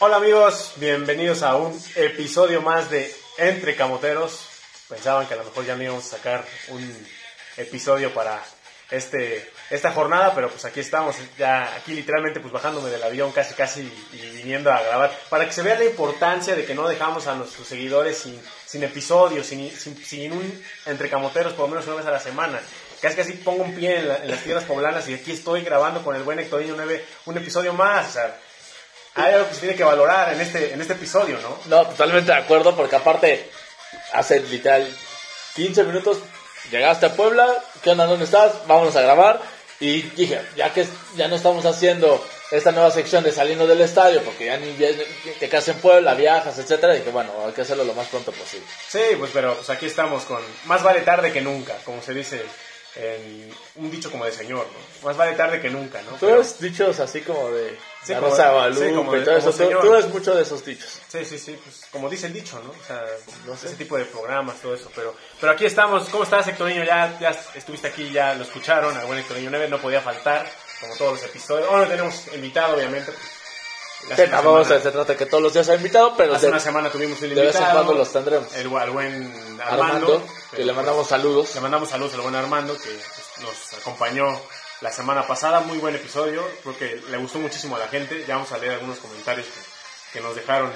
Hola 0.00 0.16
amigos, 0.16 0.72
bienvenidos 0.76 1.42
a 1.42 1.56
un 1.56 1.80
episodio 1.96 2.62
más 2.62 2.90
de 2.90 3.12
Entre 3.36 3.74
Camoteros. 3.74 4.40
Pensaban 4.88 5.26
que 5.26 5.34
a 5.34 5.38
lo 5.38 5.44
mejor 5.44 5.64
ya 5.66 5.74
no 5.76 5.82
íbamos 5.82 6.06
a 6.06 6.16
sacar 6.16 6.44
un 6.68 7.06
episodio 7.56 8.14
para 8.14 8.40
este, 8.90 9.50
esta 9.70 9.90
jornada, 9.92 10.34
pero 10.34 10.48
pues 10.50 10.64
aquí 10.64 10.80
estamos, 10.80 11.16
ya 11.36 11.74
aquí 11.74 11.92
literalmente 11.94 12.40
pues 12.40 12.52
bajándome 12.52 12.90
del 12.90 13.02
avión 13.02 13.32
casi 13.32 13.54
casi 13.54 13.80
y 14.12 14.16
viniendo 14.36 14.72
a 14.72 14.80
grabar, 14.82 15.18
para 15.28 15.44
que 15.46 15.52
se 15.52 15.62
vea 15.62 15.76
la 15.78 15.84
importancia 15.84 16.54
de 16.54 16.64
que 16.64 16.74
no 16.74 16.88
dejamos 16.88 17.26
a 17.26 17.34
nuestros 17.34 17.66
seguidores 17.66 18.18
sin, 18.18 18.40
sin 18.66 18.84
episodios, 18.84 19.46
sin, 19.46 19.70
sin, 19.76 19.96
sin 20.02 20.32
un 20.32 20.64
Entre 20.86 21.10
Camoteros 21.10 21.52
por 21.54 21.62
lo 21.68 21.74
menos 21.74 21.86
una 21.86 21.96
vez 21.96 22.06
a 22.06 22.12
la 22.12 22.20
semana. 22.20 22.60
Casi 23.02 23.14
casi 23.16 23.32
pongo 23.34 23.64
un 23.64 23.74
pie 23.74 23.98
en, 23.98 24.08
la- 24.08 24.16
en 24.16 24.30
las 24.30 24.42
tierras 24.42 24.64
poblanas 24.64 25.08
y 25.08 25.14
aquí 25.14 25.32
estoy 25.32 25.62
grabando 25.62 26.02
con 26.02 26.14
el 26.16 26.22
buen 26.22 26.38
Hectorinho 26.38 26.74
9 26.76 27.04
un 27.26 27.36
episodio 27.36 27.72
más. 27.74 28.08
O 28.08 28.12
sea, 28.12 28.40
hay 29.18 29.34
algo 29.34 29.48
que 29.48 29.54
se 29.54 29.60
tiene 29.60 29.76
que 29.76 29.84
valorar 29.84 30.32
en 30.32 30.40
este, 30.40 30.72
en 30.72 30.80
este 30.80 30.94
episodio, 30.94 31.38
¿no? 31.40 31.58
No, 31.66 31.86
totalmente 31.88 32.32
de 32.32 32.38
acuerdo, 32.38 32.74
porque 32.76 32.96
aparte, 32.96 33.50
hace 34.12 34.40
literal 34.40 34.88
15 35.56 35.84
minutos 35.84 36.18
llegaste 36.70 37.06
a 37.06 37.14
Puebla, 37.14 37.46
¿qué 37.82 37.90
onda? 37.90 38.06
¿Dónde 38.06 38.24
estás? 38.24 38.66
Vámonos 38.66 38.94
a 38.96 39.02
grabar. 39.02 39.40
Y 39.80 40.02
dije, 40.02 40.40
ya 40.56 40.72
que 40.72 40.86
ya 41.16 41.28
no 41.28 41.36
estamos 41.36 41.64
haciendo 41.64 42.24
esta 42.50 42.72
nueva 42.72 42.90
sección 42.90 43.22
de 43.22 43.30
saliendo 43.30 43.66
del 43.66 43.80
estadio, 43.80 44.22
porque 44.22 44.46
ya 44.46 44.56
ni 44.56 44.72
te 44.72 45.48
quedas 45.48 45.68
en 45.68 45.78
Puebla, 45.78 46.14
viajas, 46.14 46.58
etcétera, 46.58 46.94
dije, 46.94 47.10
bueno, 47.10 47.30
hay 47.46 47.52
que 47.52 47.60
hacerlo 47.62 47.84
lo 47.84 47.94
más 47.94 48.08
pronto 48.08 48.32
posible. 48.32 48.66
Sí, 48.88 49.00
pues 49.18 49.30
pero 49.32 49.54
pues 49.54 49.70
aquí 49.70 49.86
estamos 49.86 50.24
con 50.24 50.40
más 50.64 50.82
vale 50.82 51.02
tarde 51.02 51.32
que 51.32 51.40
nunca, 51.40 51.74
como 51.84 52.02
se 52.02 52.12
dice 52.14 52.42
en 52.96 53.50
un 53.76 53.90
dicho 53.90 54.10
como 54.10 54.24
de 54.24 54.32
señor, 54.32 54.66
¿no? 54.66 55.06
Más 55.06 55.16
vale 55.16 55.36
tarde 55.36 55.60
que 55.60 55.70
nunca, 55.70 56.02
¿no? 56.02 56.12
Tú 56.12 56.26
Pero- 56.26 56.42
dichos 56.58 56.98
así 56.98 57.20
como 57.20 57.50
de 57.50 57.78
Sí, 58.08 58.12
la 58.14 58.20
como- 58.20 58.30
Rosa 58.30 58.42
de 58.42 58.48
sí, 58.48 58.54
Guadalupe 58.54 58.94
como 58.94 59.12
de- 59.12 59.18
y 59.18 59.24
todo 59.24 59.34
como 59.34 59.48
eso. 59.48 59.50
Tú, 59.50 59.64
señor. 59.64 59.80
tú 59.82 59.94
eres 59.94 60.08
mucho 60.08 60.34
de 60.34 60.42
esos 60.42 60.64
dichos. 60.64 61.00
Sí, 61.08 61.24
sí, 61.24 61.38
sí, 61.38 61.60
pues 61.62 61.82
como 61.92 62.08
dice 62.08 62.26
el 62.26 62.32
dicho, 62.32 62.60
¿no? 62.64 62.70
O 62.70 62.84
sea, 62.86 63.04
ese 63.54 63.76
tipo 63.76 63.96
de 63.96 64.04
programas, 64.06 64.56
todo 64.62 64.74
eso. 64.74 64.90
Pero, 64.94 65.14
pero 65.40 65.52
aquí 65.52 65.66
estamos. 65.66 66.08
¿Cómo 66.08 66.24
estás, 66.24 66.46
Hectorinho? 66.48 66.84
Ya, 66.84 67.18
ya 67.20 67.30
estuviste 67.54 67.88
aquí, 67.88 68.10
ya 68.10 68.34
lo 68.34 68.44
escucharon. 68.44 68.96
Al 68.96 69.06
buen 69.06 69.18
Hectorinho 69.18 69.50
9 69.50 69.68
no 69.68 69.78
podía 69.78 70.00
faltar, 70.00 70.50
como 70.80 70.96
todos 70.96 71.12
los 71.12 71.22
episodios. 71.24 71.68
Ahora 71.70 71.86
tenemos 71.86 72.14
invitado, 72.34 72.74
obviamente. 72.76 73.12
pues, 74.06 74.68
se, 74.68 74.90
trata 74.90 75.16
que 75.16 75.26
todos 75.26 75.42
los 75.42 75.52
días 75.52 75.68
hay 75.68 75.76
invitado, 75.76 76.14
pero 76.16 76.34
Hace 76.34 76.46
de, 76.46 76.52
una 76.52 76.60
semana 76.60 76.88
tuvimos 76.90 77.20
el 77.22 77.34
de 77.34 77.42
vez 77.42 77.54
en 77.56 77.60
invitado. 77.62 77.72
cuando 77.84 77.94
los 77.94 78.12
tendremos. 78.12 78.54
El, 78.54 78.74
al 78.76 78.90
buen 78.90 79.60
Armando. 79.60 79.64
Armando, 80.14 80.26
que 80.54 80.64
le 80.64 80.72
mandamos 80.72 81.08
saludos. 81.08 81.54
Le 81.54 81.60
mandamos 81.60 81.88
saludos 81.90 82.14
al 82.14 82.20
buen 82.20 82.34
Armando 82.36 82.74
que 82.78 82.88
pues, 82.90 83.44
nos 83.46 83.80
acompañó 83.80 84.40
la 84.80 84.90
semana 84.92 85.26
pasada. 85.26 85.60
Muy 85.60 85.78
buen 85.78 85.94
episodio. 85.94 86.42
Creo 86.62 86.76
que 86.78 87.02
le 87.10 87.16
gustó 87.18 87.38
muchísimo 87.38 87.76
a 87.76 87.80
la 87.80 87.88
gente. 87.88 88.24
Ya 88.26 88.34
vamos 88.36 88.52
a 88.52 88.58
leer 88.58 88.74
algunos 88.74 88.98
comentarios 88.98 89.46
que, 89.46 90.18
que 90.18 90.20
nos 90.20 90.34
dejaron 90.36 90.72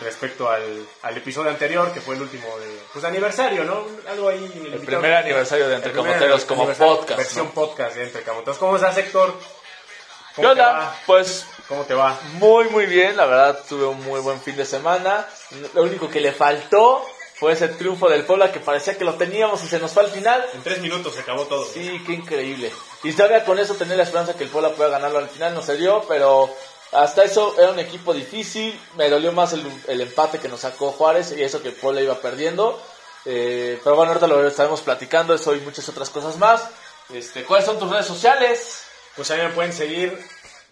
respecto 0.00 0.50
al, 0.50 0.86
al 1.02 1.16
episodio 1.16 1.50
anterior, 1.50 1.90
que 1.92 2.00
fue 2.00 2.14
el 2.16 2.22
último 2.22 2.46
de 2.58 2.78
pues, 2.92 3.04
aniversario, 3.04 3.64
¿no? 3.64 3.86
Algo 4.10 4.28
ahí. 4.28 4.44
El 4.44 4.66
invitado- 4.66 4.84
primer 4.84 5.14
aniversario 5.14 5.68
de 5.68 5.76
Entre 5.76 5.92
Camoteros 5.92 6.44
como 6.44 6.66
podcast. 6.68 7.16
Versión 7.18 7.46
¿no? 7.46 7.52
podcast 7.52 7.96
de 7.96 8.04
Entre 8.04 8.22
Camoteros. 8.22 8.58
¿Cómo 8.58 8.76
estás, 8.76 8.96
Héctor? 8.98 9.34
¿Qué 9.38 10.42
¿Cómo 10.42 10.54
te 10.54 10.60
onda? 10.60 10.94
Pues 11.06 11.46
¿Cómo 11.68 11.84
te 11.84 11.94
va? 11.94 12.18
muy, 12.34 12.68
muy 12.68 12.86
bien. 12.86 13.16
La 13.16 13.26
verdad, 13.26 13.60
tuve 13.68 13.86
un 13.86 14.00
muy 14.04 14.20
buen 14.20 14.40
fin 14.40 14.56
de 14.56 14.64
semana. 14.64 15.26
Lo 15.74 15.82
único 15.82 16.08
que 16.08 16.20
le 16.20 16.32
faltó 16.32 17.04
fue 17.38 17.52
ese 17.52 17.68
triunfo 17.68 18.08
del 18.08 18.24
Puebla 18.24 18.50
que 18.52 18.60
parecía 18.60 18.96
que 18.98 19.04
lo 19.04 19.14
teníamos 19.14 19.62
y 19.64 19.68
se 19.68 19.78
nos 19.78 19.92
fue 19.92 20.04
al 20.04 20.10
final. 20.10 20.44
En 20.54 20.62
tres 20.62 20.80
minutos 20.80 21.14
se 21.14 21.20
acabó 21.20 21.44
todo. 21.46 21.64
Sí, 21.66 22.02
qué 22.06 22.12
increíble. 22.14 22.72
Y 23.04 23.12
todavía 23.12 23.44
con 23.44 23.58
eso 23.58 23.74
tenía 23.74 23.96
la 23.96 24.02
esperanza 24.02 24.34
que 24.36 24.44
el 24.44 24.50
Puebla 24.50 24.70
pueda 24.70 24.90
ganarlo 24.90 25.18
al 25.18 25.28
final, 25.28 25.54
no 25.54 25.62
se 25.62 25.76
dio, 25.76 26.04
pero 26.08 26.50
hasta 26.92 27.22
eso 27.24 27.54
era 27.58 27.70
un 27.70 27.78
equipo 27.78 28.12
difícil. 28.12 28.78
Me 28.96 29.08
dolió 29.08 29.32
más 29.32 29.52
el, 29.52 29.64
el 29.86 30.00
empate 30.00 30.38
que 30.38 30.48
nos 30.48 30.60
sacó 30.60 30.90
Juárez 30.92 31.32
y 31.36 31.42
eso 31.42 31.62
que 31.62 31.70
Puebla 31.70 32.00
iba 32.02 32.16
perdiendo. 32.16 32.80
Eh, 33.24 33.78
pero 33.84 33.94
bueno, 33.96 34.12
ahorita 34.12 34.26
lo 34.26 34.46
estaremos 34.46 34.80
platicando, 34.80 35.34
eso 35.34 35.54
y 35.54 35.60
muchas 35.60 35.88
otras 35.88 36.08
cosas 36.10 36.38
más. 36.38 36.68
Este, 37.12 37.44
¿Cuáles 37.44 37.66
son 37.66 37.78
tus 37.78 37.90
redes 37.90 38.06
sociales? 38.06 38.84
Pues 39.16 39.30
ahí 39.30 39.40
me 39.42 39.50
pueden 39.50 39.72
seguir 39.72 40.18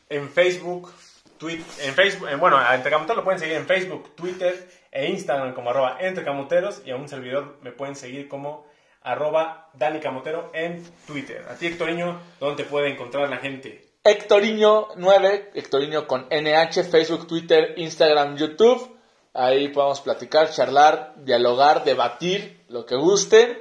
en 0.09 0.31
Facebook, 0.33 0.93
Twitter, 1.39 1.65
en 1.81 1.95
Facebook, 1.95 2.29
en- 2.29 2.39
bueno, 2.41 2.57
a 2.57 2.77
lo 2.77 3.25
pueden 3.25 3.41
seguir 3.41 3.57
en 3.57 3.67
Facebook, 3.67 4.15
Twitter 4.15 4.71
e 4.97 5.11
Instagram 5.11 5.53
como 5.53 5.71
arroba 5.71 5.99
Entre 6.01 6.25
Camoteros 6.25 6.81
y 6.87 6.91
a 6.91 6.97
un 6.97 7.09
servidor 7.09 7.59
me 7.61 7.71
pueden 7.71 7.95
seguir 7.95 8.29
como 8.29 8.67
arroba 9.03 9.69
Dani 9.75 10.01
Camotero 10.01 10.51
en 10.55 10.83
Twitter. 11.07 11.45
A 11.51 11.55
ti, 11.55 11.67
Hectorinho, 11.67 12.19
¿dónde 12.41 12.65
te 12.65 12.69
puede 12.69 12.91
encontrar 12.91 13.29
la 13.29 13.37
gente? 13.37 13.85
Hectoriño 14.03 14.89
9, 14.97 15.51
Hectoriño 15.55 16.07
con 16.07 16.29
NH, 16.31 16.85
Facebook, 16.85 17.27
Twitter, 17.27 17.75
Instagram, 17.77 18.37
YouTube. 18.37 18.97
Ahí 19.35 19.69
podemos 19.69 20.01
platicar, 20.01 20.51
charlar, 20.51 21.13
dialogar, 21.19 21.85
debatir, 21.85 22.65
lo 22.69 22.87
que 22.87 22.97
gusten. 22.97 23.59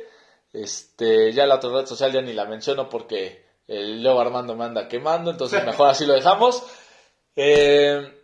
Este, 0.53 1.33
ya 1.33 1.45
la 1.45 1.55
otra 1.55 1.69
red 1.71 1.85
social 1.85 2.13
ya 2.13 2.21
ni 2.21 2.31
la 2.31 2.45
menciono 2.45 2.87
porque 2.87 3.43
el 3.67 4.01
Leo 4.01 4.19
Armando 4.21 4.55
me 4.55 4.63
anda 4.63 4.87
quemando, 4.87 5.31
entonces 5.31 5.63
mejor 5.65 5.89
así 5.89 6.05
lo 6.05 6.13
dejamos. 6.13 6.63
Eh, 7.35 8.14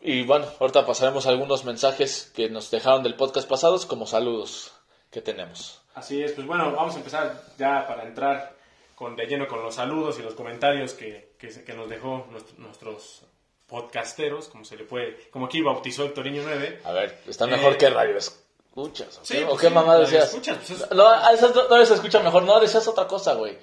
y 0.00 0.22
bueno, 0.24 0.46
ahorita 0.60 0.86
pasaremos 0.86 1.26
algunos 1.26 1.64
mensajes 1.64 2.30
que 2.34 2.48
nos 2.48 2.70
dejaron 2.70 3.02
del 3.02 3.14
podcast 3.16 3.48
pasados 3.48 3.86
como 3.86 4.06
saludos 4.06 4.72
que 5.10 5.20
tenemos. 5.20 5.80
Así 5.94 6.22
es, 6.22 6.32
pues 6.32 6.46
bueno, 6.46 6.70
vamos 6.72 6.94
a 6.94 6.98
empezar 6.98 7.42
ya 7.58 7.86
para 7.88 8.04
entrar 8.04 8.54
con, 8.94 9.16
de 9.16 9.26
lleno 9.26 9.48
con 9.48 9.62
los 9.62 9.74
saludos 9.74 10.18
y 10.18 10.22
los 10.22 10.34
comentarios 10.34 10.92
que, 10.94 11.32
que, 11.38 11.48
que 11.64 11.72
nos 11.74 11.88
dejó 11.88 12.26
nuestro- 12.30 12.54
nuestros 12.58 13.22
podcasteros, 13.66 14.48
como 14.48 14.64
se 14.64 14.76
le 14.76 14.84
puede, 14.84 15.28
como 15.30 15.46
aquí 15.46 15.60
bautizó 15.62 16.04
Hectorinho 16.04 16.42
9. 16.44 16.80
A 16.84 16.92
ver, 16.92 17.20
está 17.26 17.46
mejor 17.46 17.74
Eh, 17.74 17.76
que 17.78 17.90
radio 17.90 18.16
escuchas. 18.16 19.18
¿o 19.18 19.24
sí, 19.24 19.34
qué, 19.38 19.44
¿O 19.44 19.48
pues 19.48 19.60
qué 19.60 19.68
sí, 19.68 19.74
mamá 19.74 19.96
decías? 19.98 20.24
escuchas, 20.28 20.56
pues 20.58 20.70
es- 20.70 20.90
No, 20.92 21.06
a 21.08 21.32
esas 21.32 21.54
no, 21.54 21.68
no 21.68 21.84
se 21.86 21.94
escucha 21.94 22.20
mejor, 22.20 22.44
no, 22.44 22.58
decías 22.60 22.86
otra 22.88 23.06
cosa, 23.06 23.34
güey. 23.34 23.58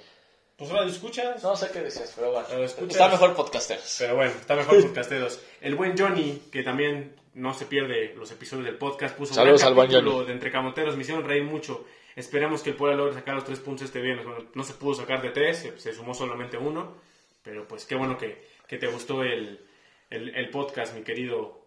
Pues 0.56 0.70
ahora 0.70 0.84
lo 0.84 0.90
escuchas. 0.90 1.42
No 1.42 1.54
sé 1.56 1.70
qué 1.72 1.80
decías, 1.80 2.12
pero 2.16 2.32
bueno. 2.32 2.48
Está 2.88 3.08
mejor 3.08 3.34
podcasteros. 3.34 3.96
Pero 3.98 4.16
bueno, 4.16 4.30
está 4.32 4.56
mejor 4.56 4.80
podcasteros. 4.82 5.40
El 5.60 5.74
buen 5.74 5.96
Johnny, 5.98 6.42
que 6.50 6.62
también 6.62 7.14
no 7.34 7.52
se 7.52 7.66
pierde 7.66 8.14
los 8.16 8.30
episodios 8.30 8.64
del 8.66 8.78
podcast, 8.78 9.14
puso 9.16 9.32
un 9.32 9.34
Saludos 9.36 9.60
gran 9.60 9.68
al 9.68 9.74
buen 9.74 9.88
capítulo 9.90 10.24
de 10.24 10.32
Entre 10.32 10.50
Camoteros, 10.50 10.96
me 10.96 11.02
hicieron 11.02 11.24
reír 11.24 11.44
mucho. 11.44 11.84
Esperemos 12.14 12.62
que 12.62 12.70
el 12.70 12.76
Puebla 12.76 12.96
logre 12.96 13.12
sacar 13.12 13.34
los 13.34 13.44
tres 13.44 13.60
puntos 13.60 13.84
este 13.84 14.00
viernes. 14.00 14.24
Bueno, 14.24 14.46
no 14.54 14.64
se 14.64 14.72
pudo 14.72 14.94
sacar 14.94 15.20
de 15.20 15.30
tres, 15.30 15.58
se, 15.58 15.78
se 15.78 15.92
sumó 15.94 16.14
solamente 16.14 16.56
uno. 16.56 16.94
Pero 17.42 17.68
pues 17.68 17.84
qué 17.84 17.94
bueno 17.94 18.16
que, 18.16 18.42
que 18.66 18.78
te 18.78 18.86
gustó 18.86 19.22
el, 19.22 19.60
el- 20.08 20.34
el 20.34 20.48
podcast, 20.50 20.94
mi 20.94 21.02
querido 21.02 21.60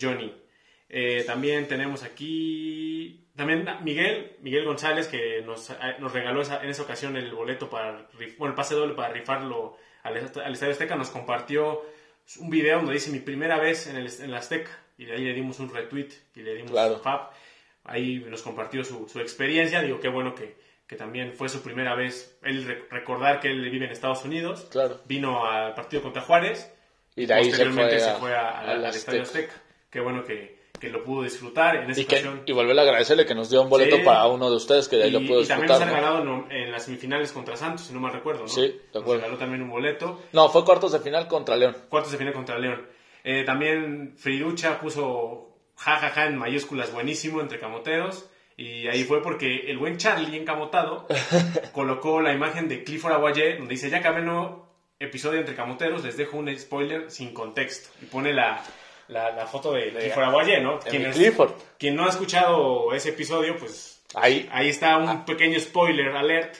Johnny. 0.00 0.32
Eh, 0.88 1.24
también 1.26 1.66
tenemos 1.68 2.02
aquí 2.04 3.22
también 3.34 3.68
Miguel, 3.82 4.36
Miguel 4.40 4.64
González, 4.64 5.08
que 5.08 5.42
nos, 5.42 5.70
eh, 5.70 5.74
nos 5.98 6.12
regaló 6.12 6.40
esa- 6.42 6.62
en 6.62 6.70
esa 6.70 6.82
ocasión 6.82 7.16
el 7.16 7.32
boleto 7.34 7.68
para, 7.68 8.06
bueno, 8.38 8.52
el 8.52 8.54
pase 8.54 8.74
doble 8.74 8.94
para 8.94 9.12
rifarlo 9.12 9.76
al, 10.02 10.16
al 10.16 10.52
Estadio 10.52 10.72
Azteca. 10.72 10.96
Nos 10.96 11.10
compartió 11.10 11.82
un 12.38 12.48
video 12.50 12.78
donde 12.78 12.94
dice 12.94 13.10
mi 13.10 13.18
primera 13.20 13.58
vez 13.58 13.86
en 13.88 13.96
el, 13.96 14.06
en 14.06 14.24
el 14.24 14.34
Azteca. 14.34 14.70
Y 14.98 15.04
de 15.04 15.12
ahí 15.14 15.24
le 15.24 15.34
dimos 15.34 15.58
un 15.60 15.72
retweet 15.74 16.08
y 16.34 16.40
le 16.40 16.54
dimos 16.54 16.70
Claro. 16.70 16.94
un 16.94 17.00
fab. 17.02 17.30
Ahí 17.84 18.24
nos 18.26 18.42
compartió 18.42 18.82
su, 18.84 19.06
su 19.08 19.20
experiencia. 19.20 19.82
Digo, 19.82 20.00
qué 20.00 20.08
bueno 20.08 20.34
que, 20.34 20.56
que 20.86 20.96
también 20.96 21.34
fue 21.34 21.50
su 21.50 21.62
primera 21.62 21.94
vez. 21.94 22.38
Él 22.42 22.64
re- 22.64 22.84
recordar 22.90 23.40
que 23.40 23.48
él 23.50 23.68
vive 23.70 23.84
en 23.84 23.92
Estados 23.92 24.24
Unidos. 24.24 24.66
Claro. 24.70 25.00
Vino 25.04 25.44
al 25.44 25.74
partido 25.74 26.00
contra 26.02 26.22
Juárez. 26.22 26.72
Y 27.14 27.26
de 27.26 27.34
ahí 27.34 27.44
se 27.44 27.50
Posteriormente 27.50 27.96
fue, 27.98 28.00
se 28.00 28.10
a- 28.10 28.14
fue 28.14 28.34
a- 28.34 28.48
a- 28.48 28.60
al 28.60 28.84
al 28.86 28.94
Estadio. 28.94 29.22
Azteca. 29.22 29.52
Qué 29.90 30.00
bueno 30.00 30.24
que, 30.24 30.55
que 30.78 30.88
lo 30.90 31.02
pudo 31.04 31.22
disfrutar 31.22 31.76
en 31.76 31.90
esa 31.90 32.00
Y, 32.00 32.04
que, 32.04 32.16
ocasión. 32.16 32.42
y 32.46 32.52
volver 32.52 32.78
a 32.78 32.82
agradecerle 32.82 33.26
que 33.26 33.34
nos 33.34 33.50
dio 33.50 33.62
un 33.62 33.68
boleto 33.68 33.96
Sí. 33.96 34.02
para 34.02 34.26
uno 34.26 34.50
de 34.50 34.56
ustedes 34.56 34.88
que 34.88 34.96
de 34.96 35.04
ahí 35.04 35.10
lo 35.10 35.20
pudo 35.20 35.40
y 35.42 35.46
también 35.46 35.68
nos 35.68 35.80
ha 35.80 35.84
disfrutar. 35.84 36.24
¿no? 36.24 36.42
regalado 36.42 36.46
en, 36.50 36.72
las 36.72 36.84
semifinales 36.84 37.32
contra 37.32 37.56
Santos, 37.56 37.86
si 37.86 37.92
no 37.94 38.00
mal 38.00 38.12
recuerdo, 38.12 38.42
¿no? 38.42 38.48
Sí, 38.48 38.62
de 38.62 38.80
Nos 38.94 39.02
acuerdo. 39.02 39.22
regaló 39.22 39.38
también 39.38 39.62
un 39.62 39.70
boleto. 39.70 40.20
No, 40.32 40.48
fue 40.48 40.64
cuartos 40.64 40.92
de 40.92 41.00
final 41.00 41.26
contra 41.28 41.56
León. 41.56 41.76
Cuartos 41.88 42.12
de 42.12 42.18
final 42.18 42.32
contra 42.34 42.58
León. 42.58 42.86
Eh, 43.24 43.42
también 43.44 44.14
Friducha 44.16 44.78
puso 44.80 45.56
jajaja 45.76 46.26
en 46.26 46.36
mayúsculas 46.36 46.92
buenísimo 46.92 47.40
entre 47.40 47.58
camoteros. 47.58 48.28
Y 48.58 48.86
ahí 48.88 49.04
fue 49.04 49.22
porque 49.22 49.70
el 49.70 49.76
buen 49.76 49.98
Charlie 49.98 50.36
encamotado 50.36 51.06
colocó 51.72 52.20
la 52.22 52.32
imagen 52.32 52.68
de 52.68 52.84
Clifford 52.84 53.12
Aguayé 53.12 53.56
donde 53.56 53.74
dice 53.74 53.90
ya 53.90 53.98
el 53.98 54.24
nuevo 54.24 54.66
episodio 54.98 55.40
entre 55.40 55.54
camoteros, 55.54 56.02
les 56.04 56.16
dejo 56.16 56.38
un 56.38 56.56
spoiler 56.58 57.10
sin 57.10 57.34
contexto. 57.34 57.90
Y 58.00 58.06
pone 58.06 58.32
la, 58.32 58.62
la, 59.08 59.30
la 59.32 59.46
foto 59.46 59.72
de 59.72 59.92
Clifford 59.92 60.24
Aguayé, 60.24 60.60
¿no? 60.60 60.78
de 60.78 60.90
Quien, 60.90 61.06
es- 61.06 61.16
Clifford. 61.16 61.52
quien 61.78 61.94
no 61.96 62.04
ha 62.06 62.08
escuchado 62.10 62.92
ese 62.94 63.10
episodio, 63.10 63.56
pues 63.58 64.02
Ahí, 64.14 64.48
ahí 64.52 64.68
está 64.68 64.96
un 64.98 65.24
pequeño 65.24 65.58
spoiler 65.60 66.08
alert. 66.16 66.54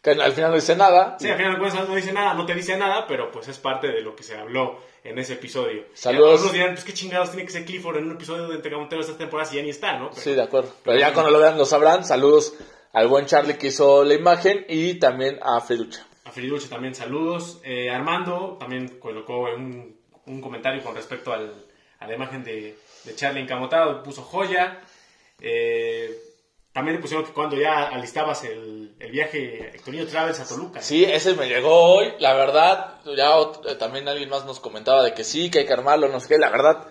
que 0.00 0.10
al 0.10 0.32
final 0.32 0.50
no 0.50 0.56
dice 0.56 0.74
nada. 0.76 1.16
Sí, 1.20 1.28
al 1.28 1.36
final 1.36 1.60
de 1.60 1.78
no 1.88 1.94
dice 1.94 2.12
nada, 2.12 2.34
no 2.34 2.46
te 2.46 2.54
dice 2.54 2.76
nada, 2.76 3.06
pero 3.06 3.30
pues 3.30 3.48
es 3.48 3.58
parte 3.58 3.88
de 3.88 4.00
lo 4.00 4.16
que 4.16 4.22
se 4.22 4.36
habló 4.36 4.78
en 5.04 5.18
ese 5.18 5.34
episodio. 5.34 5.84
Saludos. 5.94 6.32
Algunos 6.40 6.52
dirán, 6.52 6.72
pues 6.74 6.84
qué 6.84 6.92
chingados 6.92 7.30
tiene 7.30 7.44
que 7.44 7.52
ser 7.52 7.64
Clifford 7.64 7.98
en 7.98 8.04
un 8.06 8.12
episodio 8.12 8.48
de 8.48 8.54
Entre 8.56 8.70
Camoteros 8.70 9.06
esta 9.06 9.18
temporada 9.18 9.48
si 9.50 9.56
ya 9.56 9.62
ni 9.62 9.70
está, 9.70 9.98
¿no? 9.98 10.10
Pero- 10.10 10.22
Sí, 10.22 10.32
de 10.34 10.42
acuerdo. 10.42 10.72
Pero 10.84 10.98
ya 10.98 11.12
cuando 11.12 11.30
lo 11.30 11.38
vean 11.38 11.58
lo 11.58 11.64
sabrán. 11.66 12.04
Saludos 12.04 12.54
al 12.92 13.08
buen 13.08 13.26
Charlie 13.26 13.58
que 13.58 13.68
hizo 13.68 14.04
la 14.04 14.14
imagen 14.14 14.64
y 14.68 14.94
también 14.98 15.38
a 15.42 15.60
Feducha. 15.60 16.06
A 16.24 16.30
Feliducho 16.30 16.68
también 16.68 16.94
saludos. 16.94 17.60
Eh, 17.64 17.90
Armando 17.90 18.56
también 18.58 18.98
colocó 19.00 19.40
un, 19.54 19.96
un 20.26 20.40
comentario 20.40 20.82
con 20.82 20.94
respecto 20.94 21.32
al, 21.32 21.66
a 22.02 22.06
la 22.06 22.14
imagen 22.14 22.42
de, 22.44 22.76
de 23.04 23.14
Charlie 23.14 23.42
encamotado, 23.42 24.02
puso 24.02 24.22
joya. 24.22 24.80
Eh, 25.40 26.16
también 26.72 26.96
le 26.96 27.02
pusieron 27.02 27.26
que 27.26 27.32
cuando 27.32 27.56
ya 27.56 27.88
alistabas 27.88 28.44
el, 28.44 28.94
el 28.98 29.10
viaje 29.10 29.70
Hectorinho 29.74 30.06
Travels 30.06 30.40
a 30.40 30.46
Toluca. 30.46 30.80
Sí, 30.80 31.04
ese 31.04 31.34
me 31.34 31.46
llegó 31.48 31.96
hoy. 31.96 32.14
La 32.18 32.32
verdad, 32.34 33.00
ya 33.16 33.36
ot- 33.36 33.60
eh, 33.70 33.74
también 33.74 34.08
alguien 34.08 34.30
más 34.30 34.44
nos 34.46 34.58
comentaba 34.60 35.02
de 35.02 35.12
que 35.12 35.24
sí, 35.24 35.50
que 35.50 35.60
hay 35.60 35.66
que 35.66 35.72
armarlo, 35.72 36.08
no 36.08 36.18
sé 36.20 36.28
qué. 36.28 36.38
La 36.38 36.48
verdad, 36.50 36.86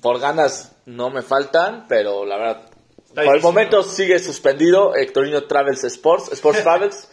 por 0.00 0.18
ganas 0.18 0.76
no 0.86 1.10
me 1.10 1.20
faltan, 1.22 1.86
pero 1.88 2.24
la 2.24 2.36
verdad, 2.38 2.62
Está 3.06 3.24
por 3.24 3.36
el 3.36 3.42
momento 3.42 3.78
¿no? 3.78 3.82
sigue 3.82 4.18
suspendido 4.18 4.94
Hectorino 4.96 5.44
Travels 5.44 5.84
Sports, 5.84 6.32
Sports 6.32 6.62
Travels. 6.62 7.10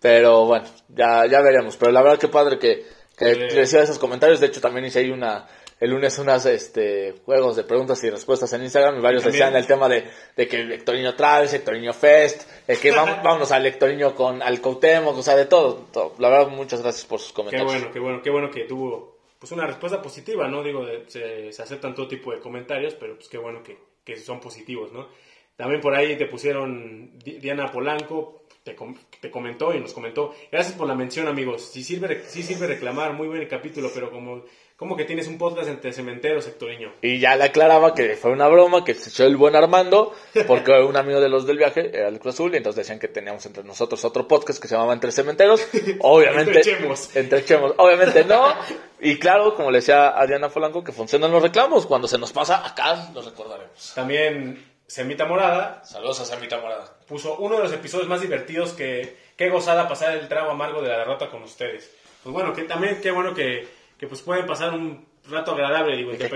pero 0.00 0.46
bueno, 0.46 0.64
ya, 0.88 1.26
ya 1.26 1.42
veremos. 1.42 1.76
Pero 1.76 1.92
la 1.92 2.00
verdad, 2.00 2.18
que 2.18 2.28
padre 2.28 2.58
que, 2.58 2.86
que 3.18 3.30
Eh. 3.32 3.60
esos 3.62 3.98
comentarios. 3.98 4.40
De 4.40 4.46
hecho, 4.46 4.62
también 4.62 4.86
hice 4.86 5.00
ahí 5.00 5.10
una. 5.10 5.46
El 5.82 5.90
lunes 5.90 6.16
unas 6.18 6.46
este, 6.46 7.14
juegos 7.24 7.56
de 7.56 7.64
preguntas 7.64 8.02
y 8.04 8.10
respuestas 8.10 8.52
en 8.52 8.62
Instagram 8.62 8.98
y 8.98 9.00
varios 9.00 9.24
También. 9.24 9.40
decían 9.46 9.56
el 9.60 9.66
tema 9.66 9.88
de, 9.88 10.04
de 10.36 10.46
que 10.46 10.60
Hectorino 10.74 11.14
Travels, 11.16 11.52
Hectorino 11.54 11.92
Fest, 11.92 12.48
de 12.68 12.76
que 12.76 12.90
vamos, 12.96 13.16
vámonos 13.22 13.50
al 13.50 13.66
Hectorino 13.66 14.14
con 14.14 14.40
al 14.42 14.60
Cuauhtémoc, 14.60 15.16
o 15.18 15.22
sea, 15.22 15.34
de 15.34 15.46
todo, 15.46 15.86
todo. 15.92 16.14
La 16.18 16.28
verdad, 16.28 16.48
muchas 16.48 16.82
gracias 16.82 17.04
por 17.04 17.18
sus 17.18 17.30
Qué 17.30 17.34
comentarios. 17.34 17.72
bueno, 17.72 17.92
qué 17.92 17.98
bueno, 17.98 18.22
qué 18.22 18.30
bueno 18.30 18.50
que 18.50 18.64
tuvo 18.64 19.18
pues 19.40 19.50
una 19.50 19.66
respuesta 19.66 20.00
positiva, 20.00 20.46
¿no? 20.46 20.62
Digo, 20.62 20.86
de- 20.86 21.04
se, 21.08 21.52
se 21.52 21.62
aceptan 21.62 21.96
todo 21.96 22.06
tipo 22.06 22.32
de 22.32 22.38
comentarios, 22.38 22.94
pero 22.94 23.16
pues 23.16 23.28
qué 23.28 23.38
bueno 23.38 23.60
que, 23.64 23.76
que 24.04 24.16
son 24.16 24.38
positivos, 24.38 24.92
¿no? 24.92 25.08
También 25.56 25.80
por 25.80 25.94
ahí 25.96 26.16
te 26.16 26.26
pusieron 26.26 27.18
Di- 27.18 27.38
Diana 27.38 27.70
Polanco, 27.72 28.44
te, 28.62 28.76
com- 28.76 28.94
te 29.20 29.32
comentó 29.32 29.74
y 29.74 29.80
nos 29.80 29.92
comentó. 29.92 30.32
Gracias 30.52 30.76
por 30.76 30.86
la 30.86 30.94
mención, 30.94 31.26
amigos. 31.26 31.70
Sí 31.72 31.82
sirve, 31.82 32.22
sí 32.28 32.44
sirve 32.44 32.68
reclamar, 32.68 33.14
muy 33.14 33.26
buen 33.26 33.44
capítulo, 33.48 33.90
pero 33.92 34.12
como, 34.12 34.44
como 34.82 34.96
que 34.96 35.04
tienes 35.04 35.28
un 35.28 35.38
podcast 35.38 35.68
entre 35.68 35.92
cementeros, 35.92 36.44
Hectorinho. 36.48 36.90
Y 37.02 37.20
ya 37.20 37.36
le 37.36 37.44
aclaraba 37.44 37.94
que 37.94 38.16
fue 38.16 38.32
una 38.32 38.48
broma, 38.48 38.84
que 38.84 38.94
se 38.94 39.10
echó 39.10 39.24
el 39.24 39.36
buen 39.36 39.54
Armando, 39.54 40.12
porque 40.48 40.72
un 40.82 40.96
amigo 40.96 41.20
de 41.20 41.28
los 41.28 41.46
del 41.46 41.56
viaje 41.56 41.96
era 41.96 42.08
el 42.08 42.18
Cruz 42.18 42.34
Azul, 42.34 42.52
y 42.52 42.56
entonces 42.56 42.78
decían 42.78 42.98
que 42.98 43.06
teníamos 43.06 43.46
entre 43.46 43.62
nosotros 43.62 44.04
otro 44.04 44.26
podcast 44.26 44.60
que 44.60 44.66
se 44.66 44.74
llamaba 44.74 44.92
Entre 44.92 45.12
Cementeros. 45.12 45.64
Obviamente. 46.00 46.58
Entrechemos. 46.58 47.14
Entrechemos. 47.14 47.74
Obviamente 47.76 48.24
no. 48.24 48.52
Y 49.00 49.20
claro, 49.20 49.54
como 49.54 49.70
le 49.70 49.78
decía 49.78 50.20
a 50.20 50.26
Diana 50.26 50.48
Polanco, 50.48 50.82
que 50.82 50.90
funcionan 50.90 51.30
los 51.30 51.44
reclamos. 51.44 51.86
Cuando 51.86 52.08
se 52.08 52.18
nos 52.18 52.32
pasa, 52.32 52.66
acá 52.66 53.08
los 53.14 53.24
recordaremos. 53.24 53.92
También 53.94 54.66
Semita 54.88 55.26
Morada 55.26 55.84
Saludos 55.84 56.22
a 56.22 56.24
Samita 56.24 56.58
Morada. 56.58 56.92
puso 57.06 57.36
uno 57.36 57.58
de 57.58 57.62
los 57.62 57.72
episodios 57.72 58.08
más 58.08 58.20
divertidos 58.20 58.72
que 58.72 59.16
qué 59.36 59.48
gozada 59.48 59.88
pasar 59.88 60.16
el 60.16 60.26
trago 60.26 60.50
amargo 60.50 60.82
de 60.82 60.88
la 60.88 60.98
derrota 60.98 61.30
con 61.30 61.44
ustedes. 61.44 61.88
Pues 62.24 62.32
bueno, 62.32 62.52
que 62.52 62.62
también 62.62 63.00
qué 63.00 63.12
bueno 63.12 63.32
que, 63.32 63.81
que 64.02 64.08
pues 64.08 64.20
pueden 64.20 64.46
pasar 64.46 64.74
un 64.74 65.06
rato 65.30 65.52
agradable, 65.52 65.96
digo, 65.96 66.10
la- 66.10 66.26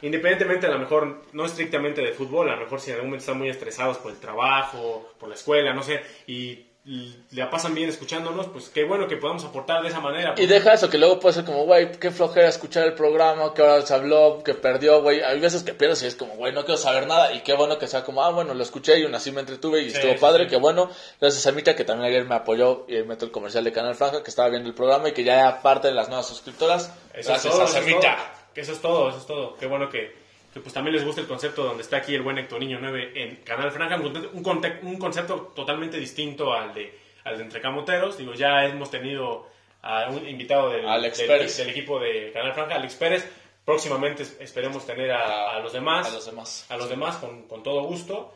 independientemente 0.00 0.66
a 0.66 0.70
lo 0.70 0.78
mejor 0.78 1.24
no 1.34 1.44
estrictamente 1.44 2.00
de 2.00 2.12
fútbol, 2.12 2.48
a 2.48 2.54
lo 2.56 2.62
mejor 2.62 2.80
si 2.80 2.88
en 2.88 2.94
algún 2.94 3.10
momento 3.10 3.20
están 3.24 3.36
muy 3.36 3.50
estresados 3.50 3.98
por 3.98 4.12
el 4.12 4.18
trabajo, 4.18 5.12
por 5.20 5.28
la 5.28 5.34
escuela, 5.34 5.74
no 5.74 5.82
sé, 5.82 6.00
y 6.26 6.65
la 7.32 7.50
pasan 7.50 7.74
bien 7.74 7.88
escuchándonos, 7.88 8.46
pues 8.48 8.68
qué 8.68 8.84
bueno 8.84 9.08
que 9.08 9.16
podamos 9.16 9.44
aportar 9.44 9.82
de 9.82 9.88
esa 9.88 9.98
manera. 9.98 10.34
Y 10.36 10.46
deja 10.46 10.72
eso, 10.72 10.88
que 10.88 10.98
luego 10.98 11.18
puede 11.18 11.34
ser 11.34 11.44
como, 11.44 11.64
güey, 11.64 11.90
qué 11.98 12.12
flojera 12.12 12.48
escuchar 12.48 12.84
el 12.84 12.94
programa, 12.94 13.52
que 13.54 13.62
ahora 13.62 13.82
se 13.82 13.92
habló, 13.92 14.42
que 14.44 14.54
perdió, 14.54 15.02
güey. 15.02 15.20
Hay 15.20 15.40
veces 15.40 15.64
que 15.64 15.74
pierdes 15.74 16.02
y 16.04 16.06
es 16.06 16.14
como, 16.14 16.34
güey, 16.36 16.52
no 16.52 16.64
quiero 16.64 16.78
saber 16.78 17.08
nada. 17.08 17.32
Y 17.32 17.40
qué 17.40 17.54
bueno 17.54 17.76
que 17.78 17.88
sea 17.88 18.04
como, 18.04 18.22
ah, 18.22 18.30
bueno, 18.30 18.54
lo 18.54 18.62
escuché 18.62 19.00
y 19.00 19.02
aún 19.04 19.14
así 19.16 19.32
me 19.32 19.40
entretuve 19.40 19.80
y 19.82 19.90
Sí, 19.90 19.96
estuvo 19.96 20.12
sí, 20.12 20.18
padre, 20.20 20.44
sí. 20.44 20.50
qué 20.50 20.56
bueno. 20.58 20.88
Gracias 21.20 21.44
a 21.46 21.52
Mita, 21.52 21.74
que 21.74 21.84
también 21.84 22.08
ayer 22.10 22.24
me 22.24 22.36
apoyó 22.36 22.84
y 22.88 23.02
meto 23.02 23.24
el 23.24 23.32
comercial 23.32 23.64
de 23.64 23.72
Canal 23.72 23.96
Franja, 23.96 24.22
que 24.22 24.30
estaba 24.30 24.48
viendo 24.48 24.68
el 24.68 24.74
programa 24.74 25.08
y 25.08 25.12
que 25.12 25.24
ya 25.24 25.40
era 25.40 25.62
parte 25.62 25.88
de 25.88 25.94
las 25.94 26.06
nuevas 26.08 26.28
suscriptoras. 26.28 26.92
Eso 27.14 27.30
Gracias 27.30 27.44
es 27.46 27.50
todo, 27.50 27.62
a 27.62 27.64
eso 27.64 27.78
es 27.78 27.84
Samita. 27.84 28.16
todo. 28.16 28.26
Que 28.54 28.60
eso 28.60 28.72
es 28.72 28.80
todo, 28.80 29.08
eso 29.08 29.18
es 29.18 29.26
todo. 29.26 29.56
Qué 29.56 29.66
bueno 29.66 29.88
que, 29.90 30.14
que, 30.56 30.60
pues 30.62 30.74
también 30.74 30.94
les 30.96 31.04
gusta 31.04 31.20
el 31.20 31.26
concepto 31.26 31.62
donde 31.64 31.82
está 31.82 31.98
aquí 31.98 32.14
el 32.14 32.22
buen 32.22 32.38
Hectorinho 32.38 32.78
9 32.80 33.12
en 33.14 33.36
Canal 33.44 33.70
Franja, 33.70 33.96
un, 33.96 34.42
conte- 34.42 34.78
un, 34.82 34.98
concepto 34.98 35.52
totalmente 35.54 35.98
distinto 35.98 36.52
al 36.52 36.72
de, 36.74 36.98
al 37.24 37.36
de 37.38 37.44
Entre 37.44 37.60
Camoteros. 37.60 38.16
Digo, 38.18 38.34
ya 38.34 38.64
hemos 38.64 38.90
tenido 38.90 39.46
a 39.82 40.08
un 40.10 40.26
invitado 40.28 40.70
del, 40.70 40.84
del- 41.18 41.68
equipo 41.68 42.00
de 42.00 42.32
Canal 42.32 42.54
Franja, 42.54 42.74
Alex 42.76 42.94
Pérez. 42.94 43.28
Próximamente 43.64 44.22
es- 44.22 44.36
esperemos 44.40 44.86
tener 44.86 45.10
a, 45.12 45.56
a 45.56 45.60
los 45.60 45.72
demás, 45.72 46.06
A 46.08 46.10
los 46.10 46.26
demás. 46.26 46.66
a 46.68 46.76
los 46.76 46.88
demás 46.88 47.16
con, 47.16 47.42
con 47.48 47.62
todo 47.62 47.82
gusto. 47.82 48.34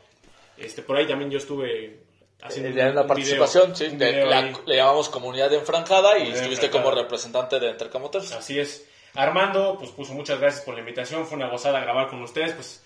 Este, 0.56 0.82
por 0.82 0.96
ahí 0.96 1.06
también 1.06 1.30
yo 1.30 1.38
estuve 1.38 2.00
haciendo 2.42 2.78
Eh, 2.80 2.90
una 2.90 3.00
un 3.02 3.06
participación, 3.06 3.72
video- 3.72 3.90
sí, 3.90 3.96
de- 3.96 4.24
la- 4.26 4.52
le 4.66 4.76
llamamos 4.76 5.08
comunidad 5.08 5.52
enfranjada 5.54 6.18
y 6.18 6.28
estuviste 6.32 6.66
enfranjada. 6.66 6.82
como 6.84 7.02
representante 7.02 7.58
de 7.60 7.70
Intercamoteros. 7.70 8.32
Así 8.32 8.58
es. 8.58 8.86
Armando, 9.14 9.76
pues 9.78 9.90
puso 9.90 10.12
muchas 10.14 10.38
gracias 10.40 10.64
por 10.64 10.74
la 10.74 10.80
invitación. 10.80 11.26
Fue 11.26 11.36
una 11.36 11.48
gozada 11.48 11.80
grabar 11.80 12.08
con 12.08 12.22
ustedes. 12.22 12.52
Pues 12.52 12.82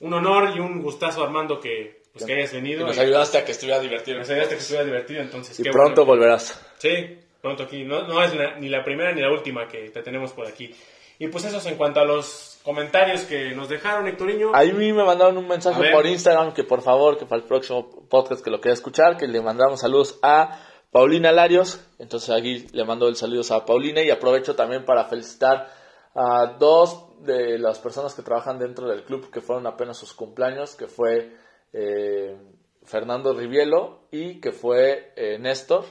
un 0.00 0.12
honor 0.14 0.52
y 0.56 0.60
un 0.60 0.82
gustazo, 0.82 1.22
Armando, 1.22 1.60
que, 1.60 2.02
pues, 2.12 2.24
que 2.24 2.32
hayas 2.34 2.52
Y 2.52 2.56
venido. 2.56 2.86
nos 2.86 2.98
ayudaste 2.98 3.38
a 3.38 3.44
que 3.44 3.52
estuviera 3.52 3.78
divertido. 3.80 4.18
nos 4.18 4.28
ayudaste 4.30 4.54
a 4.54 4.56
que 4.56 4.62
estuviera 4.62 4.84
divertido. 4.84 5.20
Entonces, 5.20 5.58
Y 5.60 5.62
qué 5.62 5.70
pronto 5.70 6.04
bueno. 6.04 6.20
volverás. 6.22 6.60
Sí, 6.78 7.18
pronto 7.40 7.62
aquí. 7.64 7.84
No, 7.84 8.06
no 8.06 8.22
es 8.22 8.32
ni 8.58 8.68
la 8.68 8.82
primera 8.84 9.12
ni 9.12 9.20
la 9.20 9.30
última 9.30 9.68
que 9.68 9.90
te 9.90 10.02
tenemos 10.02 10.32
por 10.32 10.46
aquí. 10.46 10.74
Y 11.18 11.28
pues 11.28 11.44
eso 11.44 11.58
es 11.58 11.66
en 11.66 11.76
cuanto 11.76 12.00
a 12.00 12.04
los 12.06 12.58
comentarios 12.62 13.22
que 13.22 13.50
nos 13.54 13.68
dejaron, 13.68 14.08
Hectoriño. 14.08 14.52
A 14.54 14.62
mí 14.64 14.92
me 14.92 15.04
mandaron 15.04 15.36
un 15.36 15.46
mensaje 15.46 15.90
por 15.92 16.06
Instagram 16.06 16.54
que 16.54 16.64
por 16.64 16.80
favor, 16.82 17.18
que 17.18 17.26
para 17.26 17.42
el 17.42 17.46
próximo 17.46 17.90
podcast 18.08 18.42
que 18.42 18.50
lo 18.50 18.58
quiera 18.60 18.72
escuchar, 18.72 19.18
que 19.18 19.26
le 19.28 19.40
mandamos 19.42 19.80
saludos 19.80 20.18
a 20.22 20.58
Paulina 20.90 21.32
Larios. 21.32 21.80
Entonces 21.98 22.30
aquí 22.30 22.66
le 22.72 22.84
mando 22.84 23.08
el 23.08 23.16
saludos 23.16 23.50
a 23.50 23.64
Paulina 23.64 24.02
y 24.02 24.10
aprovecho 24.10 24.56
también 24.56 24.84
para 24.84 25.04
felicitar 25.04 25.70
a 26.14 26.56
dos 26.58 27.06
de 27.24 27.58
las 27.58 27.78
personas 27.78 28.14
que 28.14 28.22
trabajan 28.22 28.58
dentro 28.58 28.88
del 28.88 29.04
club 29.04 29.30
que 29.30 29.40
fueron 29.40 29.66
apenas 29.66 29.96
sus 29.96 30.12
cumpleaños, 30.12 30.74
que 30.74 30.86
fue 30.86 31.36
eh, 31.72 32.36
Fernando 32.84 33.34
Rivielo 33.34 34.00
y 34.10 34.40
que 34.40 34.52
fue 34.52 35.12
eh, 35.16 35.38
Néstor. 35.38 35.84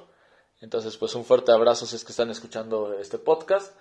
Entonces 0.61 0.97
pues 0.97 1.15
un 1.15 1.23
fuerte 1.23 1.51
abrazo 1.51 1.85
si 1.85 1.95
es 1.95 2.03
que 2.03 2.11
están 2.11 2.29
escuchando 2.29 2.93
este 2.99 3.17
podcast 3.17 3.73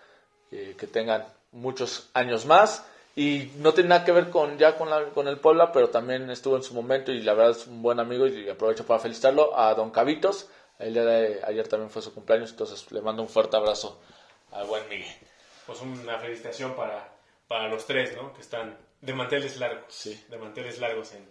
eh, 0.53 0.77
que 0.79 0.87
tengan 0.87 1.25
muchos 1.51 2.11
años 2.15 2.47
más 2.47 2.87
y 3.17 3.51
no 3.57 3.75
tiene 3.75 3.89
nada 3.89 4.05
que 4.05 4.13
ver 4.13 4.31
con 4.31 4.59
ya 4.59 4.77
con, 4.77 4.89
la, 4.89 5.07
con 5.11 5.27
el 5.27 5.39
Puebla, 5.39 5.73
pero 5.73 5.89
también 5.89 6.31
estuvo 6.31 6.55
en 6.57 6.63
su 6.63 6.73
momento 6.73 7.11
y 7.11 7.21
la 7.23 7.35
verdad 7.35 7.51
es 7.51 7.67
un 7.67 7.83
buen 7.83 7.99
amigo 7.99 8.29
y 8.29 8.49
aprovecho 8.49 8.87
para 8.87 9.01
felicitarlo 9.01 9.59
a 9.59 9.75
Don 9.75 9.91
Cavitos. 9.91 10.49
El 10.79 10.95
día 10.95 11.05
de 11.05 11.41
ayer 11.45 11.67
también 11.67 11.91
fue 11.91 12.03
su 12.03 12.15
cumpleaños, 12.15 12.51
entonces 12.51 12.91
le 12.93 13.01
mando 13.01 13.23
un 13.23 13.29
fuerte 13.29 13.57
abrazo 13.57 14.01
al 14.53 14.67
buen 14.67 14.89
Miguel. 14.89 15.13
Pues 15.67 15.81
una 15.81 16.19
felicitación 16.19 16.75
para, 16.77 17.13
para 17.49 17.69
los 17.69 17.85
tres, 17.87 18.15
¿no? 18.17 18.33
Que 18.33 18.41
están 18.41 18.79
de 19.01 19.13
manteles 19.13 19.59
largos. 19.59 19.85
Sí. 19.93 20.25
De 20.29 20.39
manteles 20.39 20.79
largos 20.79 21.13
en, 21.15 21.29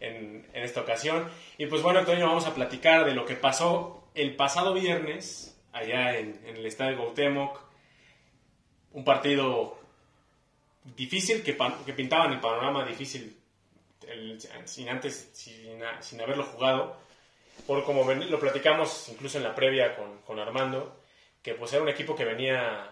en, 0.00 0.50
en 0.52 0.62
esta 0.62 0.80
ocasión. 0.80 1.30
Y 1.58 1.66
pues 1.66 1.82
bueno, 1.82 1.98
Antonio, 2.00 2.26
vamos 2.26 2.46
a 2.46 2.54
platicar 2.54 3.04
de 3.04 3.14
lo 3.14 3.24
que 3.26 3.36
pasó 3.36 4.08
el 4.14 4.34
pasado 4.34 4.72
viernes 4.72 5.56
allá 5.72 6.18
en, 6.18 6.40
en 6.46 6.56
el 6.56 6.66
estadio 6.66 6.96
Gautemoc. 6.98 7.60
Un 8.92 9.04
partido 9.04 9.78
difícil 10.96 11.42
que, 11.42 11.56
que 11.84 11.92
pintaban 11.92 12.32
el 12.32 12.40
panorama 12.40 12.84
difícil 12.86 13.36
el- 14.08 14.40
sin 14.64 14.88
antes, 14.88 15.30
sin, 15.34 15.80
sin 16.00 16.20
haberlo 16.22 16.44
jugado. 16.44 16.96
Por 17.66 17.84
como 17.84 18.04
ven- 18.04 18.30
lo 18.30 18.38
platicamos 18.40 19.08
incluso 19.08 19.38
en 19.38 19.44
la 19.44 19.54
previa 19.54 19.94
con, 19.96 20.20
con 20.22 20.38
Armando, 20.38 21.00
que 21.42 21.54
pues 21.54 21.72
era 21.72 21.82
un 21.82 21.88
equipo 21.88 22.14
que 22.16 22.24
venía 22.24 22.90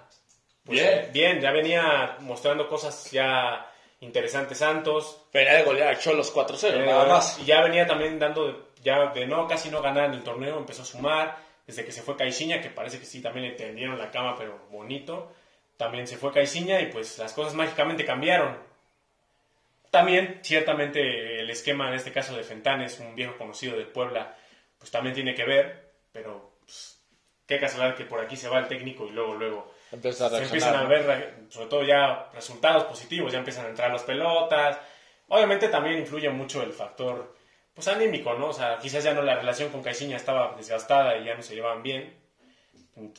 pues, 0.65 0.81
Bien. 0.81 1.11
bien, 1.13 1.41
ya 1.41 1.51
venía 1.53 2.17
mostrando 2.21 2.69
cosas 2.69 3.11
ya 3.11 3.71
interesantes 4.01 4.59
Santos. 4.59 5.21
Venía 5.33 5.55
de 5.55 5.63
golear 5.63 5.89
a 5.95 5.99
Cholos 5.99 6.35
4-0, 6.35 6.75
Eh, 6.83 6.87
nada 6.87 7.05
más. 7.07 7.39
Y 7.41 7.45
ya 7.45 7.61
venía 7.63 7.87
también 7.87 8.19
dando, 8.19 8.71
ya 8.83 9.07
de 9.13 9.27
no, 9.27 9.47
casi 9.49 9.69
no 9.71 9.81
ganar 9.83 10.07
en 10.07 10.15
el 10.15 10.23
torneo, 10.23 10.57
empezó 10.59 10.83
a 10.83 10.87
sumar. 10.87 11.37
Desde 11.67 11.85
que 11.85 11.93
se 11.93 12.03
fue 12.03 12.17
Caixinha, 12.17 12.61
que 12.61 12.69
parece 12.69 12.99
que 12.99 13.07
sí, 13.07 13.23
también 13.23 13.47
le 13.49 13.53
tendieron 13.55 13.97
la 13.99 14.11
cama, 14.11 14.35
pero 14.37 14.59
bonito. 14.71 15.33
También 15.79 16.07
se 16.07 16.17
fue 16.19 16.33
Caixinha 16.33 16.81
y 16.81 16.87
pues 16.87 17.17
las 17.19 17.33
cosas 17.33 17.55
mágicamente 17.55 18.05
cambiaron. 18.05 18.59
También, 19.91 20.41
ciertamente, 20.43 21.41
el 21.41 21.49
esquema 21.51 21.89
en 21.89 21.95
este 21.95 22.13
caso 22.13 22.37
de 22.37 22.43
Fentanes, 22.43 22.99
un 23.01 23.15
viejo 23.15 23.37
conocido 23.39 23.77
de 23.79 23.85
Puebla, 23.87 24.37
pues 24.85 24.91
también 24.91 25.15
tiene 25.15 25.35
que 25.35 25.47
ver, 25.47 25.95
pero 26.13 26.59
pues, 26.61 27.03
qué 27.47 27.59
casualidad 27.59 27.97
que 27.97 28.05
por 28.05 28.21
aquí 28.21 28.37
se 28.37 28.51
va 28.51 28.59
el 28.59 28.69
técnico 28.69 29.07
y 29.07 29.13
luego, 29.13 29.35
luego 29.35 29.73
Empieza 29.91 30.27
a 30.27 30.29
se 30.29 30.43
empiezan 30.43 30.75
a 30.75 30.85
ver, 30.85 31.47
sobre 31.49 31.69
todo 31.69 31.85
ya 31.85 32.29
resultados 32.35 32.85
positivos, 32.85 33.33
ya 33.33 33.39
empiezan 33.39 33.65
a 33.65 33.71
entrar 33.71 33.91
las 33.91 34.03
pelotas. 34.03 34.79
Obviamente 35.29 35.69
también 35.69 35.99
influye 36.01 36.29
mucho 36.29 36.63
el 36.63 36.75
factor 36.75 37.35
pues 37.73 37.89
anímico, 37.89 38.35
¿no? 38.35 38.49
O 38.49 38.53
sea, 38.53 38.77
quizás 38.77 39.03
ya 39.03 39.15
no 39.15 39.23
la 39.23 39.37
relación 39.37 39.71
con 39.71 39.83
Caixinha 39.83 40.19
estaba 40.19 40.55
desgastada 40.55 41.17
y 41.17 41.25
ya 41.25 41.35
no 41.35 41.43
se 41.43 41.55
llevaban 41.55 41.83
bien, 41.83 42.13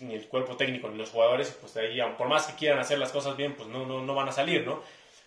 ni 0.02 0.14
el 0.14 0.28
cuerpo 0.28 0.56
técnico 0.56 0.88
ni 0.88 1.00
los 1.00 1.10
jugadores, 1.10 1.58
pues 1.60 1.74
de 1.74 1.88
ahí, 1.88 2.00
por 2.16 2.28
más 2.28 2.46
que 2.46 2.54
quieran 2.54 2.78
hacer 2.78 3.00
las 3.00 3.12
cosas 3.12 3.36
bien, 3.36 3.56
pues 3.56 3.70
no, 3.70 3.88
no, 3.88 4.04
no 4.04 4.14
van 4.14 4.30
a 4.30 4.32
salir, 4.32 4.68
¿no? 4.68 4.84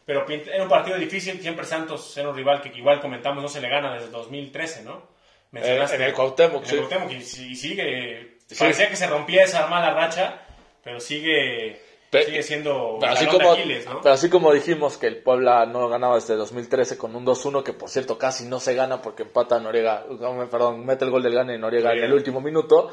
Pero 0.06 0.24
era 0.28 0.62
un 0.62 0.68
partido 0.68 0.96
difícil, 0.96 1.40
siempre 1.42 1.66
Santos 1.66 2.16
era 2.16 2.28
un 2.28 2.36
rival 2.36 2.62
que 2.62 2.68
igual 2.78 3.00
comentamos 3.00 3.42
no 3.42 3.48
se 3.48 3.60
le 3.60 3.68
gana 3.68 3.92
desde 3.92 4.06
el 4.06 4.12
2013, 4.12 4.84
¿no? 4.84 5.17
Eh, 5.54 5.86
en 5.92 6.02
el 6.02 6.12
Cuauhtémoc, 6.12 6.62
En 6.64 6.68
sí. 6.68 6.74
el 6.76 6.80
Cuauhtémoc, 6.82 7.10
y, 7.12 7.22
si- 7.22 7.52
y 7.52 7.56
sigue, 7.56 8.38
Sí. 8.46 8.56
parecía 8.58 8.88
que 8.88 8.96
se 8.96 9.06
rompía 9.06 9.44
esa 9.44 9.66
mala 9.66 9.92
racha, 9.94 10.42
pero 10.84 11.00
sigue 11.00 11.80
Pe- 12.10 12.24
sigue 12.24 12.42
siendo 12.42 12.96
Pero 13.00 13.12
así, 13.12 13.26
de 13.26 13.30
como, 13.30 13.52
Aquiles, 13.52 13.86
¿no? 13.86 14.00
pero 14.00 14.14
así 14.14 14.30
como 14.30 14.52
dijimos 14.52 14.96
que 14.96 15.06
el 15.08 15.18
Puebla 15.18 15.66
no 15.66 15.88
ganaba 15.90 16.14
desde 16.14 16.36
2013 16.36 16.96
con 16.96 17.14
un 17.14 17.24
2-1, 17.26 17.62
que 17.62 17.74
por 17.74 17.90
cierto 17.90 18.16
casi 18.18 18.44
no 18.46 18.60
se 18.60 18.74
gana 18.74 19.02
porque 19.02 19.24
empata 19.24 19.58
Noriega, 19.60 20.04
no, 20.08 20.48
perdón, 20.50 20.86
mete 20.86 21.04
el 21.04 21.10
gol 21.10 21.22
del 21.22 21.34
gane 21.34 21.58
Noriega 21.58 21.92
en 21.92 22.04
el 22.04 22.12
último 22.14 22.40
minuto. 22.40 22.90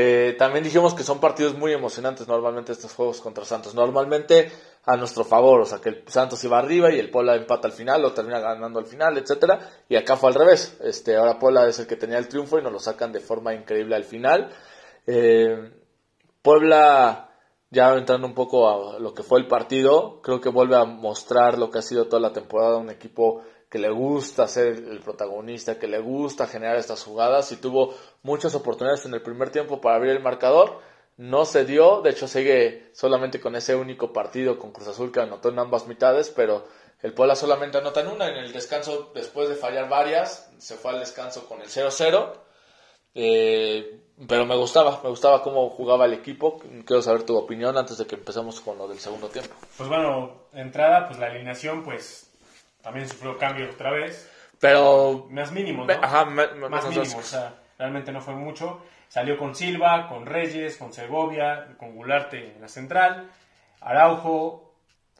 Eh, 0.00 0.36
también 0.38 0.62
dijimos 0.62 0.94
que 0.94 1.02
son 1.02 1.18
partidos 1.18 1.56
muy 1.56 1.72
emocionantes 1.72 2.28
normalmente 2.28 2.70
estos 2.70 2.94
juegos 2.94 3.20
contra 3.20 3.44
Santos. 3.44 3.74
Normalmente 3.74 4.52
a 4.84 4.96
nuestro 4.96 5.24
favor, 5.24 5.60
o 5.60 5.66
sea 5.66 5.80
que 5.80 5.88
el 5.88 6.04
Santos 6.06 6.44
iba 6.44 6.56
arriba 6.56 6.88
y 6.92 7.00
el 7.00 7.10
Puebla 7.10 7.34
empata 7.34 7.66
al 7.66 7.72
final 7.72 8.04
o 8.04 8.12
termina 8.12 8.38
ganando 8.38 8.78
al 8.78 8.86
final, 8.86 9.18
etcétera. 9.18 9.58
Y 9.88 9.96
acá 9.96 10.16
fue 10.16 10.28
al 10.28 10.36
revés. 10.36 10.78
Este, 10.84 11.16
ahora 11.16 11.40
Puebla 11.40 11.66
es 11.66 11.80
el 11.80 11.88
que 11.88 11.96
tenía 11.96 12.18
el 12.18 12.28
triunfo 12.28 12.60
y 12.60 12.62
nos 12.62 12.72
lo 12.72 12.78
sacan 12.78 13.10
de 13.10 13.18
forma 13.18 13.52
increíble 13.54 13.96
al 13.96 14.04
final. 14.04 14.52
Eh, 15.04 15.72
Puebla, 16.42 17.30
ya 17.68 17.92
entrando 17.94 18.28
un 18.28 18.34
poco 18.34 18.68
a 18.68 19.00
lo 19.00 19.12
que 19.14 19.24
fue 19.24 19.40
el 19.40 19.48
partido, 19.48 20.22
creo 20.22 20.40
que 20.40 20.48
vuelve 20.48 20.76
a 20.76 20.84
mostrar 20.84 21.58
lo 21.58 21.72
que 21.72 21.80
ha 21.80 21.82
sido 21.82 22.06
toda 22.06 22.22
la 22.22 22.32
temporada, 22.32 22.76
un 22.76 22.90
equipo 22.90 23.42
que 23.68 23.78
le 23.78 23.90
gusta 23.90 24.48
ser 24.48 24.66
el 24.68 25.00
protagonista, 25.00 25.78
que 25.78 25.88
le 25.88 25.98
gusta 25.98 26.46
generar 26.46 26.76
estas 26.76 27.04
jugadas 27.04 27.52
y 27.52 27.56
tuvo 27.56 27.94
muchas 28.22 28.54
oportunidades 28.54 29.04
en 29.04 29.14
el 29.14 29.22
primer 29.22 29.50
tiempo 29.50 29.80
para 29.80 29.96
abrir 29.96 30.12
el 30.12 30.22
marcador. 30.22 30.80
No 31.16 31.44
se 31.44 31.64
dio, 31.64 32.00
de 32.00 32.10
hecho 32.10 32.28
sigue 32.28 32.90
solamente 32.94 33.40
con 33.40 33.56
ese 33.56 33.74
único 33.74 34.12
partido 34.12 34.58
con 34.58 34.72
Cruz 34.72 34.88
Azul 34.88 35.12
que 35.12 35.20
anotó 35.20 35.48
en 35.48 35.58
ambas 35.58 35.86
mitades, 35.86 36.30
pero 36.30 36.66
el 37.02 37.12
Puebla 37.12 37.34
solamente 37.34 37.78
anota 37.78 38.00
en 38.00 38.08
una. 38.08 38.28
En 38.28 38.36
el 38.36 38.52
descanso, 38.52 39.10
después 39.14 39.48
de 39.48 39.54
fallar 39.54 39.88
varias, 39.88 40.50
se 40.58 40.76
fue 40.76 40.92
al 40.92 41.00
descanso 41.00 41.46
con 41.46 41.60
el 41.60 41.68
0-0. 41.68 42.32
Eh, 43.14 44.00
pero 44.28 44.46
me 44.46 44.56
gustaba, 44.56 45.00
me 45.02 45.10
gustaba 45.10 45.42
cómo 45.42 45.70
jugaba 45.70 46.06
el 46.06 46.14
equipo. 46.14 46.58
Quiero 46.84 47.02
saber 47.02 47.24
tu 47.24 47.36
opinión 47.36 47.76
antes 47.76 47.98
de 47.98 48.06
que 48.06 48.16
empecemos 48.16 48.60
con 48.60 48.78
lo 48.78 48.88
del 48.88 48.98
segundo 48.98 49.28
tiempo. 49.28 49.54
Pues 49.76 49.88
bueno, 49.88 50.48
entrada, 50.52 51.06
pues 51.06 51.18
la 51.18 51.26
alineación, 51.26 51.84
pues 51.84 52.27
también 52.88 53.06
sufrió 53.06 53.36
cambio 53.36 53.68
otra 53.70 53.90
vez. 53.90 54.30
Pero, 54.58 55.26
Más 55.28 55.52
mínimo, 55.52 55.84
¿no? 55.84 55.92
ajá, 55.92 56.24
Más 56.24 56.88
mínimo, 56.88 57.18
o 57.18 57.22
sea, 57.22 57.54
realmente 57.78 58.12
no 58.12 58.22
fue 58.22 58.32
mucho. 58.32 58.80
Salió 59.08 59.36
con 59.36 59.54
Silva, 59.54 60.08
con 60.08 60.24
Reyes, 60.24 60.78
con 60.78 60.94
Segovia, 60.94 61.76
con 61.76 61.94
Gularte 61.94 62.54
en 62.54 62.62
la 62.62 62.68
central, 62.68 63.30
Araujo, 63.82 64.72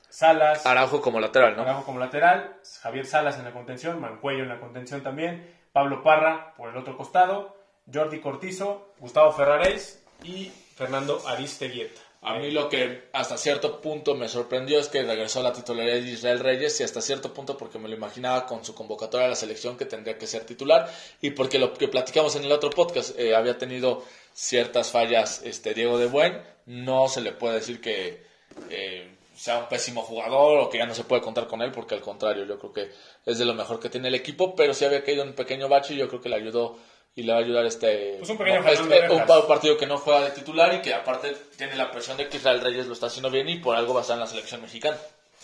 Salas, 0.09 0.65
Araujo 0.65 1.03
como 1.03 1.21
lateral, 1.21 1.57
¿no? 1.57 1.63
Araujo 1.63 1.85
como 1.85 1.99
lateral, 1.99 2.57
Javier 2.81 3.05
Salas 3.05 3.37
en 3.37 3.45
la 3.45 3.53
contención, 3.53 4.01
Mancuello 4.01 4.45
en 4.45 4.49
la 4.49 4.61
contención 4.61 5.03
también, 5.03 5.55
Pablo 5.71 6.03
Parra 6.03 6.55
por 6.57 6.71
el 6.71 6.77
otro 6.79 6.97
costado, 6.97 7.55
Jordi 7.93 8.21
Cortizo, 8.21 8.95
Gustavo 8.99 9.31
Ferraréis 9.33 10.03
y 10.23 10.51
Fernando 10.75 11.21
Aristeguieta. 11.27 12.01
A 12.21 12.35
mí 12.35 12.51
lo 12.51 12.69
que 12.69 13.09
hasta 13.13 13.37
cierto 13.37 13.81
punto 13.81 14.17
me 14.17 14.29
sorprendió 14.29 14.81
es 14.81 14.89
que 14.89 15.03
regresó 15.05 15.39
a 15.39 15.45
la 15.45 15.53
titularidad 15.53 15.95
de 16.03 16.11
Israel 16.11 16.41
Reyes 16.41 16.81
y 16.81 16.83
hasta 16.83 17.01
cierto 17.01 17.33
punto 17.33 17.57
porque 17.57 17.79
me 17.79 17.89
lo 17.89 17.95
imaginaba 17.95 18.45
con 18.45 18.65
su 18.65 18.75
convocatoria 18.75 19.27
a 19.27 19.31
la 19.31 19.37
selección 19.37 19.77
que 19.77 19.85
tendría 19.85 20.19
que 20.19 20.27
ser 20.27 20.45
titular 20.45 20.93
y 21.21 21.31
porque 21.31 21.61
lo 21.61 21.75
que 21.75 21.87
platicamos 21.87 22.35
en 22.35 22.45
el 22.45 22.51
otro 22.51 22.71
podcast 22.71 23.17
eh, 23.19 23.37
había 23.37 23.57
tenido 23.57 24.03
ciertas 24.33 24.91
fallas 24.91 25.43
este 25.45 25.75
Diego 25.75 25.97
de 25.97 26.07
Buen, 26.07 26.43
no 26.67 27.09
se 27.09 27.21
le 27.21 27.33
puede 27.33 27.55
decir 27.55 27.81
que 27.81 28.21
eh, 28.69 29.17
sea 29.37 29.59
un 29.59 29.69
pésimo 29.69 30.03
jugador 30.03 30.59
o 30.59 30.69
que 30.69 30.79
ya 30.79 30.87
no 30.87 30.97
se 30.97 31.05
puede 31.05 31.23
contar 31.23 31.47
con 31.47 31.63
él 31.63 31.71
porque 31.71 31.95
al 31.95 32.01
contrario 32.01 32.45
yo 32.45 32.59
creo 32.59 32.73
que 32.73 32.91
es 33.27 33.39
de 33.39 33.45
lo 33.45 33.55
mejor 33.55 33.79
que 33.79 33.91
tiene 33.91 34.09
el 34.09 34.17
equipo, 34.17 34.57
pero 34.57 34.75
sí 34.75 34.85
había 34.85 35.05
caído 35.05 35.23
en 35.23 35.29
un 35.29 35.35
pequeño 35.37 35.69
bache 35.69 35.95
y 35.95 35.99
yo 35.99 36.09
creo 36.09 36.21
que 36.21 36.29
le 36.29 36.35
ayudó 36.35 36.79
y 37.19 37.23
le 37.25 37.33
va 37.33 37.39
a 37.39 37.43
ayudar 37.43 37.67
este, 37.67 38.15
Pues 38.19 38.31
un 38.31 38.39
pequeño 38.39 38.59
este- 38.61 38.77
Fernando 38.85 39.41
un 39.41 39.47
partido 39.49 39.77
que 39.77 39.87
no 39.87 39.99
juega 39.99 40.21
de 40.25 40.31
titular 40.31 40.73
y 40.75 40.81
que 40.83 40.95
aparte 40.95 41.35
tiene 41.57 41.75
la 41.75 41.91
presión 41.91 42.17
de 42.17 42.29
que 42.29 42.37
Israel 42.37 42.61
Reyes 42.61 42.87
lo 42.87 42.93
está 42.93 43.07
haciendo 43.07 43.29
bien 43.31 43.49
y 43.49 43.57
por 43.59 43.77
algo 43.77 43.93
va 43.95 44.01
a 44.01 44.03
estar 44.03 44.15
en 44.15 44.21
la 44.21 44.27
selección 44.27 44.63
mexicana. 44.63 44.97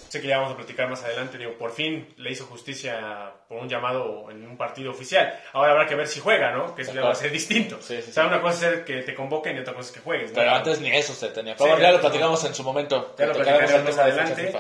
Sé 0.09 0.21
que 0.21 0.29
ya 0.29 0.39
vamos 0.39 0.53
a 0.53 0.57
platicar 0.57 0.89
más 0.89 1.03
adelante, 1.03 1.39
digo, 1.39 1.53
por 1.59 1.73
fin 1.73 2.15
le 2.19 2.31
hizo 2.31 2.45
justicia 2.47 3.33
por 3.49 3.59
un 3.59 3.69
llamado 3.69 4.31
en 4.31 4.45
un 4.47 4.57
partido 4.57 4.91
oficial. 4.93 5.37
Ahora 5.53 5.73
habrá 5.73 5.87
que 5.87 5.95
ver 5.97 6.07
si 6.07 6.21
juega, 6.21 6.53
¿no? 6.53 6.75
Que 6.75 6.83
eso 6.83 6.93
ya 6.95 7.03
va 7.03 7.11
a 7.13 7.15
ser 7.15 7.31
distinto. 7.33 7.79
Sí, 7.81 8.01
sí, 8.03 8.11
o 8.11 8.13
sea, 8.13 8.23
sí. 8.25 8.29
una 8.29 8.41
cosa 8.41 8.71
es 8.71 8.81
que 8.83 9.03
te 9.03 9.15
convoquen 9.15 9.57
y 9.57 9.61
otra 9.61 9.75
cosa 9.75 9.89
es 9.89 9.95
que 9.97 10.01
juegues. 10.01 10.31
¿no? 10.31 10.37
Pero 10.37 10.51
antes 10.53 10.81
ni 10.81 10.91
eso 10.91 11.13
se 11.15 11.29
tenía. 11.29 11.57
Pero 11.57 11.79
ya 11.81 11.91
lo 11.93 12.01
platicamos 12.01 12.45
en 12.45 12.55
su 12.55 12.63
momento. 12.63 13.15
Ya 13.19 13.27
lo 13.27 13.33
Platicaremos 13.35 13.85
más 13.85 13.99
adelante. 13.99 14.53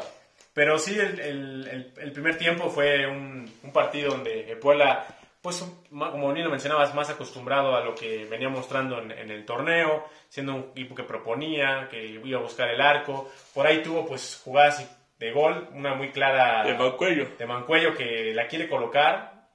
Pero 0.52 0.78
sí, 0.78 0.96
el, 0.98 1.18
el- 1.18 1.68
el- 1.68 1.92
el 2.00 2.12
primer 2.12 2.38
tiempo 2.38 2.70
fue 2.70 3.06
un, 3.08 3.52
un 3.64 3.72
partido 3.72 4.10
donde 4.12 4.56
Puebla, 4.62 5.04
pues 5.44 5.62
como 5.90 6.32
bien 6.32 6.46
lo 6.46 6.50
mencionabas, 6.50 6.94
más 6.94 7.10
acostumbrado 7.10 7.76
a 7.76 7.84
lo 7.84 7.94
que 7.94 8.24
venía 8.24 8.48
mostrando 8.48 8.98
en, 8.98 9.10
en 9.12 9.30
el 9.30 9.44
torneo, 9.44 10.06
siendo 10.30 10.54
un 10.54 10.70
equipo 10.70 10.94
que 10.94 11.02
proponía, 11.02 11.86
que 11.90 12.02
iba 12.02 12.38
a 12.38 12.42
buscar 12.42 12.70
el 12.70 12.80
arco. 12.80 13.30
Por 13.52 13.66
ahí 13.66 13.82
tuvo 13.82 14.06
pues 14.06 14.40
jugadas 14.42 14.88
de 15.18 15.32
gol, 15.32 15.68
una 15.72 15.92
muy 15.96 16.08
clara 16.12 16.64
De 16.64 16.72
Mancuello. 16.72 17.28
de 17.38 17.44
Mancuello 17.44 17.94
que 17.94 18.32
la 18.32 18.46
quiere 18.46 18.70
colocar. 18.70 19.50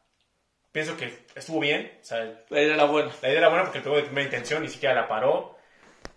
Pienso 0.72 0.96
que 0.96 1.26
estuvo 1.34 1.60
bien, 1.60 1.92
o 2.00 2.06
sea, 2.06 2.20
La 2.50 2.62
idea 2.62 2.76
era 2.76 2.86
buena. 2.86 3.12
la 3.24 3.28
idea 3.30 3.40
era 3.40 3.50
buena 3.50 3.64
porque 3.64 3.82
pegó 3.82 3.96
de 3.96 4.04
primera 4.04 4.26
intención, 4.26 4.62
ni 4.62 4.70
siquiera 4.70 4.94
la 4.94 5.08
paró. 5.08 5.58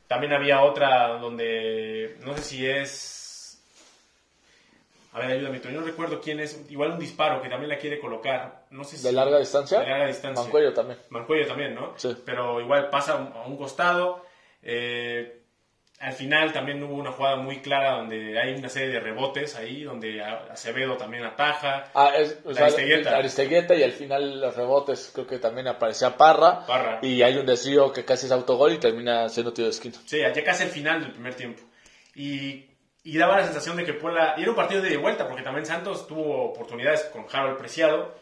También 0.06 0.34
había 0.34 0.60
otra 0.60 1.16
donde, 1.16 2.18
no 2.26 2.36
sé 2.36 2.42
si 2.42 2.66
es... 2.68 3.21
A 5.12 5.18
ver, 5.18 5.32
ayúdame, 5.32 5.60
Tony, 5.60 5.74
no 5.74 5.82
recuerdo 5.82 6.20
quién 6.20 6.40
es. 6.40 6.58
Igual 6.70 6.92
un 6.92 6.98
disparo 6.98 7.42
que 7.42 7.48
también 7.50 7.68
la 7.68 7.76
quiere 7.76 8.00
colocar. 8.00 8.64
No 8.70 8.82
sé 8.82 8.96
si... 8.96 9.04
¿De 9.06 9.12
larga 9.12 9.38
distancia? 9.38 9.80
De 9.80 9.86
larga 9.86 10.06
distancia. 10.06 10.42
Mancuello 10.42 10.72
también. 10.72 10.98
Mancuello 11.10 11.46
también, 11.46 11.74
¿no? 11.74 11.92
Sí. 11.98 12.16
Pero 12.24 12.60
igual 12.60 12.88
pasa 12.88 13.12
a 13.34 13.46
un- 13.46 13.56
costado. 13.58 14.24
Eh, 14.62 15.40
al 16.00 16.14
final 16.14 16.52
también 16.52 16.82
hubo 16.82 16.94
una 16.94 17.12
jugada 17.12 17.36
muy 17.36 17.60
clara 17.60 17.92
donde 17.98 18.40
hay 18.40 18.54
una 18.54 18.68
serie 18.70 18.88
de 18.88 19.00
rebotes 19.00 19.54
ahí, 19.54 19.84
donde 19.84 20.20
Acevedo 20.22 20.96
también 20.96 21.24
ataja. 21.24 21.84
Ah, 21.94 22.12
es, 22.16 22.38
o 22.44 22.52
sea, 22.54 22.64
Aristeguieta. 22.64 23.16
Aristeguieta 23.16 23.74
y 23.74 23.82
al 23.82 23.92
final 23.92 24.40
los 24.40 24.56
rebotes 24.56 25.10
creo 25.14 25.26
que 25.26 25.38
también 25.38 25.68
aparecía 25.68 26.16
Parra. 26.16 26.66
Parra. 26.66 26.98
Y 27.02 27.22
hay 27.22 27.36
un 27.36 27.46
desvío 27.46 27.92
que 27.92 28.04
casi 28.04 28.26
es 28.26 28.32
autogol 28.32 28.72
y 28.72 28.78
termina 28.78 29.28
siendo 29.28 29.52
tiro 29.52 29.66
de 29.66 29.72
esquina. 29.72 29.94
Sí, 30.06 30.18
ya 30.18 30.32
casi 30.42 30.64
el 30.64 30.70
final 30.70 31.02
del 31.02 31.12
primer 31.12 31.34
tiempo. 31.34 31.62
Y, 32.14 32.66
y 33.04 33.18
daba 33.18 33.36
la 33.38 33.44
sensación 33.44 33.76
de 33.76 33.84
que 33.84 33.94
Puebla... 33.94 34.34
Y 34.36 34.42
era 34.42 34.50
un 34.50 34.56
partido 34.56 34.80
de 34.82 34.96
vuelta, 34.96 35.26
porque 35.26 35.42
también 35.42 35.66
Santos 35.66 36.06
tuvo 36.06 36.50
oportunidades 36.50 37.02
con 37.12 37.26
Harold 37.32 37.58
Preciado, 37.58 38.14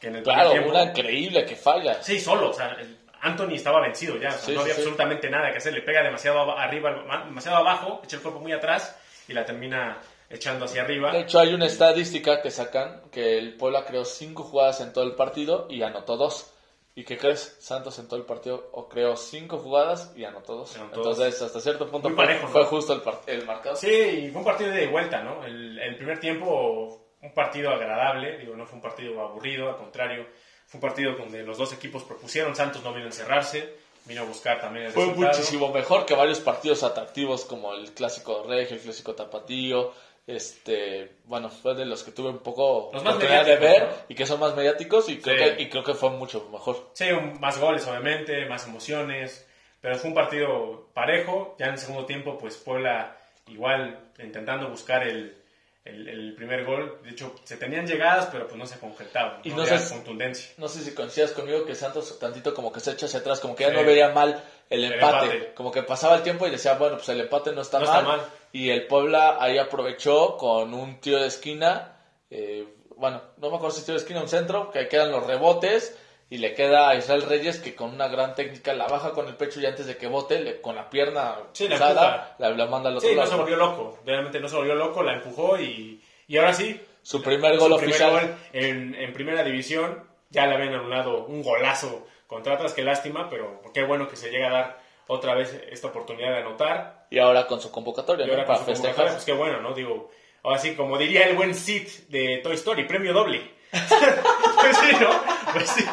que 0.00 0.08
en 0.08 0.16
el 0.16 0.22
Claro, 0.22 0.50
tiempo... 0.50 0.70
una 0.70 0.84
increíble 0.84 1.44
que 1.44 1.56
falla. 1.56 2.02
Sí, 2.02 2.18
solo, 2.18 2.50
o 2.50 2.52
sea, 2.52 2.76
Anthony 3.22 3.54
estaba 3.54 3.80
vencido 3.80 4.16
ya, 4.16 4.28
o 4.28 4.32
sea, 4.32 4.40
Sí, 4.40 4.52
no 4.54 4.62
había 4.62 4.74
sí. 4.74 4.80
absolutamente 4.80 5.28
nada 5.30 5.50
que 5.52 5.58
hacer, 5.58 5.72
le 5.74 5.82
pega 5.82 6.02
demasiado 6.02 6.56
arriba, 6.58 6.90
ma- 7.06 7.24
demasiado 7.24 7.58
abajo, 7.58 8.00
echa 8.04 8.16
el 8.16 8.22
cuerpo 8.22 8.40
muy 8.40 8.52
atrás 8.52 8.96
y 9.28 9.32
la 9.32 9.44
termina 9.44 9.98
echando 10.28 10.64
hacia 10.64 10.82
arriba. 10.82 11.12
De 11.12 11.20
hecho, 11.20 11.38
hay 11.38 11.52
una 11.54 11.66
estadística 11.66 12.40
que 12.40 12.50
sacan 12.50 13.02
que 13.12 13.36
el 13.38 13.54
Puebla 13.56 13.84
creó 13.84 14.04
cinco 14.04 14.42
jugadas 14.44 14.80
en 14.80 14.92
todo 14.92 15.04
el 15.04 15.14
partido 15.14 15.66
y 15.68 15.82
anotó 15.82 16.16
dos. 16.16 16.52
¿Y 16.94 17.04
qué 17.04 17.16
crees? 17.16 17.56
Santos 17.60 17.98
en 17.98 18.08
todo 18.08 18.18
el 18.18 18.26
partido 18.26 18.68
o 18.72 18.88
creó 18.88 19.16
cinco 19.16 19.58
jugadas 19.58 20.12
y 20.16 20.24
anotó 20.24 20.56
dos. 20.56 20.76
Entonces, 20.76 21.40
hasta 21.40 21.60
cierto 21.60 21.88
punto 21.88 22.08
Muy 22.08 22.16
fue, 22.16 22.26
parejo, 22.26 22.46
¿no? 22.46 22.52
fue 22.52 22.64
justo 22.64 22.92
el, 22.92 23.02
el 23.26 23.46
marcador. 23.46 23.78
Sí, 23.78 23.88
y 23.88 24.30
fue 24.30 24.40
un 24.40 24.44
partido 24.44 24.70
de 24.72 24.86
vuelta, 24.88 25.22
¿no? 25.22 25.44
El, 25.44 25.78
el 25.78 25.96
primer 25.96 26.18
tiempo, 26.18 27.06
un 27.22 27.32
partido 27.34 27.70
agradable, 27.70 28.38
digo, 28.38 28.56
no 28.56 28.66
fue 28.66 28.76
un 28.76 28.82
partido 28.82 29.20
aburrido, 29.20 29.68
al 29.68 29.76
contrario, 29.76 30.26
fue 30.66 30.78
un 30.78 30.82
partido 30.82 31.14
donde 31.16 31.42
los 31.44 31.58
dos 31.58 31.72
equipos 31.72 32.02
propusieron, 32.02 32.54
Santos 32.56 32.82
no 32.82 32.90
vino 32.92 33.04
a 33.04 33.08
encerrarse, 33.08 33.72
vino 34.04 34.22
a 34.22 34.24
buscar 34.24 34.60
también 34.60 34.86
el 34.86 34.92
Fue 34.92 35.04
resultado. 35.06 35.32
muchísimo 35.32 35.72
mejor 35.72 36.06
que 36.06 36.14
varios 36.14 36.40
partidos 36.40 36.82
atractivos 36.82 37.44
como 37.44 37.72
el 37.74 37.92
clásico 37.92 38.44
regio, 38.48 38.76
el 38.76 38.82
clásico 38.82 39.14
tapatío. 39.14 39.92
Este, 40.36 41.16
bueno, 41.24 41.48
fue 41.48 41.74
de 41.74 41.84
los 41.84 42.02
que 42.02 42.12
tuve 42.12 42.28
un 42.30 42.38
poco 42.38 42.90
Los 42.92 43.02
más 43.02 43.14
oportunidad 43.14 43.44
de 43.44 43.56
ver 43.56 43.88
y 44.08 44.14
que 44.14 44.26
son 44.26 44.38
más 44.40 44.54
mediáticos 44.54 45.08
y 45.08 45.18
creo, 45.18 45.36
Sí. 45.50 45.56
que, 45.56 45.62
y 45.62 45.68
creo 45.68 45.82
que 45.84 45.94
fue 45.94 46.10
mucho 46.10 46.48
mejor. 46.52 46.90
Sí, 46.94 47.10
un- 47.10 47.40
más 47.40 47.58
goles, 47.58 47.86
obviamente, 47.86 48.46
más 48.46 48.66
emociones, 48.66 49.46
pero 49.80 49.96
fue 49.96 50.08
un 50.10 50.14
partido 50.14 50.88
parejo. 50.94 51.56
Ya 51.58 51.66
en 51.66 51.72
el 51.72 51.78
segundo 51.78 52.06
tiempo, 52.06 52.38
pues 52.38 52.56
Puebla 52.56 53.16
igual 53.48 53.98
intentando 54.22 54.68
buscar 54.68 55.02
el, 55.06 55.36
el- 55.84 56.08
el 56.08 56.34
primer 56.34 56.64
gol. 56.64 57.00
De 57.02 57.10
hecho, 57.10 57.34
se 57.44 57.56
tenían 57.56 57.86
llegadas, 57.86 58.26
pero 58.30 58.46
pues 58.46 58.56
no 58.56 58.66
se 58.66 58.78
concretaban. 58.78 59.40
Y 59.42 59.50
no 59.50 59.56
no 59.56 59.66
sé- 59.66 59.94
contundencia. 59.94 60.50
No 60.58 60.68
sé 60.68 60.82
si 60.82 60.94
coincidas 60.94 61.32
conmigo 61.32 61.64
que 61.64 61.74
Santos 61.74 62.18
tantito 62.18 62.54
como 62.54 62.72
que 62.72 62.80
se 62.80 62.92
echa 62.92 63.06
hacia 63.06 63.20
atrás, 63.20 63.40
como 63.40 63.56
que 63.56 63.64
ya 63.64 63.70
Sí. 63.70 63.76
no 63.76 63.84
veía 63.84 64.10
mal 64.10 64.44
el 64.68 64.84
El 64.84 64.92
empate. 64.92 65.24
empate. 65.26 65.54
Como 65.54 65.72
que 65.72 65.82
pasaba 65.82 66.16
el 66.16 66.22
tiempo 66.22 66.46
y 66.46 66.50
decía, 66.50 66.74
bueno, 66.74 66.96
pues 66.96 67.08
el 67.08 67.20
empate 67.20 67.52
no 67.52 67.62
está, 67.62 67.80
No 67.80 67.86
mal. 67.86 67.96
está 67.98 68.08
mal. 68.08 68.20
Y 68.52 68.70
el 68.70 68.86
Puebla 68.86 69.36
ahí 69.40 69.58
aprovechó 69.58 70.36
con 70.36 70.74
un 70.74 71.00
tiro 71.00 71.18
de 71.20 71.28
esquina. 71.28 71.96
eh, 72.30 72.66
bueno, 72.96 73.22
no 73.38 73.48
me 73.50 73.56
acuerdo 73.56 73.74
si 73.76 73.82
tiro 73.82 73.94
de 73.94 74.00
esquina 74.02 74.20
o 74.20 74.24
un 74.24 74.28
centro, 74.28 74.70
que 74.70 74.88
quedan 74.88 75.10
los 75.12 75.26
rebotes. 75.26 75.96
Y 76.32 76.38
le 76.38 76.54
queda 76.54 76.88
a 76.90 76.94
Israel 76.94 77.22
Reyes 77.22 77.58
que 77.58 77.74
con 77.74 77.92
una 77.92 78.06
gran 78.06 78.36
técnica 78.36 78.72
la 78.72 78.86
baja 78.86 79.10
con 79.12 79.26
el 79.26 79.34
pecho 79.34 79.60
y 79.60 79.66
antes 79.66 79.86
de 79.86 79.96
que 79.96 80.06
bote, 80.06 80.38
le- 80.38 80.60
con 80.60 80.76
la 80.76 80.88
pierna 80.88 81.34
Sí, 81.54 81.66
la 81.66 81.74
cruzada, 81.76 82.36
la, 82.38 82.50
la 82.50 82.66
manda 82.66 82.88
al 82.88 82.98
otro 82.98 83.08
Sí, 83.08 83.14
no 83.16 83.22
lado. 83.22 83.32
se 83.32 83.36
volvió 83.38 83.56
loco. 83.56 83.98
Realmente 84.06 84.38
no 84.38 84.48
se 84.48 84.54
volvió 84.54 84.76
loco, 84.76 85.02
la 85.02 85.14
empujó 85.14 85.58
y, 85.58 86.00
y 86.28 86.36
ahora 86.38 86.52
sí. 86.54 86.80
Su 87.02 87.20
primer 87.20 87.54
su 87.54 87.60
gol 87.62 87.76
primer 87.78 87.88
oficial. 87.96 88.10
gol 88.12 88.34
en, 88.52 88.94
en 88.94 89.12
primera 89.12 89.42
división. 89.42 90.04
Ya 90.30 90.46
le 90.46 90.54
habían 90.54 90.74
anulado 90.74 91.24
un 91.26 91.42
golazo 91.42 92.06
contra 92.28 92.54
Atlas, 92.54 92.74
qué 92.74 92.84
lástima, 92.84 93.28
pero 93.28 93.60
qué 93.74 93.82
bueno 93.82 94.06
que 94.06 94.14
se 94.14 94.30
llega 94.30 94.46
a 94.48 94.52
dar 94.52 94.80
otra 95.08 95.34
vez 95.34 95.52
esta 95.72 95.88
oportunidad 95.88 96.30
de 96.30 96.38
anotar. 96.42 96.99
Y 97.10 97.18
ahora 97.18 97.46
con 97.46 97.60
su 97.60 97.70
convocatoria, 97.70 98.24
Y 98.26 98.30
¿no? 98.30 98.44
Para 98.46 98.60
festejar. 98.60 99.12
pues 99.12 99.24
qué 99.24 99.32
bueno, 99.32 99.60
¿no? 99.60 99.74
Digo, 99.74 100.10
ahora 100.44 100.58
sí, 100.58 100.74
como 100.74 100.96
diría 100.96 101.24
el 101.26 101.36
buen 101.36 101.54
Sid 101.54 101.86
de 102.08 102.38
Toy 102.42 102.54
Story, 102.54 102.86
premio 102.86 103.12
doble. 103.12 103.42
pues 103.70 104.76
sí, 104.78 104.96
¿no? 105.00 105.10
Pues 105.52 105.70
sí. 105.70 105.84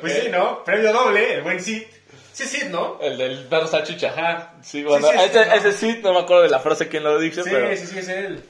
Pues 0.00 0.22
sí, 0.22 0.28
¿no? 0.30 0.62
Premio 0.64 0.92
doble, 0.92 1.34
el 1.34 1.42
buen 1.42 1.62
Sid. 1.62 1.82
Sí, 2.32 2.44
Sid, 2.44 2.66
¿no? 2.70 2.98
El 3.00 3.18
del 3.18 3.44
perro 3.46 3.66
salchicha. 3.66 4.08
Ajá. 4.10 4.54
Sí, 4.62 4.82
bueno, 4.84 5.06
sí, 5.08 5.14
sí, 5.18 5.24
ese, 5.24 5.46
¿no? 5.46 5.52
ese 5.54 5.72
sí, 5.72 6.00
no 6.02 6.12
me 6.14 6.20
acuerdo 6.20 6.44
de 6.44 6.48
la 6.50 6.60
frase 6.60 6.88
quién 6.88 7.02
lo 7.02 7.18
dice, 7.18 7.42
Sí, 7.42 7.50
pero 7.52 7.76
sí, 7.76 7.86
sí, 7.86 7.98
es 7.98 8.08
él. 8.08 8.42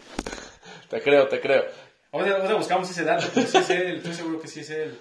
te 0.88 1.00
creo, 1.02 1.26
te 1.28 1.40
creo. 1.40 1.64
Ahora, 2.12 2.36
ahora 2.36 2.54
buscamos 2.54 2.88
ese 2.90 3.04
dato, 3.04 3.26
pero 3.34 3.46
sí 3.46 3.56
es 3.58 3.70
él, 3.70 3.96
estoy 3.96 4.14
seguro 4.14 4.40
que 4.40 4.48
sí 4.48 4.60
es 4.60 4.70
él. 4.70 4.98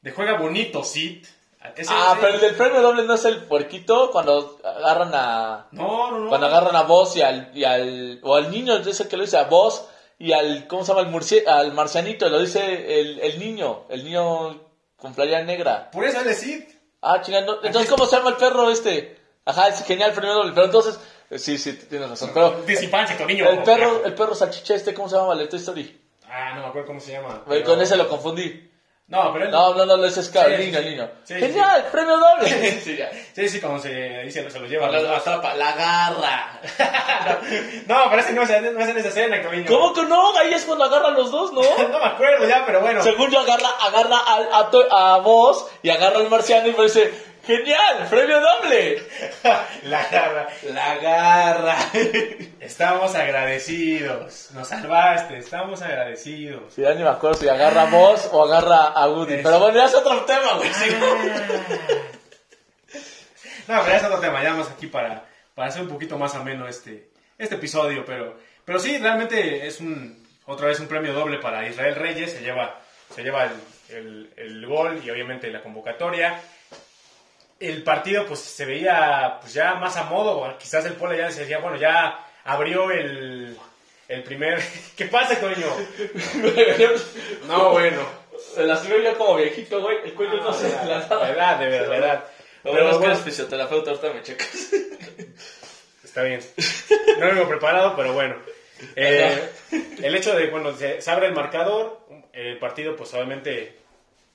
De 0.00 0.10
juega 0.10 0.38
bonito, 0.38 0.82
Sid. 0.82 1.24
Ese- 1.76 1.92
Ah, 1.94 2.10
ese- 2.12 2.20
pero 2.20 2.34
el 2.34 2.40
del 2.40 2.54
premio 2.54 2.82
doble 2.82 3.02
no 3.04 3.14
es 3.14 3.24
el 3.24 3.44
puerquito 3.44 4.10
cuando 4.10 4.58
agarran 4.64 5.10
a... 5.14 5.68
No, 5.72 6.10
no, 6.10 6.18
no. 6.20 6.28
Cuando 6.28 6.46
agarran 6.48 6.76
a 6.76 6.82
vos 6.82 7.16
y 7.16 7.22
al, 7.22 7.50
y 7.54 7.64
al... 7.64 8.20
O 8.22 8.34
al 8.36 8.50
niño, 8.50 8.76
ese 8.76 9.08
que 9.08 9.16
lo 9.16 9.24
dice 9.24 9.38
a 9.38 9.44
vos 9.44 9.86
y 10.18 10.32
al... 10.32 10.66
¿Cómo 10.66 10.84
se 10.84 10.92
llama? 10.94 11.06
El 11.08 11.12
murci- 11.14 11.46
al 11.46 11.72
marcianito, 11.72 12.28
lo 12.28 12.38
dice 12.40 13.00
el, 13.00 13.20
el 13.20 13.38
niño. 13.38 13.84
El 13.88 14.04
niño 14.04 14.60
con 14.96 15.14
playera 15.14 15.42
negra. 15.42 15.90
Por 15.90 16.04
eso 16.04 16.20
es 16.20 16.38
Sid. 16.38 16.62
Ah, 17.00 17.20
chingando. 17.20 17.60
Entonces, 17.64 17.90
¿cómo 17.90 18.06
se 18.06 18.16
llama 18.16 18.30
el 18.30 18.36
perro 18.36 18.70
este? 18.70 19.18
Ajá, 19.44 19.68
es 19.68 19.84
genial 19.84 20.10
el 20.10 20.14
premio 20.16 20.34
doble. 20.34 20.52
Pero 20.52 20.66
entonces... 20.66 21.00
eh, 21.30 21.38
Sí, 21.38 21.58
sí, 21.58 21.72
tienes 21.72 22.08
razón. 22.10 22.30
Pero 22.34 22.62
Desinfancia, 22.66 23.24
niño. 23.26 23.48
el 23.48 23.62
perro, 23.62 24.04
el 24.04 24.14
perro 24.14 24.34
salchicha 24.34 24.74
este, 24.74 24.94
¿cómo 24.94 25.08
se 25.08 25.16
llama? 25.16 25.32
El 25.34 25.48
Toy 25.48 25.58
Story. 25.58 26.00
Ah, 26.28 26.52
no 26.54 26.62
me 26.62 26.66
acuerdo 26.68 26.86
cómo 26.88 27.00
se 27.00 27.12
llama. 27.12 27.42
Pero- 27.48 27.64
Con 27.66 27.80
ese 27.80 27.96
lo 27.96 28.08
confundí. 28.08 28.70
No, 29.12 29.30
pero 29.30 29.44
él... 29.44 29.50
No, 29.50 29.74
no, 29.74 29.84
no, 29.84 30.02
ese 30.06 30.20
es 30.20 30.30
claro, 30.30 30.48
Sí, 30.48 30.54
el 30.54 30.60
niño, 30.70 30.78
sí, 30.80 30.84
el 30.86 30.90
niño. 30.90 31.08
sí, 31.24 31.34
Genial, 31.34 31.86
premio 31.92 32.16
doble. 32.16 32.80
sí. 33.34 33.48
Sí, 33.48 33.60
como 33.60 33.78
se 33.78 33.90
dice, 34.24 34.50
se 34.50 34.58
lo 34.58 34.66
lleva. 34.66 34.88
La, 34.88 35.00
la 35.00 35.20
tapa, 35.20 35.54
la 35.54 35.72
garra. 35.72 36.60
no, 37.86 38.04
pero 38.08 38.22
ese 38.22 38.32
no 38.32 38.42
es, 38.42 38.62
no 38.72 38.80
es 38.80 38.88
en 38.88 38.96
esa 38.98 39.08
escena, 39.08 39.42
Camiño. 39.42 39.66
¿Cómo 39.68 39.92
que 39.92 40.02
no? 40.04 40.36
Ahí 40.38 40.54
es 40.54 40.64
cuando 40.64 40.84
agarran 40.84 41.14
los 41.14 41.30
dos, 41.30 41.52
¿no? 41.52 41.60
No 41.88 41.98
me 41.98 42.06
acuerdo 42.06 42.48
ya, 42.48 42.64
pero 42.64 42.80
bueno. 42.80 43.02
Según 43.02 43.30
yo, 43.30 43.40
agarra, 43.40 43.68
agarra 43.82 44.18
al- 44.18 44.48
a, 44.90 45.14
a 45.14 45.18
vos 45.18 45.66
y 45.82 45.90
agarra 45.90 46.16
al 46.16 46.30
marciano 46.30 46.68
y 46.68 46.72
me 46.72 46.84
dice, 46.84 47.12
genial, 47.44 48.06
premio 48.10 48.40
doble. 48.40 49.02
La 49.84 50.06
garra. 50.08 50.48
La 50.72 50.96
garra. 50.96 51.76
Estamos 52.60 53.14
agradecidos. 53.14 54.50
Nos 54.52 54.68
salvaste, 54.68 55.38
estamos 55.38 55.82
agradecidos. 55.82 56.72
Sí, 56.74 56.82
ya 56.82 56.94
ni 56.94 57.02
me 57.02 57.08
acuerdo 57.10 57.38
si 57.38 57.48
agarra 57.48 57.82
a 57.82 57.86
vos 57.90 58.28
o 58.32 58.44
agarra 58.44 58.86
a 58.88 59.08
Woody. 59.08 59.38
Pero 59.42 59.58
bueno, 59.58 59.76
ya 59.78 59.84
es 59.86 59.94
otro 59.94 60.20
tema, 60.24 60.54
güey. 60.54 60.72
sí. 60.72 60.90
No, 63.68 63.78
pero 63.80 63.86
ya 63.88 63.96
es 63.96 64.04
otro 64.04 64.18
tema, 64.20 64.42
ya 64.42 64.50
vamos 64.50 64.68
aquí 64.70 64.86
para, 64.88 65.24
para 65.54 65.68
hacer 65.68 65.82
un 65.82 65.88
poquito 65.88 66.18
más 66.18 66.34
ameno 66.34 66.66
este, 66.66 67.10
este 67.38 67.54
episodio, 67.54 68.04
pero, 68.04 68.36
pero 68.64 68.78
sí, 68.80 68.98
realmente 68.98 69.66
es 69.66 69.80
un, 69.80 70.26
otra 70.46 70.66
vez 70.66 70.80
un 70.80 70.88
premio 70.88 71.12
doble 71.12 71.38
para 71.38 71.66
Israel 71.68 71.94
Reyes, 71.94 72.32
se 72.32 72.40
lleva, 72.40 72.80
se 73.14 73.22
lleva 73.22 73.44
el, 73.44 73.52
el- 73.96 74.32
el 74.36 74.66
gol 74.66 75.00
y 75.04 75.10
obviamente 75.10 75.48
la 75.50 75.62
convocatoria. 75.62 76.40
El 77.62 77.82
partido 77.84 78.26
pues 78.26 78.40
se 78.40 78.64
veía 78.64 79.38
pues 79.40 79.54
ya 79.54 79.74
más 79.74 79.96
a 79.96 80.04
modo, 80.04 80.56
quizás 80.58 80.84
el 80.84 80.94
Puebla 80.94 81.16
ya 81.16 81.26
decía, 81.26 81.58
bueno, 81.58 81.76
ya 81.76 82.26
abrió 82.44 82.90
el, 82.90 83.56
el 84.08 84.22
primer... 84.24 84.60
¿Qué 84.96 85.06
pasa, 85.06 85.38
coño? 85.40 85.66
No, 87.46 87.70
bueno. 87.70 88.22
Se 88.54 88.64
las 88.64 88.86
veo 88.88 89.00
yo 89.00 89.16
como 89.16 89.36
viejito, 89.36 89.80
güey. 89.80 89.98
El 90.04 90.14
cuello 90.14 90.36
no 90.42 90.52
se 90.52 90.68
la, 90.68 91.06
edad, 91.30 91.58
de 91.58 91.66
verdad, 91.68 91.88
la 91.88 91.96
edad. 91.96 92.24
Lo 92.64 92.72
Pero 92.72 92.84
bueno 92.84 92.90
es 92.90 92.98
que 92.98 93.06
eres 93.06 93.20
fisioterapeuta, 93.20 93.90
ahorita 93.90 94.12
me 94.12 94.22
checas. 94.22 94.72
Está 96.04 96.22
bien. 96.24 96.40
No 97.18 97.26
lo 97.26 97.34
vengo 97.34 97.48
preparado, 97.48 97.94
pero 97.96 98.12
bueno. 98.12 98.36
Eh, 98.96 99.50
el 100.02 100.14
hecho 100.14 100.34
de, 100.34 100.48
bueno, 100.48 100.74
se, 100.76 101.00
se 101.00 101.10
abre 101.10 101.28
el 101.28 101.34
marcador, 101.34 102.00
el 102.32 102.58
partido 102.58 102.96
pues 102.96 103.14
obviamente 103.14 103.78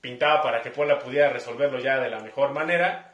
pintaba 0.02 0.42
para 0.42 0.62
que 0.62 0.72
Puebla 0.72 1.00
pudiera 1.00 1.30
resolverlo 1.30 1.80
ya 1.80 2.00
de 2.00 2.10
la 2.10 2.20
mejor 2.20 2.52
manera. 2.52 3.14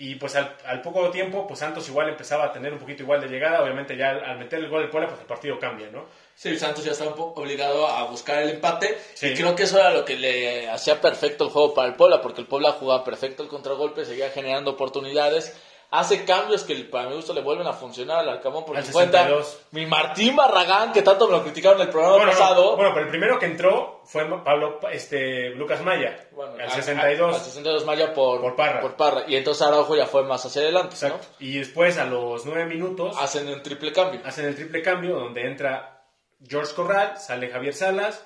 Y 0.00 0.14
pues 0.14 0.36
al, 0.36 0.56
al 0.64 0.80
poco 0.80 1.10
tiempo, 1.10 1.44
pues 1.48 1.58
Santos 1.58 1.88
igual 1.88 2.08
empezaba 2.08 2.44
a 2.44 2.52
tener 2.52 2.72
un 2.72 2.78
poquito 2.78 3.02
igual 3.02 3.20
de 3.20 3.26
llegada. 3.26 3.62
Obviamente 3.62 3.96
ya 3.96 4.10
al, 4.10 4.24
al 4.24 4.38
meter 4.38 4.60
el 4.60 4.68
gol 4.68 4.82
de 4.82 4.88
Puebla, 4.88 5.08
pues 5.08 5.20
el 5.20 5.26
partido 5.26 5.58
cambia, 5.58 5.90
¿no? 5.90 6.06
Sí, 6.36 6.56
Santos 6.56 6.84
ya 6.84 6.92
estaba 6.92 7.10
un 7.10 7.16
poco 7.16 7.40
obligado 7.40 7.88
a 7.88 8.04
buscar 8.04 8.40
el 8.40 8.50
empate. 8.50 8.96
Sí. 9.14 9.28
Y 9.30 9.34
creo 9.34 9.56
que 9.56 9.64
eso 9.64 9.76
era 9.76 9.90
lo 9.90 10.04
que 10.04 10.16
le 10.16 10.70
hacía 10.70 11.00
perfecto 11.00 11.44
el 11.44 11.50
juego 11.50 11.74
para 11.74 11.88
el 11.88 11.96
Puebla, 11.96 12.20
porque 12.22 12.40
el 12.40 12.46
Puebla 12.46 12.70
jugaba 12.72 13.02
perfecto 13.02 13.42
el 13.42 13.48
contragolpe, 13.48 14.04
seguía 14.04 14.30
generando 14.30 14.70
oportunidades. 14.70 15.60
Hace 15.90 16.26
cambios 16.26 16.64
que 16.64 16.74
para 16.84 17.08
mi 17.08 17.14
gusto 17.16 17.32
le 17.32 17.40
vuelven 17.40 17.66
a 17.66 17.72
funcionar 17.72 18.18
al 18.18 18.28
Arcamón 18.28 18.64
por 18.66 18.76
Al 18.76 18.84
su 18.84 18.92
cuenta. 18.92 19.20
62. 19.24 19.58
Mi 19.70 19.86
Martín 19.86 20.36
Barragán, 20.36 20.92
que 20.92 21.00
tanto 21.00 21.26
me 21.26 21.32
lo 21.32 21.42
criticaron 21.42 21.78
en 21.80 21.86
el 21.86 21.90
programa 21.90 22.16
Bueno, 22.16 22.30
pasado. 22.32 22.76
bueno, 22.76 22.90
pero 22.92 23.06
el 23.06 23.10
primero 23.10 23.38
que 23.38 23.46
entró 23.46 24.02
fue 24.04 24.26
Pablo, 24.44 24.80
este, 24.92 25.48
Lucas 25.50 25.80
Maya, 25.82 26.28
Bueno, 26.32 26.52
al 26.54 26.60
a- 26.60 26.70
62. 26.70 27.32
a- 27.34 27.38
Al 27.38 27.42
62 27.42 27.86
Maya 27.86 28.12
por, 28.12 28.42
Por 28.42 28.54
Parra. 28.54 28.80
por 28.82 28.96
Parra. 28.96 29.24
Y 29.26 29.36
entonces 29.36 29.66
Araujo 29.66 29.96
ya 29.96 30.04
fue 30.06 30.24
más 30.24 30.44
hacia 30.44 30.60
adelante, 30.60 30.94
Exacto. 30.94 31.26
Y 31.38 31.56
después 31.58 31.96
a 31.96 32.04
los 32.04 32.44
nueve 32.44 32.66
minutos. 32.66 33.16
Hacen 33.18 33.48
un 33.48 33.62
triple 33.62 33.90
cambio. 33.90 34.20
hacen 34.26 34.44
el 34.44 34.54
triple 34.56 34.82
cambio 34.82 35.14
donde 35.18 35.46
entra 35.46 36.02
George 36.46 36.74
Corral, 36.74 37.16
sale 37.18 37.48
Javier 37.48 37.72
Salas. 37.72 38.24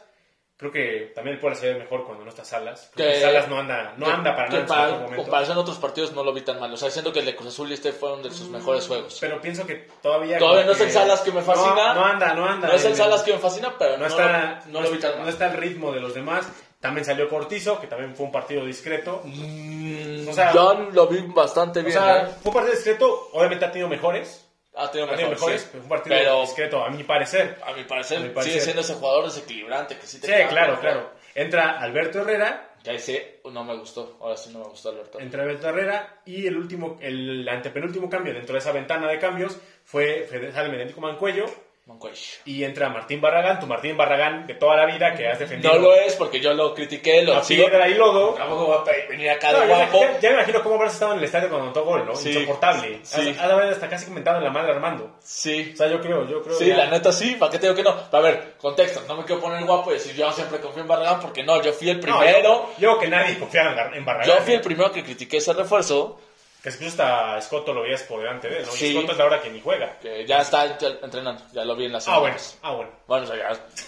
Creo 0.63 0.71
que 0.71 1.11
también 1.13 1.35
el 1.35 1.41
Puebla 1.41 1.59
se 1.59 1.73
ve 1.73 1.79
mejor 1.81 2.05
cuando 2.07 2.23
no 2.23 2.31
está 2.31 2.45
Salas. 2.45 2.93
Que 2.95 3.21
Salas 3.21 3.49
no 3.49 3.59
anda, 3.59 3.95
no 3.97 4.07
que- 4.07 4.13
anda 4.13 4.37
para 4.37 4.49
nada 4.49 4.61
en 4.61 4.67
para- 4.69 4.89
momento. 4.93 5.17
comparación 5.17 5.57
a 5.59 5.61
otros 5.61 5.77
partidos 5.79 6.13
no 6.13 6.23
lo 6.23 6.33
vi 6.33 6.43
tan 6.43 6.61
mal. 6.61 6.73
O 6.73 6.77
sea, 6.77 6.89
siento 6.89 7.13
que 7.13 7.19
el 7.19 7.27
de 7.27 7.35
Cruz 7.35 7.49
Azul 7.49 7.69
y 7.69 7.75
este 7.75 7.91
fueron 7.93 8.23
de 8.23 8.31
sus 8.31 8.49
mejores 8.49 8.87
juegos. 8.87 9.19
Pero 9.21 9.41
pienso 9.41 9.67
que 9.67 9.89
todavía. 10.01 10.39
Todavía 10.39 10.65
no 10.65 10.71
es 10.71 10.81
el 10.81 10.91
Salas 10.93 11.21
que 11.23 11.33
me 11.33 11.43
fascina. 11.43 11.95
No, 11.95 11.95
no 11.95 12.05
anda, 12.07 12.35
no 12.35 12.47
anda. 12.47 12.69
No 12.69 12.75
es 12.75 12.85
el 12.85 12.95
Salas 12.95 13.23
que 13.25 13.33
me 13.33 13.39
fascina, 13.41 13.75
pero 13.77 13.95
No 13.97 14.05
no, 14.05 14.07
está, 14.07 14.63
lo, 14.67 14.73
no 14.73 14.81
lo 14.83 14.91
vi 14.93 14.99
tan 15.01 15.11
no 15.15 15.19
mal. 15.23 15.29
está 15.31 15.47
al 15.47 15.57
ritmo 15.57 15.91
de 15.91 15.99
los 16.01 16.15
demás. 16.15 16.47
También 16.79 17.05
salió 17.05 17.29
Cortizo, 17.29 17.81
que 17.81 17.89
también 17.89 18.15
fue 18.15 18.27
un 18.27 18.33
partido 18.33 18.65
discreto. 18.65 19.21
Mm, 19.25 20.29
O 20.29 20.33
sea- 20.33 20.53
yo 20.53 20.75
lo 20.93 21.07
vi 21.09 21.23
bastante 21.27 21.81
O 21.81 21.83
bien. 21.83 21.93
sea, 21.93 22.23
¿eh? 22.23 22.27
fue 22.41 22.51
un 22.51 22.55
partido 22.55 22.75
discreto. 22.77 23.31
Obviamente 23.33 23.65
ha 23.65 23.71
tenido 23.73 23.89
mejores. 23.89 24.49
Ha 24.75 24.91
tenido 24.91 25.07
mejores, 25.11 25.31
mejores, 25.31 25.61
sí. 25.63 25.69
pero 25.71 25.83
fue 25.83 25.83
un 25.83 25.89
partido 25.89 26.17
Pero 26.17 26.41
discreto, 26.43 26.85
a 26.85 26.91
mi 26.91 27.05
parecer. 27.05 27.59
a 27.67 27.73
mi 27.75 27.85
parecer, 27.85 28.17
A 28.17 28.21
mi 28.21 28.27
sigue 28.29 28.35
parecer. 28.35 28.61
siendo 28.63 28.81
ese 28.81 28.95
jugador 28.95 29.25
desequilibrante 29.27 29.99
que 29.99 30.07
sí 30.07 30.19
te 30.21 30.27
Sí, 30.27 30.33
cambia, 30.33 30.49
claro, 30.49 30.81
claro. 30.81 31.11
Entra 31.35 31.79
Alberto 31.81 32.21
Herrera, 32.21 32.69
Ya 32.85 32.93
ese 32.93 33.41
no 33.45 33.63
me 33.65 33.77
gustó. 33.77 34.17
Ahora 34.21 34.37
sí 34.37 34.51
no 34.53 34.59
me 34.61 34.65
gustó 34.67 34.89
Alberto. 34.91 35.21
entre 35.21 35.41
Alberto 35.43 35.69
Herrera 35.69 36.21
y 36.25 36.47
el 36.47 36.57
último, 36.57 36.99
el 37.01 37.49
antepenúltimo 37.49 38.09
cambio 38.11 38.33
dentro 38.35 38.55
de 38.55 38.59
esa 38.59 38.73
ventana 38.73 39.09
de 39.09 39.19
cambios 39.19 39.57
fue 39.85 40.27
Fede- 40.29 40.53
sale 40.53 40.71
Federico 40.71 41.01
Mancuello 41.01 41.45
Mancuello. 41.85 42.17
y 42.45 42.63
entra 42.63 42.89
Martín 42.91 43.21
Barragán, 43.21 43.59
tu 43.59 43.67
Martín 43.67 43.97
Barragán 43.97 44.47
de 44.47 44.55
toda 44.55 44.77
la 44.77 44.87
vida 44.87 45.15
que 45.17 45.27
has 45.27 45.37
defendido 45.41 45.75
No 45.75 45.81
lo 45.81 45.95
es 45.97 46.15
porque 46.15 46.39
yo 46.39 46.55
lo 46.55 46.75
critiqué, 46.77 47.23
lo 47.23 47.35
a 47.37 47.43
sigo. 47.43 47.67
piedra 47.67 47.89
y 47.89 47.95
lodo. 47.95 48.35
Tampoco 48.35 48.69
va 48.69 48.77
a 48.83 49.09
venir 49.09 49.29
acá 49.31 49.51
No, 49.51 49.61
de 49.61 49.67
guapo. 49.67 50.01
ya- 50.01 50.21
ya 50.21 50.29
me 50.31 50.35
imagino 50.37 50.63
cómo 50.63 50.77
habrás 50.77 50.93
estado 50.95 51.13
en 51.15 51.19
el 51.19 51.25
estadio 51.25 51.49
cuando 51.49 51.65
anotó 51.67 51.85
gol, 51.85 52.07
¿no? 52.07 52.15
Sí, 52.15 52.29
Insoportable. 52.31 53.01
sí. 53.03 53.31
Has, 53.37 53.51
haber 53.51 53.69
hasta 53.73 53.89
casi 53.89 54.07
comentado 54.07 54.39
en 54.39 54.45
la 54.45 54.51
madre 54.51 54.71
Armando. 54.73 55.17
Sí. 55.25 55.73
O 55.75 55.77
sea, 55.77 55.89
yo 55.89 56.01
creo, 56.01 56.29
yo 56.29 56.41
creo. 56.43 56.57
Sí, 56.57 56.67
ya- 56.69 56.77
la 56.77 56.87
neta 56.87 57.11
sí, 57.11 57.35
¿para 57.35 57.51
qué 57.51 57.59
te 57.59 57.67
digo 57.67 57.75
que 57.75 57.83
no? 57.83 57.97
A 58.13 58.21
ver, 58.21 58.55
contexto, 58.59 59.03
no 59.09 59.17
me 59.17 59.25
quiero 59.25 59.41
poner 59.43 59.65
guapo 59.65 59.91
y 59.91 59.95
decir 59.95 60.15
yo 60.15 60.31
siempre 60.31 60.61
confío 60.61 60.83
en 60.83 60.89
Barragán 60.89 61.19
porque 61.21 61.43
no, 61.43 61.61
yo 61.63 61.73
fui 61.73 61.91
el 61.91 61.97
No, 61.97 62.03
primero. 62.21 62.43
yo, 62.43 62.71
yo 62.79 62.89
creo 62.91 62.99
que 63.01 63.09
nadie 63.09 63.39
confiaba 63.41 63.73
en, 63.89 63.95
en 63.95 64.05
Barragán. 64.05 64.29
yo 64.37 64.41
fui 64.45 64.55
el 64.55 64.61
primero 64.61 64.93
que 64.93 65.03
critiqué 65.03 65.39
ese 65.39 65.53
refuerzo, 65.53 66.21
Que 66.63 66.69
incluso 66.71 67.03
hasta 67.03 67.41
Scotto 67.43 67.73
lo 67.75 67.83
veías 67.83 68.03
por 68.05 68.21
delante 68.21 68.49
de 68.49 68.59
él, 68.59 68.67
¿no? 68.67 68.71
Sí. 68.73 68.87
Y 68.87 68.93
Scotto 68.93 69.13
es 69.13 69.19
la 69.19 69.25
hora 69.25 69.43
que 69.43 69.51
ni 69.51 69.61
juega. 69.61 69.99
que 69.99 70.25
ya 70.25 70.39
está 70.43 70.79
ent- 70.79 70.99
entrenando, 71.03 71.43
ya 71.53 71.65
lo 71.65 71.75
vi 71.75 71.87
en 71.87 71.93
las 71.93 72.07
Ah, 72.07 72.19
bueno, 72.21 72.39
semanas. 72.39 72.59
ah, 72.63 72.73
bueno. 72.75 72.91
Bueno, 73.09 73.25
o 73.25 73.27
sea, 73.27 73.37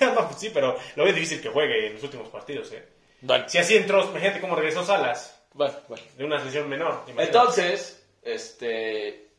ya. 0.00 0.06
no, 0.12 0.26
pues 0.26 0.40
sí, 0.40 0.50
pero 0.52 0.76
lo 0.96 1.04
veo 1.04 1.12
difícil 1.12 1.40
que 1.40 1.50
juegue 1.50 1.87
en 1.87 1.94
los 1.94 2.02
últimos 2.02 2.28
partidos, 2.30 2.72
¿eh? 2.72 2.84
Bueno, 3.20 3.48
Si 3.48 3.58
así 3.58 3.76
entró, 3.76 4.02
imagínate 4.04 4.40
cómo 4.40 4.56
regresó 4.56 4.84
Salas 4.84 5.40
bueno, 5.52 5.72
bueno. 5.88 6.02
de 6.16 6.24
una 6.24 6.40
sesión 6.42 6.68
menor. 6.68 7.02
imagínate. 7.06 7.22
Entonces, 7.24 8.06
este. 8.22 9.30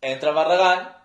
Entra 0.00 0.30
Barragán. 0.30 0.96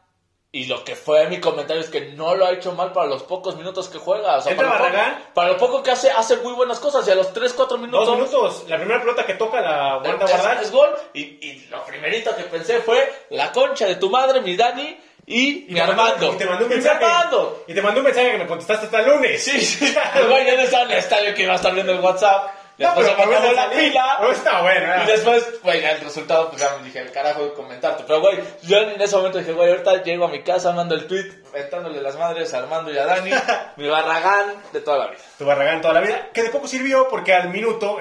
Y 0.57 0.65
lo 0.65 0.83
que 0.83 0.95
fue 0.95 1.27
mi 1.27 1.39
comentario 1.39 1.81
es 1.83 1.89
que 1.89 2.01
no 2.13 2.33
lo 2.33 2.45
ha 2.47 2.51
hecho 2.51 2.71
mal 2.71 2.91
para 2.91 3.05
los 3.05 3.21
pocos 3.21 3.55
minutos 3.55 3.89
que 3.89 3.99
juega. 3.99 4.37
O 4.37 4.41
sea, 4.41 4.51
¿Entra 4.53 4.67
para, 4.69 4.79
lo 4.79 4.85
poco- 4.85 4.97
Barragán? 4.97 5.23
para 5.35 5.47
lo 5.49 5.57
poco 5.57 5.83
que 5.83 5.91
hace, 5.91 6.09
hace 6.09 6.37
muy 6.37 6.53
buenas 6.53 6.79
cosas. 6.79 7.07
Y 7.07 7.11
a 7.11 7.15
los 7.15 7.31
3, 7.31 7.53
4 7.53 7.77
minutos. 7.77 8.07
Dos 8.07 8.15
minutos, 8.17 8.63
la 8.67 8.77
primera 8.77 8.99
pelota 8.99 9.23
que 9.25 9.35
toca 9.35 9.61
la 9.61 9.97
guarda 10.03 10.25
guardar. 10.25 10.63
es 10.63 10.71
gol. 10.71 10.89
Y, 11.13 11.21
y 11.21 11.67
lo 11.69 11.83
primerito 11.85 12.35
que 12.35 12.43
pensé 12.45 12.79
fue 12.79 13.07
la 13.29 13.51
concha 13.51 13.85
de 13.85 13.95
tu 13.97 14.09
madre, 14.09 14.41
mi 14.41 14.55
Dani 14.55 14.97
y, 15.27 15.65
mi 15.69 15.75
te 15.75 15.81
mandó- 15.85 15.91
Armando. 16.03 16.33
Y 16.33 16.37
te 16.37 16.45
mandó 16.45 16.63
un 16.65 16.69
mensaje. 16.71 17.05
Armando. 17.05 17.63
Y 17.67 17.73
te 17.75 17.81
mandó 17.83 17.99
un 17.99 18.05
mensaye 18.05 18.31
que 18.31 18.37
me 18.39 18.47
contestaste 18.47 18.85
hasta 18.87 18.99
el 19.01 19.09
lunes. 19.09 19.43
Sí, 19.43 19.61
sí. 19.61 19.93
Güey 20.27 20.45
ya 20.47 20.55
no 20.55 20.61
estaba 20.63 20.83
en 20.85 20.91
el 20.91 20.97
estadio 20.97 21.35
que 21.35 21.43
iba 21.43 21.53
a 21.53 21.57
estar 21.57 21.73
viendo 21.73 21.91
el 21.93 21.99
WhatsApp. 21.99 22.49
Después 22.77 23.07
pero 23.07 23.17
se 23.23 23.27
me 23.27 23.35
acabó 23.35 23.53
la 23.53 23.63
salir. 23.63 23.89
pila. 23.91 24.17
No, 24.21 24.31
está 24.31 24.61
bueno, 24.61 25.03
Y 25.03 25.07
después, 25.07 25.61
güey, 25.63 25.83
el 25.83 25.99
resultado, 26.01 26.49
pues 26.49 26.61
ya 26.61 26.77
me 26.77 26.83
dije, 26.85 26.99
el 26.99 27.11
carajo 27.11 27.43
de 27.43 27.53
comentarte. 27.53 28.03
Pero, 28.05 28.21
güey, 28.21 28.37
yo 28.63 28.77
en 28.77 29.01
ese 29.01 29.15
momento 29.15 29.39
dije, 29.39 29.51
güey, 29.53 29.69
ahorita 29.71 30.03
llego 30.03 30.25
a 30.25 30.27
mi 30.27 30.43
casa, 30.43 30.71
mando 30.73 30.93
el 30.93 31.07
tweet, 31.07 31.25
mentándole 31.53 31.99
las 32.01 32.15
madres 32.17 32.53
a 32.53 32.59
Armando 32.59 32.91
y 32.93 32.97
a 32.97 33.05
Dani, 33.05 33.31
mi 33.77 33.87
barragán 33.87 34.53
de 34.71 34.81
toda 34.81 34.97
la 34.99 35.07
vida. 35.07 35.19
Tu 35.39 35.45
Barragán 35.45 35.81
toda 35.81 35.95
la 35.95 36.01
vida, 36.01 36.29
que 36.33 36.43
de 36.43 36.49
poco 36.49 36.67
sirvió 36.67 37.07
porque 37.09 37.33
al 37.33 37.49
minuto 37.49 37.97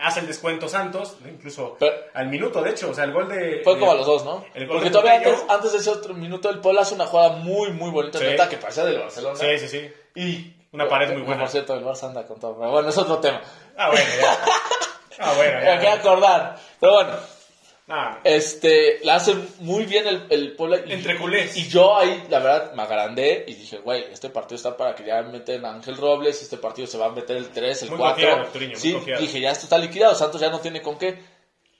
hace 0.00 0.20
el 0.20 0.26
descuento 0.26 0.68
Santos, 0.68 1.16
incluso 1.24 1.76
Pero- 1.78 1.94
al 2.14 2.26
minuto, 2.28 2.62
de 2.62 2.70
hecho, 2.70 2.90
o 2.90 2.94
sea, 2.94 3.04
el 3.04 3.12
gol 3.12 3.28
de... 3.28 3.60
Fue 3.64 3.78
como 3.78 3.92
a 3.92 3.94
los 3.94 4.06
dos, 4.06 4.24
¿no? 4.24 4.44
el 4.54 4.66
gol 4.66 4.76
Porque 4.78 4.90
todavía 4.90 5.14
antes, 5.14 5.44
antes 5.48 5.72
de 5.72 5.78
ese 5.78 5.90
otro 5.90 6.14
minuto, 6.14 6.50
el 6.50 6.58
Puebla 6.60 6.82
hace 6.82 6.94
una 6.94 7.06
jugada 7.06 7.30
muy, 7.36 7.70
muy 7.72 7.90
bonita 7.90 8.18
Sí. 8.18 8.24
que 8.48 8.56
parecía 8.56 8.84
del 8.84 8.98
Barcelona. 8.98 9.36
Sí, 9.36 9.58
sí, 9.58 9.68
sí. 9.68 9.92
Y 10.14 10.56
Una 10.72 10.88
pared 10.88 11.12
muy 11.12 11.22
buena. 11.22 11.42
Por 11.42 11.50
cierto, 11.50 11.74
el 11.74 11.84
Barça 11.84 12.04
anda 12.04 12.24
con 12.26 12.38
todo. 12.38 12.56
Pero 12.58 12.70
bueno, 12.70 12.88
es 12.88 12.98
otro 12.98 13.18
tema. 13.18 13.40
Ah, 13.82 13.90
bueno, 13.90 14.10
ya. 14.20 14.38
Ah, 15.18 15.32
bueno, 15.36 15.60
Me 15.62 15.68
hay 15.68 15.78
que 15.78 15.84
ya. 15.84 15.92
acordar. 15.94 16.60
Pero 16.80 16.92
bueno, 16.94 17.12
Ah, 17.92 18.20
este, 18.22 19.00
la 19.02 19.16
hace 19.16 19.34
muy 19.58 19.84
bien 19.84 20.06
el, 20.06 20.26
el 20.30 20.52
Puebla. 20.54 20.78
Y, 20.86 20.92
Entre 20.92 21.18
culés. 21.18 21.56
Y 21.56 21.68
yo 21.68 21.96
ahí, 21.96 22.22
la 22.30 22.38
verdad, 22.38 22.72
me 22.74 22.82
agrandé 22.84 23.44
y 23.48 23.54
dije, 23.54 23.78
güey, 23.78 24.04
este 24.12 24.30
partido 24.30 24.54
está 24.56 24.76
para 24.76 24.94
que 24.94 25.04
ya 25.04 25.22
meten 25.22 25.64
a 25.64 25.70
Ángel 25.72 25.96
Robles, 25.96 26.40
este 26.40 26.56
partido 26.56 26.86
se 26.86 26.98
va 26.98 27.06
a 27.06 27.10
meter 27.10 27.36
el 27.36 27.48
3, 27.48 27.82
el 27.82 27.88
Muy 27.88 27.98
4. 27.98 28.14
confiado, 28.14 28.40
Arturiño, 28.42 28.72
muy 28.74 28.80
sí, 28.80 28.92
confiado. 28.92 29.20
dije, 29.22 29.40
ya 29.40 29.50
esto 29.50 29.64
está 29.64 29.76
liquidado, 29.78 30.14
Santos 30.14 30.40
ya 30.40 30.50
no 30.50 30.60
tiene 30.60 30.82
con 30.82 30.98
qué. 30.98 31.18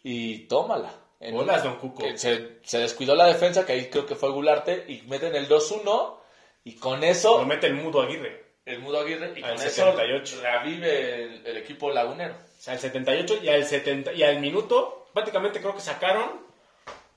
Y 0.02 0.48
tómala. 0.48 0.90
En 1.20 1.34
Bolas, 1.36 1.60
una- 1.62 1.70
don 1.70 1.78
Cuco. 1.78 2.02
Se, 2.16 2.58
se 2.64 2.78
descuidó 2.78 3.14
la 3.14 3.26
defensa, 3.26 3.64
que 3.64 3.74
ahí 3.74 3.86
creo 3.88 4.04
que 4.06 4.16
fue 4.16 4.30
Gularte, 4.32 4.86
y 4.88 5.02
meten 5.02 5.36
el 5.36 5.48
2-1. 5.48 6.16
Y 6.64 6.74
con 6.74 7.04
eso, 7.04 7.38
lo 7.38 7.46
mete 7.46 7.68
el 7.68 7.74
mudo 7.74 8.02
Aguirre. 8.02 8.49
El 8.70 8.80
Mudo 8.80 9.00
Aguirre, 9.00 9.32
y 9.36 9.42
Al 9.42 9.50
con 9.50 9.58
78. 9.58 10.22
eso 10.36 10.42
revive 10.42 11.22
el, 11.24 11.46
el 11.46 11.56
equipo 11.58 11.90
lagunero. 11.90 12.34
O 12.34 12.62
sea, 12.62 12.74
al 12.74 12.80
78 12.80 13.38
y 13.42 13.48
al 13.48 13.64
70 13.64 14.12
y 14.12 14.22
al 14.22 14.38
minuto, 14.40 15.06
prácticamente 15.12 15.60
creo 15.60 15.74
que 15.74 15.80
sacaron 15.80 16.48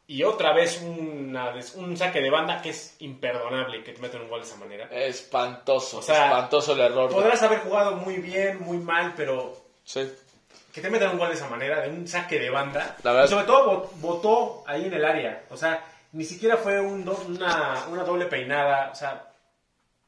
y 0.06 0.24
otra 0.24 0.54
vez 0.54 0.82
una 0.82 1.54
un 1.76 1.96
saque 1.98 2.20
de 2.22 2.30
banda 2.30 2.62
que 2.62 2.70
es 2.72 2.96
imperdonable 3.00 3.84
que 3.84 3.94
te 3.94 4.02
metan 4.02 4.22
un 4.22 4.30
gol 4.30 4.42
de 4.42 4.48
esa 4.48 4.58
manera. 4.58 4.86
Espantoso, 4.92 6.00
O 6.00 6.02
sea, 6.02 6.26
espantoso 6.26 6.74
el 6.74 6.82
error. 6.82 7.10
Podrás 7.10 7.42
haber 7.44 7.60
jugado 7.60 7.96
muy 7.96 8.18
bien, 8.18 8.60
muy 8.62 8.78
mal, 8.78 9.13
pero 9.16 9.56
Sí. 9.86 10.12
que 10.74 10.82
te 10.82 10.89
metan 10.89 11.12
un 11.12 11.18
gol 11.20 11.30
de 11.30 11.36
esa 11.36 11.48
manera, 11.50 11.82
de 11.82 11.89
un 11.89 12.08
saque 12.08 12.39
de 12.39 12.50
banda. 12.50 12.98
La 13.04 13.12
verdad- 13.13 13.28
Y 13.28 13.30
sobre 13.32 13.46
todo 13.46 13.66
vo- 13.84 13.89
votó 13.96 14.63
ahí 14.68 14.86
en 14.86 14.94
el 14.94 15.06
área. 15.06 15.44
O 15.50 15.58
sea, 15.58 15.84
ni 16.12 16.26
siquiera 16.26 16.58
fue 16.58 16.80
un 16.82 17.06
do- 17.06 17.24
una, 17.28 17.86
una 17.89 18.04
doble 18.04 18.26
peinada. 18.26 18.89
O 18.92 18.96
sea, 18.96 19.30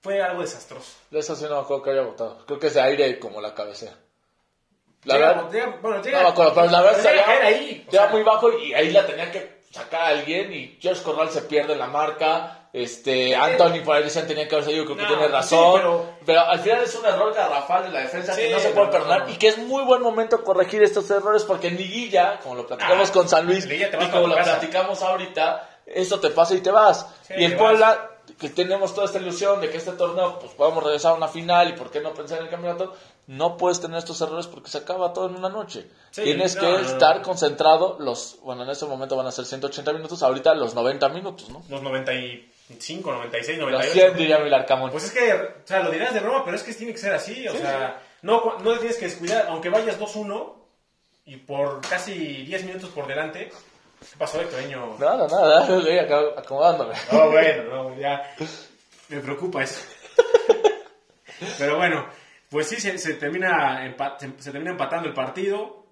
fue 0.05 0.21
algo 0.21 0.41
desastroso. 0.43 0.91
De 1.09 1.17
eso 1.19 1.35
sí 1.35 1.45
no 1.45 1.55
me 1.55 1.61
acuerdo 1.61 1.81
que 1.83 1.89
haya 1.89 2.01
votado. 2.03 2.45
Creo 2.45 2.59
que 2.59 2.67
es 2.67 2.75
de 2.75 2.81
aire 2.81 3.17
como 3.19 3.41
la 3.41 3.55
cabecera. 3.55 3.93
La 5.03 5.15
Llega- 5.15 5.27
verdad, 5.33 5.51
llega- 5.51 5.77
bueno, 5.81 5.97
no 5.97 6.03
llega, 6.03 6.21
me 6.21 6.27
acuerdo, 6.29 6.53
pero 6.53 6.67
la 6.67 6.81
verdad 6.81 6.97
llega 6.97 7.09
a 7.09 7.13
llega, 7.13 7.25
caer 7.25 7.43
ahí. 7.43 7.87
llega 7.91 8.07
muy 8.09 8.21
bajo 8.23 8.51
y 8.59 8.73
ahí 8.75 8.91
la 8.91 9.05
tenía 9.07 9.31
que 9.31 9.61
sacar 9.71 10.01
a 10.01 10.07
alguien 10.09 10.53
y 10.53 10.77
George 10.79 11.01
Corral 11.03 11.29
se 11.31 11.41
pierde 11.41 11.75
la 11.75 11.87
marca. 11.87 12.61
Este, 12.73 13.35
Anthony 13.35 13.81
por 13.85 13.95
ahí 13.95 14.03
decían 14.03 14.27
tenía 14.27 14.47
que 14.47 14.53
haber 14.55 14.65
salido, 14.65 14.83
creo 14.85 14.97
que 14.97 15.03
No, 15.03 15.07
tiene 15.07 15.25
sí, 15.27 15.31
razón. 15.31 15.73
pero- 15.79 16.09
pero... 16.25 16.41
al 16.41 16.59
final 16.59 16.83
es 16.83 16.95
un 16.95 17.05
error 17.05 17.33
garrafal 17.33 17.83
de 17.83 17.89
la 17.89 17.99
defensa 18.01 18.35
que 18.35 18.47
Sí, 18.47 18.51
no 18.53 18.59
se 18.59 18.69
puede 18.69 18.85
no, 18.87 18.91
perdonar 18.91 19.23
no. 19.27 19.29
y 19.33 19.37
que 19.37 19.47
es 19.47 19.57
muy 19.57 19.83
buen 19.83 20.01
momento 20.03 20.43
corregir 20.43 20.83
estos 20.83 21.09
errores 21.09 21.43
porque 21.45 21.67
en 21.69 21.77
liguilla, 21.77 22.39
como 22.43 22.53
lo 22.55 22.67
platicamos 22.67 23.09
Ah, 23.09 23.13
con 23.13 23.27
San 23.29 23.45
Luis 23.47 23.65
y 23.65 24.09
como 24.11 24.27
lo 24.27 24.35
platicamos 24.35 25.01
ahorita, 25.01 25.79
esto 25.85 26.19
te 26.19 26.29
pasa 26.31 26.53
y 26.55 26.59
te 26.61 26.69
vas. 26.71 27.05
Sí, 27.27 27.33
y 27.37 27.45
el 27.45 27.55
Puebla 27.55 28.09
que 28.39 28.49
tenemos 28.49 28.93
toda 28.93 29.05
esta 29.07 29.19
ilusión 29.19 29.61
de 29.61 29.69
que 29.69 29.77
este 29.77 29.91
torneo 29.93 30.39
pues 30.39 30.51
podamos 30.53 30.83
regresar 30.83 31.13
a 31.13 31.15
una 31.15 31.27
final 31.27 31.69
y 31.69 31.73
por 31.73 31.89
qué 31.91 32.01
no 32.01 32.13
pensar 32.13 32.39
en 32.39 32.45
el 32.45 32.49
campeonato, 32.49 32.93
no 33.27 33.55
puedes 33.57 33.79
tener 33.79 33.97
estos 33.97 34.19
errores 34.21 34.47
porque 34.47 34.69
se 34.69 34.79
acaba 34.79 35.13
todo 35.13 35.27
en 35.29 35.35
una 35.35 35.49
noche. 35.49 35.87
Sí, 36.11 36.23
Tienes 36.23 36.55
no, 36.55 36.61
que 36.61 36.67
no, 36.67 36.79
no. 36.79 36.85
estar 36.87 37.21
concentrado 37.21 37.97
los, 37.99 38.37
bueno, 38.43 38.63
en 38.63 38.69
este 38.69 38.85
momento 38.85 39.15
van 39.15 39.27
a 39.27 39.31
ser 39.31 39.45
180 39.45 39.93
minutos, 39.93 40.21
ahorita 40.21 40.53
los 40.53 40.75
90 40.75 41.09
minutos, 41.09 41.49
¿no? 41.49 41.63
Los 41.69 41.81
95, 41.81 43.11
96, 43.11 43.57
Los 43.57 43.71
98. 43.71 43.93
100 44.09 44.17
diría 44.17 44.39
Milar 44.39 44.65
Camón. 44.65 44.91
Pues 44.91 45.05
es 45.05 45.11
que, 45.11 45.33
o 45.33 45.47
sea, 45.67 45.81
lo 45.81 45.91
dirás 45.91 46.13
de 46.13 46.19
broma, 46.19 46.43
pero 46.45 46.57
es 46.57 46.63
que 46.63 46.73
tiene 46.73 46.91
que 46.93 46.99
ser 46.99 47.13
así. 47.13 47.47
O 47.47 47.53
sea, 47.53 48.01
no, 48.21 48.41
cu- 48.41 48.61
no 48.63 48.73
te 48.73 48.79
tienes 48.79 48.97
que 48.97 49.05
descuidar, 49.05 49.47
aunque 49.49 49.69
vayas 49.69 49.99
2-1 49.99 50.53
y 51.25 51.37
por 51.37 51.81
casi 51.81 52.13
10 52.43 52.65
minutos 52.65 52.89
por 52.89 53.07
delante. 53.07 53.51
¿Qué 53.99 54.17
pasó, 54.17 54.41
Hectoreño? 54.41 54.97
Nada, 54.99 55.27
nada, 55.27 55.65
acá- 56.01 56.39
acomodándome. 56.39 56.93
No, 57.11 57.29
bueno, 57.31 57.63
no, 57.63 57.97
ya. 57.99 58.35
Me 59.09 59.19
preocupa 59.19 59.63
eso. 59.63 59.81
Pero 61.57 61.77
bueno, 61.77 62.05
pues 62.49 62.67
sí, 62.67 62.75
se, 62.77 62.97
se 62.97 63.15
termina, 63.15 63.95
se, 64.19 64.31
se 64.39 64.51
termina 64.51 64.71
empatando 64.71 65.07
el 65.07 65.13
partido. 65.13 65.85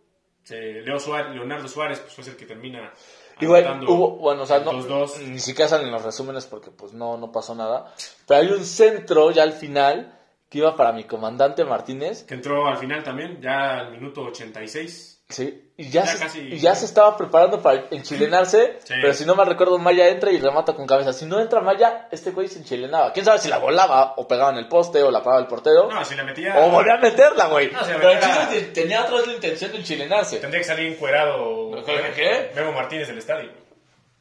Se- 0.43 0.81
Leo 0.81 0.99
Suárez, 0.99 1.33
Leonardo 1.33 1.67
Suárez 1.67 1.99
pues, 1.99 2.13
fue 2.13 2.23
el 2.25 2.35
que 2.37 2.45
termina. 2.45 2.91
Anotando 3.37 3.91
hubo, 3.91 4.11
bueno, 4.17 4.43
o 4.43 4.45
sea, 4.45 4.59
no, 4.59 4.71
dos. 4.83 5.19
ni 5.19 5.39
siquiera 5.39 5.67
salen 5.67 5.91
los 5.91 6.03
resúmenes 6.03 6.45
porque 6.45 6.69
pues 6.69 6.93
no, 6.93 7.17
no 7.17 7.31
pasó 7.31 7.55
nada. 7.55 7.91
Pero 8.27 8.41
hay 8.41 8.47
un 8.51 8.63
centro 8.63 9.31
ya 9.31 9.41
al 9.43 9.53
final 9.53 10.19
que 10.49 10.59
iba 10.59 10.75
para 10.75 10.91
mi 10.91 11.05
comandante 11.05 11.65
Martínez. 11.65 12.23
Que 12.25 12.35
entró 12.35 12.67
al 12.67 12.77
final 12.77 13.03
también, 13.03 13.41
ya 13.41 13.79
al 13.79 13.91
minuto 13.91 14.21
86. 14.21 15.12
Sí, 15.29 15.71
y 15.77 15.89
ya, 15.89 16.03
Ya 16.03 16.11
se, 16.11 16.19
casi- 16.19 16.39
y 16.41 16.59
ya 16.59 16.75
se 16.75 16.85
estaba 16.85 17.17
preparando 17.17 17.59
para 17.61 17.85
enchilenarse, 17.89 18.77
Sí. 18.83 18.93
pero 19.01 19.13
si 19.13 19.25
no 19.25 19.35
me 19.35 19.43
recuerdo, 19.45 19.79
Maya 19.79 20.09
entra 20.09 20.29
y 20.31 20.37
remata 20.37 20.73
con 20.75 20.85
cabeza. 20.85 21.11
Si 21.13 21.25
no 21.25 21.39
entra 21.39 21.61
Maya, 21.61 22.07
este 22.11 22.31
güey 22.31 22.47
se 22.47 22.59
enchilenaba. 22.59 23.11
¿Quién 23.13 23.25
sabe 23.25 23.39
si 23.39 23.47
la 23.49 23.57
volaba 23.57 24.13
o 24.17 24.27
pegaba 24.27 24.51
en 24.51 24.57
el 24.57 24.67
poste 24.67 25.01
o 25.01 25.09
la 25.09 25.23
pagaba 25.23 25.41
el 25.41 25.47
portero? 25.47 25.89
No, 25.89 26.05
si 26.05 26.13
le 26.15 26.23
metía. 26.23 26.59
O 26.59 26.69
volvía 26.69 26.95
a 26.95 26.97
meterla, 26.99 27.47
güey. 27.47 27.71
No, 27.71 27.81
la 27.81 27.87
pero 27.95 28.09
el 28.11 28.19
chiste 28.19 28.61
tenía 28.73 29.01
atrás 29.01 29.25
la 29.25 29.33
intención 29.33 29.71
de 29.71 29.77
enchilenarse. 29.77 30.37
Tendría 30.37 30.61
que 30.61 30.67
salir 30.67 30.91
encuerado. 30.93 31.71
¿Qué, 31.83 32.11
qué? 32.15 32.51
Memo 32.53 32.73
Martínez 32.73 33.07
del 33.07 33.17
estadio. 33.17 33.49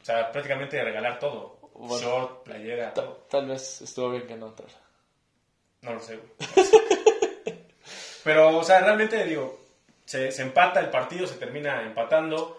O 0.00 0.04
sea, 0.04 0.32
prácticamente 0.32 0.82
regalar 0.82 1.18
todo. 1.18 1.58
Bueno. 1.74 2.02
Short, 2.06 2.42
playera, 2.44 2.94
todo. 2.94 3.26
Tal 3.28 3.48
vez 3.48 3.82
estuvo 3.82 4.10
bien 4.10 4.26
que 4.26 4.36
no 4.36 4.46
entrara. 4.48 4.72
No 5.82 5.92
lo 5.94 6.00
sé, 6.00 6.16
güey. 6.16 6.30
Pero, 8.24 8.56
o 8.58 8.64
sea, 8.64 8.80
realmente, 8.80 9.24
digo, 9.24 9.58
se, 10.04 10.32
se 10.32 10.42
empata 10.42 10.80
el 10.80 10.90
partido, 10.90 11.26
se 11.26 11.36
termina 11.36 11.82
empatando. 11.82 12.58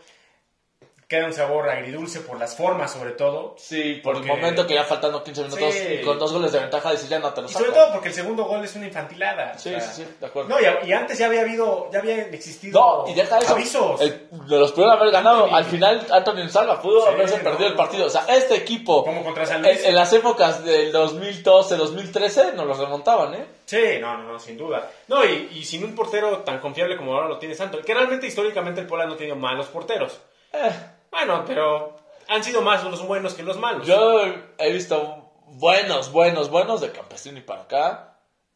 Queda 1.13 1.27
un 1.27 1.33
sabor 1.33 1.69
agridulce 1.69 2.21
por 2.21 2.39
las 2.39 2.55
formas, 2.55 2.91
sobre 2.91 3.11
todo. 3.11 3.53
Sí, 3.59 3.99
por 4.03 4.13
Porque- 4.15 4.31
el 4.31 4.35
momento 4.35 4.65
que 4.65 4.73
ya 4.73 4.83
faltando 4.83 5.23
15 5.23 5.43
minutos 5.43 5.71
Sí. 5.75 5.87
y 5.93 6.01
con 6.01 6.17
dos 6.17 6.33
goles 6.33 6.51
de 6.51 6.59
ventaja, 6.59 6.89
dices 6.89 7.07
ya 7.07 7.19
no 7.19 7.31
te 7.31 7.41
lo 7.41 7.47
Y 7.47 7.51
saco. 7.51 7.65
sobre 7.65 7.77
todo 7.77 7.91
porque 7.93 8.07
el 8.07 8.15
segundo 8.15 8.45
gol 8.45 8.63
es 8.65 8.75
una 8.75 8.87
infantilada. 8.87 9.51
o 9.55 9.59
Sí, 9.59 9.69
sea, 9.69 9.81
sí, 9.81 10.01
sí, 10.01 10.15
de 10.19 10.25
acuerdo. 10.25 10.49
No, 10.49 10.55
y, 10.59 10.87
y 10.89 10.91
antes 10.93 11.19
ya 11.19 11.27
había 11.27 11.41
habido, 11.41 11.87
ya 11.93 11.99
había 11.99 12.17
existido 12.29 12.79
No, 13.05 13.11
y 13.11 13.13
deja 13.13 13.37
eso. 13.37 13.53
avisos. 13.53 14.01
El- 14.01 14.27
de 14.31 14.57
los 14.57 14.71
pudieron 14.71 14.97
haber 14.97 15.11
ganado. 15.11 15.43
Anthony. 15.43 15.55
Al 15.55 15.65
final, 15.65 16.07
Anthony 16.09 16.49
Salva 16.49 16.81
pudo 16.81 17.01
Sí, 17.03 17.09
haberse 17.13 17.37
no. 17.37 17.43
perdido 17.43 17.67
el 17.69 17.75
partido. 17.75 18.07
O 18.07 18.09
sea, 18.09 18.25
este 18.29 18.55
equipo, 18.55 19.03
Como 19.05 19.23
contra 19.23 19.45
San 19.45 19.57
en, 19.63 19.71
Luis. 19.71 19.85
en 19.85 19.93
las 19.93 20.11
épocas 20.13 20.63
del 20.65 20.91
2012, 20.91 21.75
2013, 21.75 22.53
nos 22.53 22.65
los 22.65 22.79
remontaban, 22.79 23.35
¿eh? 23.35 23.45
Sí, 23.65 23.81
no, 24.01 24.17
no, 24.17 24.31
no, 24.33 24.39
sin 24.39 24.57
duda. 24.57 24.89
No, 25.09 25.23
y, 25.23 25.49
y 25.53 25.63
sin 25.63 25.83
un 25.83 25.93
portero 25.93 26.39
tan 26.39 26.59
confiable 26.59 26.97
como 26.97 27.13
ahora 27.13 27.27
lo 27.27 27.37
tiene 27.37 27.53
Santos. 27.53 27.85
Que 27.85 27.93
realmente 27.93 28.25
históricamente 28.25 28.81
el 28.81 28.87
Puebla 28.87 29.05
no 29.05 29.13
ha 29.13 29.17
tenido 29.17 29.35
malos 29.35 29.67
porteros. 29.67 30.19
Eh, 30.51 30.71
Bueno, 31.13 31.43
pero 31.47 31.95
han 32.27 32.43
sido 32.43 32.61
más 32.61 32.83
los 32.83 33.05
buenos 33.07 33.33
que 33.35 33.43
los 33.43 33.57
malos. 33.57 33.87
yo 33.87 34.21
he 34.57 34.71
visto 34.73 35.31
buenos, 35.47 36.11
buenos, 36.11 36.49
buenos 36.49 36.81
de 36.81 36.91
Campestrini 36.91 37.41
para 37.41 37.61
acá. 37.61 38.09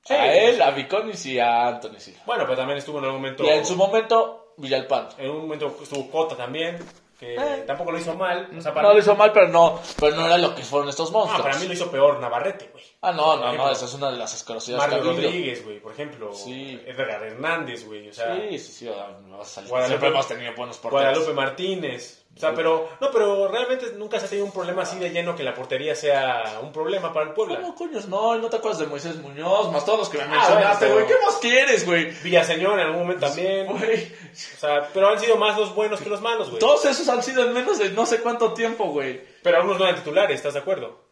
Sí, 0.03 0.13
a 0.13 0.33
él, 0.33 0.55
sí. 0.55 0.61
a 0.61 0.71
Viconis 0.71 1.25
y 1.25 1.39
a 1.39 1.67
Anthony 1.67 1.99
Silva. 1.99 2.21
Bueno, 2.25 2.43
pero 2.45 2.55
también 2.57 2.77
estuvo 2.79 2.97
en 2.99 3.05
algún 3.05 3.21
momento. 3.21 3.43
Y 3.43 3.49
en 3.49 3.65
su 3.65 3.75
momento, 3.75 4.53
Villalpando. 4.57 5.15
En 5.17 5.29
un 5.31 5.41
momento 5.41 5.75
estuvo 5.83 6.09
Cota 6.09 6.35
también, 6.37 6.79
que 7.19 7.35
Eh. 7.35 7.63
tampoco 7.67 7.91
lo 7.91 7.97
hizo 7.99 8.15
mal. 8.15 8.49
O 8.57 8.61
sea, 8.61 8.73
para 8.73 8.83
No 8.83 8.89
mí- 8.89 8.95
lo 8.95 9.01
hizo 9.01 9.15
mal, 9.15 9.31
pero 9.33 9.49
no, 9.49 9.79
pero 9.99 10.15
no 10.15 10.25
era 10.27 10.37
lo 10.37 10.55
que 10.55 10.63
fueron 10.63 10.87
estos 10.87 11.11
No, 11.11 11.19
monstruos. 11.19 11.45
para 11.45 11.59
mí 11.59 11.67
lo 11.67 11.73
hizo 11.73 11.91
peor 11.91 12.19
Navarrete, 12.21 12.69
güey. 12.71 12.83
Ah, 13.01 13.11
no, 13.11 13.23
Por 13.25 13.35
no, 13.35 13.41
no, 13.41 13.47
ejemplo, 13.51 13.71
esa 13.71 13.85
es 13.85 13.93
una 13.95 14.09
de 14.11 14.17
las 14.17 14.33
asquerosidades 14.33 14.85
que 14.87 14.95
ha 14.95 14.97
Mario. 14.97 15.11
Rodríguez, 15.11 15.65
güey, 15.65 15.79
por 15.81 15.91
ejemplo. 15.91 16.33
Sí. 16.33 16.81
Edgar 16.85 17.21
Hernández, 17.23 17.85
güey. 17.85 18.07
O 18.09 18.13
sea, 18.13 18.33
Sí, 18.35 18.57
sí, 18.59 18.71
sí, 18.71 18.85
me 19.25 19.35
vas 19.37 19.47
a 19.47 19.51
salir. 19.55 19.69
Guadalupe- 19.69 19.87
Siempre 19.89 20.09
hemos 20.09 20.27
tenido 20.29 20.53
buenos 20.55 20.77
porteros. 20.77 21.03
Guadalupe 21.03 21.33
Martínez. 21.33 22.23
O 22.37 22.39
sea, 22.39 22.53
pero, 22.53 22.87
no, 23.01 23.11
pero 23.11 23.47
realmente 23.47 23.93
nunca 23.97 24.19
se 24.19 24.27
ha 24.27 24.29
tenido 24.29 24.45
un 24.45 24.51
problema 24.53 24.83
así 24.83 24.97
de 24.99 25.09
lleno 25.09 25.35
que 25.35 25.43
la 25.43 25.53
portería 25.55 25.95
sea 25.95 26.59
un 26.61 26.71
problema 26.71 27.11
para 27.11 27.25
el 27.25 27.33
Puebla. 27.33 27.55
¿Cómo 27.59 27.75
coños? 27.75 28.07
No, 28.07 28.35
no 28.37 28.49
te 28.49 28.57
acuerdas 28.57 28.79
de 28.79 28.85
Moisés 28.85 29.15
Muñoz, 29.17 29.71
más 29.71 29.83
todos 29.85 29.99
los 29.99 30.09
que 30.09 30.19
me 30.19 30.23
Ah, 30.25 30.27
mencionaste, 30.27 30.87
güey. 30.91 31.07
¿Qué 31.07 31.15
más 31.25 31.35
quieres, 31.37 31.85
güey? 31.85 32.05
Villaseñor 32.23 32.79
en 32.79 32.85
algún 32.85 33.01
momento 33.01 33.25
también. 33.25 33.65
Güey, 33.67 34.05
O 34.05 34.59
sea, 34.59 34.87
pero 34.93 35.09
han 35.09 35.19
sido 35.19 35.35
más 35.37 35.57
los 35.57 35.73
buenos 35.73 35.99
que 35.99 36.09
los 36.09 36.21
malos, 36.21 36.49
güey. 36.49 36.59
todos 36.59 36.85
esos 36.85 37.09
han 37.09 37.23
sido 37.23 37.43
en 37.43 37.53
menos 37.53 37.79
de 37.79 37.89
no 37.89 38.05
sé 38.05 38.21
cuánto 38.21 38.53
tiempo, 38.53 38.85
güey. 38.91 39.19
Pero 39.41 39.57
algunos 39.57 39.79
no 39.79 39.85
eran 39.85 39.97
titulares, 39.97 40.35
¿estás 40.37 40.53
de 40.53 40.59
acuerdo? 40.59 41.03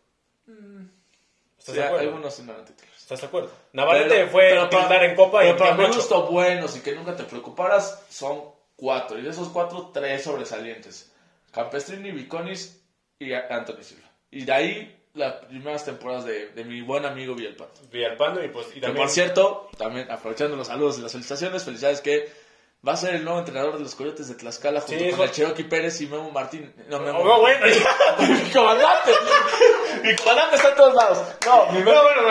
¿Estás 0.48 1.74
Sí, 1.76 1.82
de 1.82 1.84
acuerdo? 1.84 2.06
algunos 2.08 2.34
sí 2.36 2.44
no 2.44 2.52
eran 2.54 2.66
titulares. 2.66 3.02
¿Estás 3.02 3.22
de 3.22 3.28
acuerdo? 3.28 3.50
Navarrete 3.74 4.10
Pero- 4.10 4.30
fue 4.30 4.48
pero 4.50 4.70
para- 4.70 4.84
titular 4.84 5.04
en 5.06 5.16
Copa 5.16 5.44
y 5.44 5.48
Pero 5.48 5.58
para 5.58 5.72
en 5.72 5.78
mi 5.78 5.84
ocho. 5.86 5.96
gusto, 5.96 6.24
buenos 6.28 6.76
y 6.76 6.82
que 6.82 6.92
nunca 6.94 7.16
te 7.16 7.24
preocuparas 7.24 8.04
son 8.10 8.44
cuatro. 8.76 9.18
Y 9.18 9.22
de 9.22 9.30
esos 9.30 9.50
cuatro, 9.50 9.90
tres 9.94 10.24
sobresalientes: 10.24 11.12
Campestrini, 11.56 12.12
Viconis 12.12 12.84
y 13.18 13.34
Anthony 13.34 13.82
Silva. 13.82 14.12
Y 14.30 14.44
de 14.44 14.52
ahí 14.52 15.02
las 15.14 15.46
primeras 15.46 15.86
temporadas 15.86 16.26
de, 16.26 16.50
de 16.50 16.64
mi 16.66 16.82
buen 16.82 17.06
amigo 17.06 17.34
Villalpando. 17.34 17.74
Villalpando 17.90 18.44
y 18.44 18.50
pues 18.50 18.68
y 18.72 18.74
Que 18.74 18.82
también 18.82 19.04
por 19.06 19.10
cierto, 19.10 19.70
también 19.78 20.12
aprovechando 20.12 20.58
los 20.58 20.68
saludos 20.68 21.00
y 21.00 21.02
las 21.02 21.14
felicitaciones, 21.14 21.64
felicidades 21.64 22.02
que 22.02 22.30
Va 22.88 22.94
a 22.94 22.98
ser 22.98 23.16
el 23.16 23.24
nuevo 23.24 23.40
entrenador 23.40 23.78
de 23.78 23.84
los 23.84 23.96
Coyotes 23.96 24.28
de 24.28 24.36
Tlaxcala 24.36 24.80
junto 24.80 25.04
Sí, 25.04 25.10
con 25.10 25.22
el 25.22 25.32
Cherokee 25.32 25.64
Pérez 25.64 26.00
y 26.02 26.08
Memo 26.08 26.30
Martín. 26.30 26.72
No, 26.88 27.00
Memo. 27.00 27.24
No, 27.24 27.40
güey. 27.40 27.56
mi 27.60 28.52
comandante. 28.54 29.12
Mi 30.04 30.16
comandante 30.16 30.56
está 30.56 30.70
en 30.70 30.76
todos 30.76 30.94
lados. 30.96 31.20
No, 31.46 31.72
mi 31.72 31.80
No, 31.80 32.04
bueno, 32.04 32.22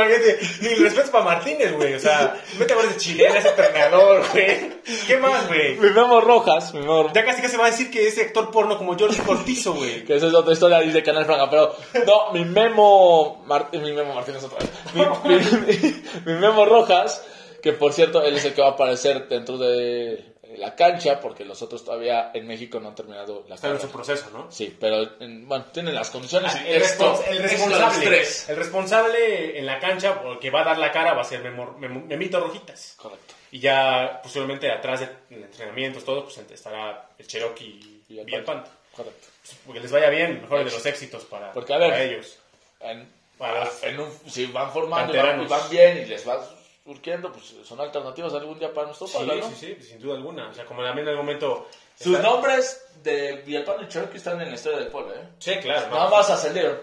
ni 0.60 0.74
respeto 0.76 1.10
para 1.10 1.24
Martínez, 1.24 1.72
güey. 1.72 1.94
O 1.94 1.98
sea, 2.00 2.20
a 2.58 2.58
ver 2.58 2.88
de 2.88 2.96
chilena, 2.96 3.38
ese 3.38 3.48
entrenador, 3.48 4.22
güey. 4.32 4.74
¿Qué 5.06 5.16
más, 5.18 5.46
güey? 5.48 5.76
mi 5.76 5.90
Memo 5.90 6.20
Rojas. 6.20 6.72
Mi 6.74 6.80
Memo 6.80 7.10
Ya 7.12 7.24
casi 7.24 7.40
casi 7.42 7.56
va 7.56 7.66
a 7.66 7.70
decir 7.70 7.90
que 7.90 8.06
es 8.06 8.18
actor 8.18 8.50
porno 8.50 8.76
como 8.78 8.96
Jordi 8.98 9.16
Cortizo, 9.16 9.74
güey. 9.74 10.04
Que 10.06 10.16
esa 10.16 10.26
es 10.28 10.34
otra 10.34 10.52
historia 10.52 10.78
de 10.80 11.02
Canal 11.02 11.24
Franga, 11.24 11.48
pero 11.50 11.74
no, 12.06 12.32
mi 12.32 12.44
Memo, 12.44 13.44
mi 13.72 13.92
Memo 13.92 14.14
Martínez 14.14 14.44
otra 14.44 14.58
vez, 14.58 14.70
mi, 14.94 15.04
mi- 15.28 15.66
mi- 15.66 16.02
mi 16.26 16.32
Memo 16.40 16.64
Rojas, 16.66 17.24
que 17.62 17.72
por 17.72 17.92
cierto, 17.92 18.22
él 18.22 18.36
es 18.36 18.44
el 18.44 18.52
que 18.54 18.60
va 18.60 18.68
a 18.68 18.72
aparecer 18.72 19.28
dentro 19.28 19.56
de 19.58 20.33
la 20.58 20.74
cancha, 20.74 21.20
porque 21.20 21.44
los 21.44 21.60
otros 21.62 21.84
todavía 21.84 22.30
en 22.34 22.46
México 22.46 22.80
no 22.80 22.88
han 22.88 22.94
terminado 22.94 23.44
la 23.48 23.54
Está 23.56 23.68
en 23.70 23.80
su 23.80 23.88
proceso, 23.90 24.30
¿no? 24.32 24.50
Sí, 24.50 24.76
pero 24.78 25.20
en- 25.20 25.48
bueno, 25.48 25.66
tienen 25.72 25.94
las 25.94 26.10
condiciones. 26.10 26.54
Ah, 26.54 26.62
El, 26.66 26.82
esto- 26.82 27.22
respons- 27.24 27.38
responsable, 27.42 28.22
el 28.48 28.56
responsable 28.56 29.58
en 29.58 29.66
la 29.66 29.78
cancha, 29.78 30.20
o 30.24 30.32
el 30.32 30.38
que 30.38 30.50
va 30.50 30.62
a 30.62 30.64
dar 30.64 30.78
la 30.78 30.90
cara, 30.92 31.14
va 31.14 31.22
a 31.22 31.24
ser 31.24 31.42
Memo- 31.42 31.76
Memo- 31.78 32.04
Memito 32.06 32.40
Rojitas. 32.40 32.94
Correcto. 32.96 33.34
Y 33.52 33.60
ya 33.60 34.20
posiblemente 34.22 34.70
atrás 34.70 35.00
de 35.00 35.08
en 35.30 35.44
entrenamientos, 35.44 36.04
todo, 36.04 36.24
pues 36.24 36.38
estará 36.38 37.08
el 37.18 37.26
Cherokee 37.26 38.02
y, 38.08 38.18
el 38.18 38.44
Panto. 38.44 38.70
Correcto. 38.94 39.28
Porque 39.66 39.80
les 39.80 39.90
vaya 39.92 40.08
bien, 40.08 40.40
mejor 40.42 40.58
de 40.64 40.70
los 40.70 40.86
éxitos 40.86 41.24
para, 41.24 41.52
Porque, 41.52 41.74
a 41.74 41.78
ver, 41.78 41.90
para 41.90 42.02
ellos. 42.02 42.38
En- 42.80 43.08
Para- 43.38 43.68
en 43.82 43.98
un- 44.00 44.12
si 44.28 44.46
van 44.46 44.70
formando 44.72 45.12
y 45.12 45.16
van, 45.18 45.42
y 45.42 45.46
van 45.46 45.68
bien 45.70 45.98
y 45.98 46.04
les 46.06 46.26
va 46.28 46.40
surgiendo, 46.84 47.32
pues 47.32 47.54
son 47.64 47.80
alternativas 47.80 48.34
algún 48.34 48.58
día 48.58 48.72
para 48.72 48.86
nuestro 48.88 49.06
Sí, 49.06 49.16
pueblo, 49.16 49.36
¿no? 49.36 49.48
sí, 49.50 49.54
sí, 49.54 49.82
sin 49.82 49.98
duda 50.00 50.16
alguna. 50.16 50.48
O 50.48 50.54
sea, 50.54 50.64
como 50.66 50.82
también 50.82 51.06
en 51.06 51.12
algún 51.12 51.26
momento... 51.26 51.68
Sus 51.96 52.16
está- 52.16 52.28
nombres 52.28 52.86
de 53.02 53.42
Villalpando 53.46 53.84
y 53.84 53.88
Cherokee 53.88 54.16
están 54.18 54.40
en 54.42 54.48
la 54.48 54.54
historia 54.54 54.78
del 54.80 54.88
pueblo, 54.88 55.14
¿eh? 55.14 55.28
Sí, 55.38 55.54
claro. 55.58 55.88
Nada 55.90 56.10
más 56.10 56.28
ascendieron. 56.28 56.78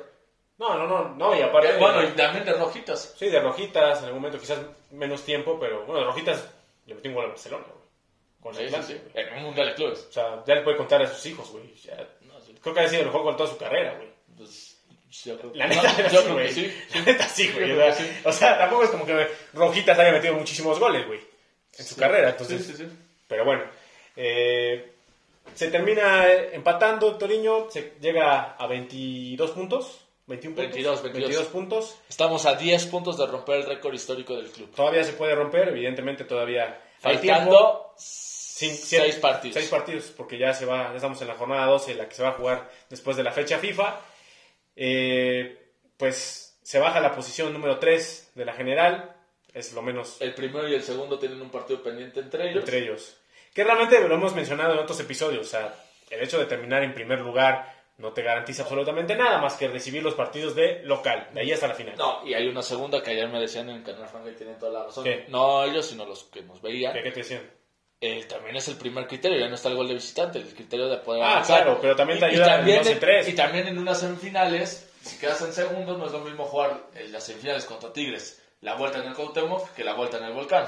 no, 0.58 0.78
no, 0.78 0.88
no, 0.88 1.10
no, 1.16 1.36
y 1.38 1.42
aparte... 1.42 1.72
Eh, 1.72 1.78
Bueno, 1.80 2.04
y 2.04 2.08
también 2.12 2.46
de 2.46 2.54
rojitas. 2.54 3.14
Sí, 3.18 3.30
de 3.30 3.40
Rojitas, 3.40 4.00
en 4.00 4.06
algún 4.06 4.22
momento 4.22 4.40
quizás 4.40 4.60
menos 4.92 5.22
tiempo, 5.24 5.58
pero 5.60 5.86
bueno, 5.86 6.00
de 6.02 6.06
Rojitas 6.08 6.48
le 6.86 6.96
metió 6.96 7.12
un 7.12 7.16
gol 7.16 7.26
a 7.26 7.30
Barcelona, 7.30 7.66
güey. 7.68 7.82
Con 8.42 8.56
Sí, 8.56 8.64
el 8.64 8.70
sí, 8.70 8.76
Atlante, 8.76 8.94
sí. 9.04 9.10
güey. 9.14 9.26
En 9.28 9.38
un 9.38 9.44
mundial 9.44 9.68
de 9.68 9.74
clubes. 9.76 10.08
O 10.10 10.12
sea, 10.12 10.44
ya 10.46 10.56
le 10.56 10.62
puede 10.64 10.78
contar 10.78 11.02
a 11.02 11.08
sus 11.08 11.24
hijos, 11.28 11.52
güey. 11.52 11.74
Ya- 11.76 12.08
No, 12.22 12.40
sí. 12.42 12.56
Creo 12.60 12.74
que 12.74 12.80
ha 12.82 12.88
sido 12.88 13.02
el 13.02 13.08
mejor 13.08 13.32
de 13.32 13.38
toda 13.38 13.50
su 13.50 13.58
carrera, 13.58 13.96
güey. 13.98 14.10
Pues, 14.38 14.71
yo 15.26 15.38
creo, 15.38 15.52
La 15.56 15.68
no, 15.68 15.76
neta, 15.76 15.98
yo 16.10 16.10
sí, 16.10 16.24
creo 16.26 16.34
güey. 16.34 16.48
que 16.48 16.54
sí. 16.54 16.74
La 16.96 17.02
neta, 17.02 17.28
sí, 17.28 17.52
güey. 17.52 17.70
Yo 17.70 17.86
O 17.86 17.92
sí. 17.94 18.04
o 18.26 18.32
sea, 18.32 18.58
tampoco 18.58 18.84
es 18.86 18.90
como 18.90 19.06
que 19.06 19.28
Rojitas 19.54 20.00
haya 20.00 20.12
metido 20.12 20.34
muchísimos 20.36 20.80
goles, 20.80 21.06
güey. 21.08 21.20
En 21.78 21.86
su 21.86 21.96
carrera, 21.96 22.30
entonces. 22.32 22.66
Sí, 22.66 22.72
sí, 22.74 22.78
sí. 22.84 22.90
Pero 23.28 23.46
bueno. 23.46 23.64
eh, 24.16 24.92
se 25.56 25.70
termina 25.70 26.32
empatando 26.32 27.18
Toriño, 27.18 27.70
se 27.70 27.94
llega 28.00 28.52
a 28.58 28.68
22 28.68 29.52
puntos. 29.52 30.00
21 30.28 30.56
puntos. 30.56 30.74
22, 30.74 31.04
22. 31.04 31.46
puntos. 31.48 31.98
Estamos 32.08 32.46
a 32.46 32.56
10 32.56 32.86
puntos 32.86 33.18
de 33.18 33.26
romper 33.26 33.56
el 33.58 33.66
récord 33.66 33.94
histórico 33.94 34.36
del 34.36 34.50
club. 34.50 34.74
Todavía 34.74 35.04
se 35.04 35.14
puede 35.14 35.36
romper, 35.36 35.68
evidentemente 35.70 36.24
todavía. 36.24 36.80
Faltando 37.00 37.94
Sin- 37.98 38.76
6 38.76 39.16
partidos. 39.16 39.56
Seis 39.56 39.70
partidos, 39.70 40.06
porque 40.16 40.38
ya 40.38 40.54
se 40.54 40.66
va, 40.66 40.90
ya 40.92 40.96
estamos 40.96 41.20
en 41.22 41.28
la 41.28 41.34
jornada 41.34 41.66
12, 41.66 41.96
la 41.96 42.08
que 42.08 42.14
se 42.16 42.22
va 42.24 42.30
a 42.30 42.34
jugar 42.34 42.70
después 42.90 43.18
de 43.18 43.24
la 43.24 43.32
fecha 43.32 43.58
FIFA. 43.58 44.00
Eh, 44.76 45.58
pues 45.98 46.60
se 46.64 46.80
baja 46.80 47.00
la 47.00 47.14
posición 47.14 47.52
número 47.54 47.80
3 47.80 48.32
de 48.36 48.46
la 48.46 48.54
general, 48.54 49.16
es 49.54 49.74
lo 49.74 49.82
menos 49.82 50.22
El 50.22 50.34
primero 50.34 50.68
y 50.68 50.74
el 50.74 50.84
segundo 50.84 51.20
tienen 51.20 51.42
un 51.42 51.50
partido 51.50 51.84
pendiente 51.84 52.20
entre 52.22 52.50
ellos. 52.50 52.64
entre 52.64 52.78
ellos. 52.80 53.18
Que 53.54 53.64
realmente 53.64 54.00
lo 54.08 54.16
hemos 54.16 54.34
mencionado 54.34 54.74
en 54.74 54.80
otros 54.80 55.00
episodios, 55.00 55.46
o 55.46 55.50
sea, 55.50 55.76
el 56.10 56.22
hecho 56.22 56.40
de 56.40 56.46
terminar 56.46 56.84
en 56.84 56.94
primer 56.94 57.20
lugar 57.20 57.82
no 57.98 58.14
te 58.14 58.24
garantiza 58.24 58.64
absolutamente 58.64 59.16
nada 59.16 59.40
más 59.40 59.56
que 59.56 59.68
recibir 59.68 60.02
los 60.02 60.16
partidos 60.16 60.56
de 60.56 60.82
local, 60.84 61.28
de 61.34 61.42
ahí 61.42 61.52
hasta 61.52 61.68
la 61.68 61.76
final. 61.76 61.96
No, 61.98 62.26
y 62.26 62.34
hay 62.34 62.48
una 62.48 62.64
segunda 62.64 63.04
que 63.04 63.12
ayer 63.12 63.28
me 63.28 63.40
decían 63.40 63.70
en 63.70 63.84
Canal 63.84 64.08
Franga 64.08 64.32
y 64.32 64.36
tienen 64.36 64.58
toda 64.58 64.72
la 64.72 64.86
razón. 64.86 65.04
¿Qué? 65.04 65.26
No 65.28 65.64
ellos, 65.66 65.86
sino 65.86 66.06
los 66.06 66.24
que 66.24 66.42
nos 66.42 66.62
veían. 66.62 66.94
¿Qué, 66.94 67.04
qué 67.04 67.12
te 67.12 67.20
decían? 67.20 67.42
Eh, 68.04 68.26
también 68.28 68.56
es 68.56 68.68
el 68.68 68.78
primer 68.78 69.06
criterio, 69.08 69.40
ya 69.40 69.48
no 69.48 69.54
está 69.54 69.70
el 69.70 69.76
gol 69.76 69.88
de 69.88 69.94
visitante, 69.94 70.40
el 70.40 70.54
criterio 70.56 70.90
de 70.90 70.98
poder 70.98 71.22
Ah, 71.22 71.34
avanzar. 71.34 71.64
claro, 71.64 71.78
pero 71.80 71.96
también 71.96 72.20
te 72.20 72.26
Y- 72.26 72.30
y 72.30 72.32
ayuda 72.34 72.46
en 72.54 72.58
también 72.58 72.78
dos 72.80 72.88
en 72.88 73.00
tres. 73.00 73.28
Y 73.30 73.34
también 73.34 73.68
en 73.68 73.78
unas 73.78 74.00
semifinales, 74.00 74.90
si 75.04 75.18
quedas 75.20 75.40
en 75.42 75.54
segundos, 75.54 75.98
no 76.00 76.06
es 76.08 76.12
lo 76.12 76.20
mismo 76.20 76.46
jugar 76.46 76.78
en 76.96 77.12
las 77.12 77.24
semifinales 77.26 77.66
contra 77.66 77.94
Tigres, 77.94 78.42
la 78.62 78.74
vuelta 78.74 78.98
en 79.00 79.06
el 79.10 79.14
Cuauhtémoc, 79.14 79.70
que 79.76 79.84
la 79.84 79.94
vuelta 79.94 80.18
en 80.18 80.24
el 80.24 80.34
Volcán. 80.34 80.68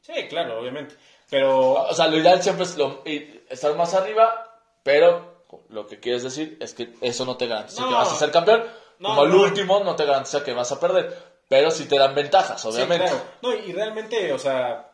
Sí, 0.00 0.26
claro, 0.30 0.58
obviamente. 0.58 0.94
Pero 1.28 1.74
O 1.74 1.94
sea, 1.94 2.06
lo 2.08 2.16
ideal 2.16 2.42
siempre 2.42 2.64
es 2.64 2.76
lo- 2.78 3.02
y- 3.04 3.42
estar 3.50 3.74
más 3.74 3.92
arriba, 3.92 4.58
pero 4.82 5.44
lo 5.68 5.86
que 5.86 6.00
quieres 6.00 6.22
decir 6.22 6.56
es 6.60 6.72
que 6.72 6.94
eso 7.02 7.26
no 7.26 7.36
te 7.36 7.46
garantiza 7.46 7.82
No. 7.82 7.88
que 7.88 7.94
vas 7.94 8.12
a 8.12 8.16
ser 8.16 8.30
campeón. 8.30 8.64
No, 8.98 9.08
como 9.10 9.24
el 9.24 9.30
no. 9.30 9.42
último, 9.42 9.80
no 9.84 9.94
te 9.96 10.06
garantiza 10.06 10.42
que 10.42 10.54
vas 10.54 10.72
a 10.72 10.80
perder. 10.80 11.14
Pero 11.48 11.70
sí 11.70 11.86
te 11.86 11.98
dan 11.98 12.14
ventajas, 12.14 12.64
obviamente. 12.64 13.06
Sí, 13.08 13.12
claro. 13.14 13.30
No, 13.42 13.54
y 13.54 13.72
realmente, 13.72 14.32
o 14.32 14.38
sea, 14.38 14.89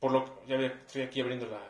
por 0.00 0.12
lo 0.12 0.42
ya 0.46 0.56
ve, 0.56 0.72
estoy 0.86 1.02
aquí 1.02 1.20
abriendo 1.20 1.46
la... 1.46 1.60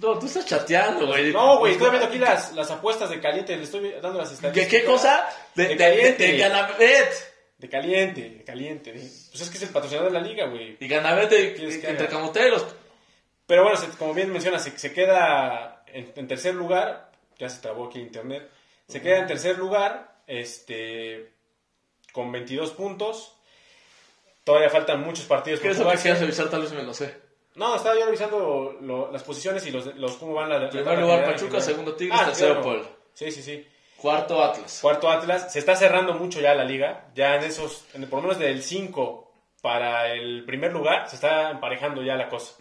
No, 0.00 0.18
tú 0.18 0.26
estás 0.26 0.46
chateando, 0.46 1.06
güey. 1.08 1.32
No, 1.32 1.58
güey, 1.58 1.72
estoy 1.72 1.90
viendo 1.90 2.06
aquí 2.08 2.18
las, 2.18 2.52
las 2.54 2.70
apuestas 2.70 3.10
de 3.10 3.20
caliente, 3.20 3.56
le 3.56 3.64
estoy 3.64 3.90
dando 4.00 4.18
las 4.18 4.28
¿Qué, 4.28 4.34
estadísticas. 4.34 4.70
qué 4.70 4.84
cosa? 4.84 5.28
De, 5.56 5.76
caliente. 5.76 6.22
de- 6.26 6.32
de 6.32 6.38
Ganabet. 6.38 7.34
De 7.58 7.68
caliente, 7.68 8.20
de 8.30 8.44
caliente. 8.44 8.92
de- 8.92 8.98
Pues 9.00 9.40
es 9.40 9.50
que 9.50 9.56
es 9.56 9.62
el 9.64 9.70
patrocinador 9.70 10.12
de 10.12 10.20
la 10.20 10.24
liga, 10.24 10.46
güey. 10.46 10.76
Y 10.78 10.86
Ganabet 10.86 11.28
de- 11.30 11.54
¿Quieres 11.54 11.78
que 11.78 11.88
entre 11.88 12.06
camoteros. 12.06 12.64
Pero 13.46 13.64
bueno, 13.64 13.78
como 13.98 14.14
bien 14.14 14.32
mencionas, 14.32 14.62
se, 14.62 14.78
se 14.78 14.92
queda 14.92 15.82
en, 15.88 16.12
en 16.14 16.28
tercer 16.28 16.54
lugar, 16.54 17.10
ya 17.38 17.48
se 17.48 17.60
trabó 17.60 17.86
aquí 17.88 17.98
internet, 17.98 18.48
se 18.88 19.02
queda 19.02 19.18
en 19.18 19.26
tercer 19.26 19.58
lugar, 19.58 20.18
este, 20.28 21.32
con 22.12 22.30
22 22.30 22.70
puntos. 22.70 23.34
Todavía 24.44 24.70
faltan 24.70 25.00
muchos 25.00 25.24
partidos 25.24 25.58
¿Qué 25.60 25.70
es 25.70 25.78
lo 25.78 25.90
que 25.90 26.14
revisar? 26.14 26.48
Tal 26.48 26.62
vez 26.62 26.72
me 26.72 26.82
lo 26.84 26.94
sé. 26.94 27.23
No, 27.54 27.76
estaba 27.76 27.94
yo 27.98 28.04
revisando 28.06 28.76
lo- 28.80 29.12
las 29.12 29.22
posiciones 29.22 29.64
y 29.66 29.70
los, 29.70 29.86
los 29.96 30.16
cómo 30.16 30.34
van 30.34 30.48
la, 30.48 30.58
la 30.58 30.68
Primer 30.68 30.84
tabla 30.86 31.00
lugar 31.00 31.24
Pachuca, 31.24 31.60
segundo 31.60 31.94
Tigres, 31.94 32.24
tercero 32.26 32.60
Puebla. 32.62 32.84
Sí, 33.14 33.30
sí, 33.30 33.42
sí. 33.42 33.66
Cuarto 33.96 34.42
Atlas. 34.42 34.80
Cuarto 34.82 35.08
Atlas. 35.08 35.52
Se 35.52 35.60
está 35.60 35.76
cerrando 35.76 36.14
mucho 36.14 36.40
ya 36.40 36.54
la 36.54 36.64
liga. 36.64 37.06
Ya 37.14 37.36
en 37.36 37.44
esos, 37.44 37.84
en, 37.94 38.08
por 38.10 38.18
lo 38.18 38.22
menos 38.28 38.38
del 38.38 38.62
5 38.62 39.32
para 39.62 40.12
el 40.12 40.44
primer 40.44 40.72
lugar, 40.72 41.08
se 41.08 41.14
está 41.14 41.50
emparejando 41.50 42.02
ya 42.02 42.16
la 42.16 42.28
cosa. 42.28 42.54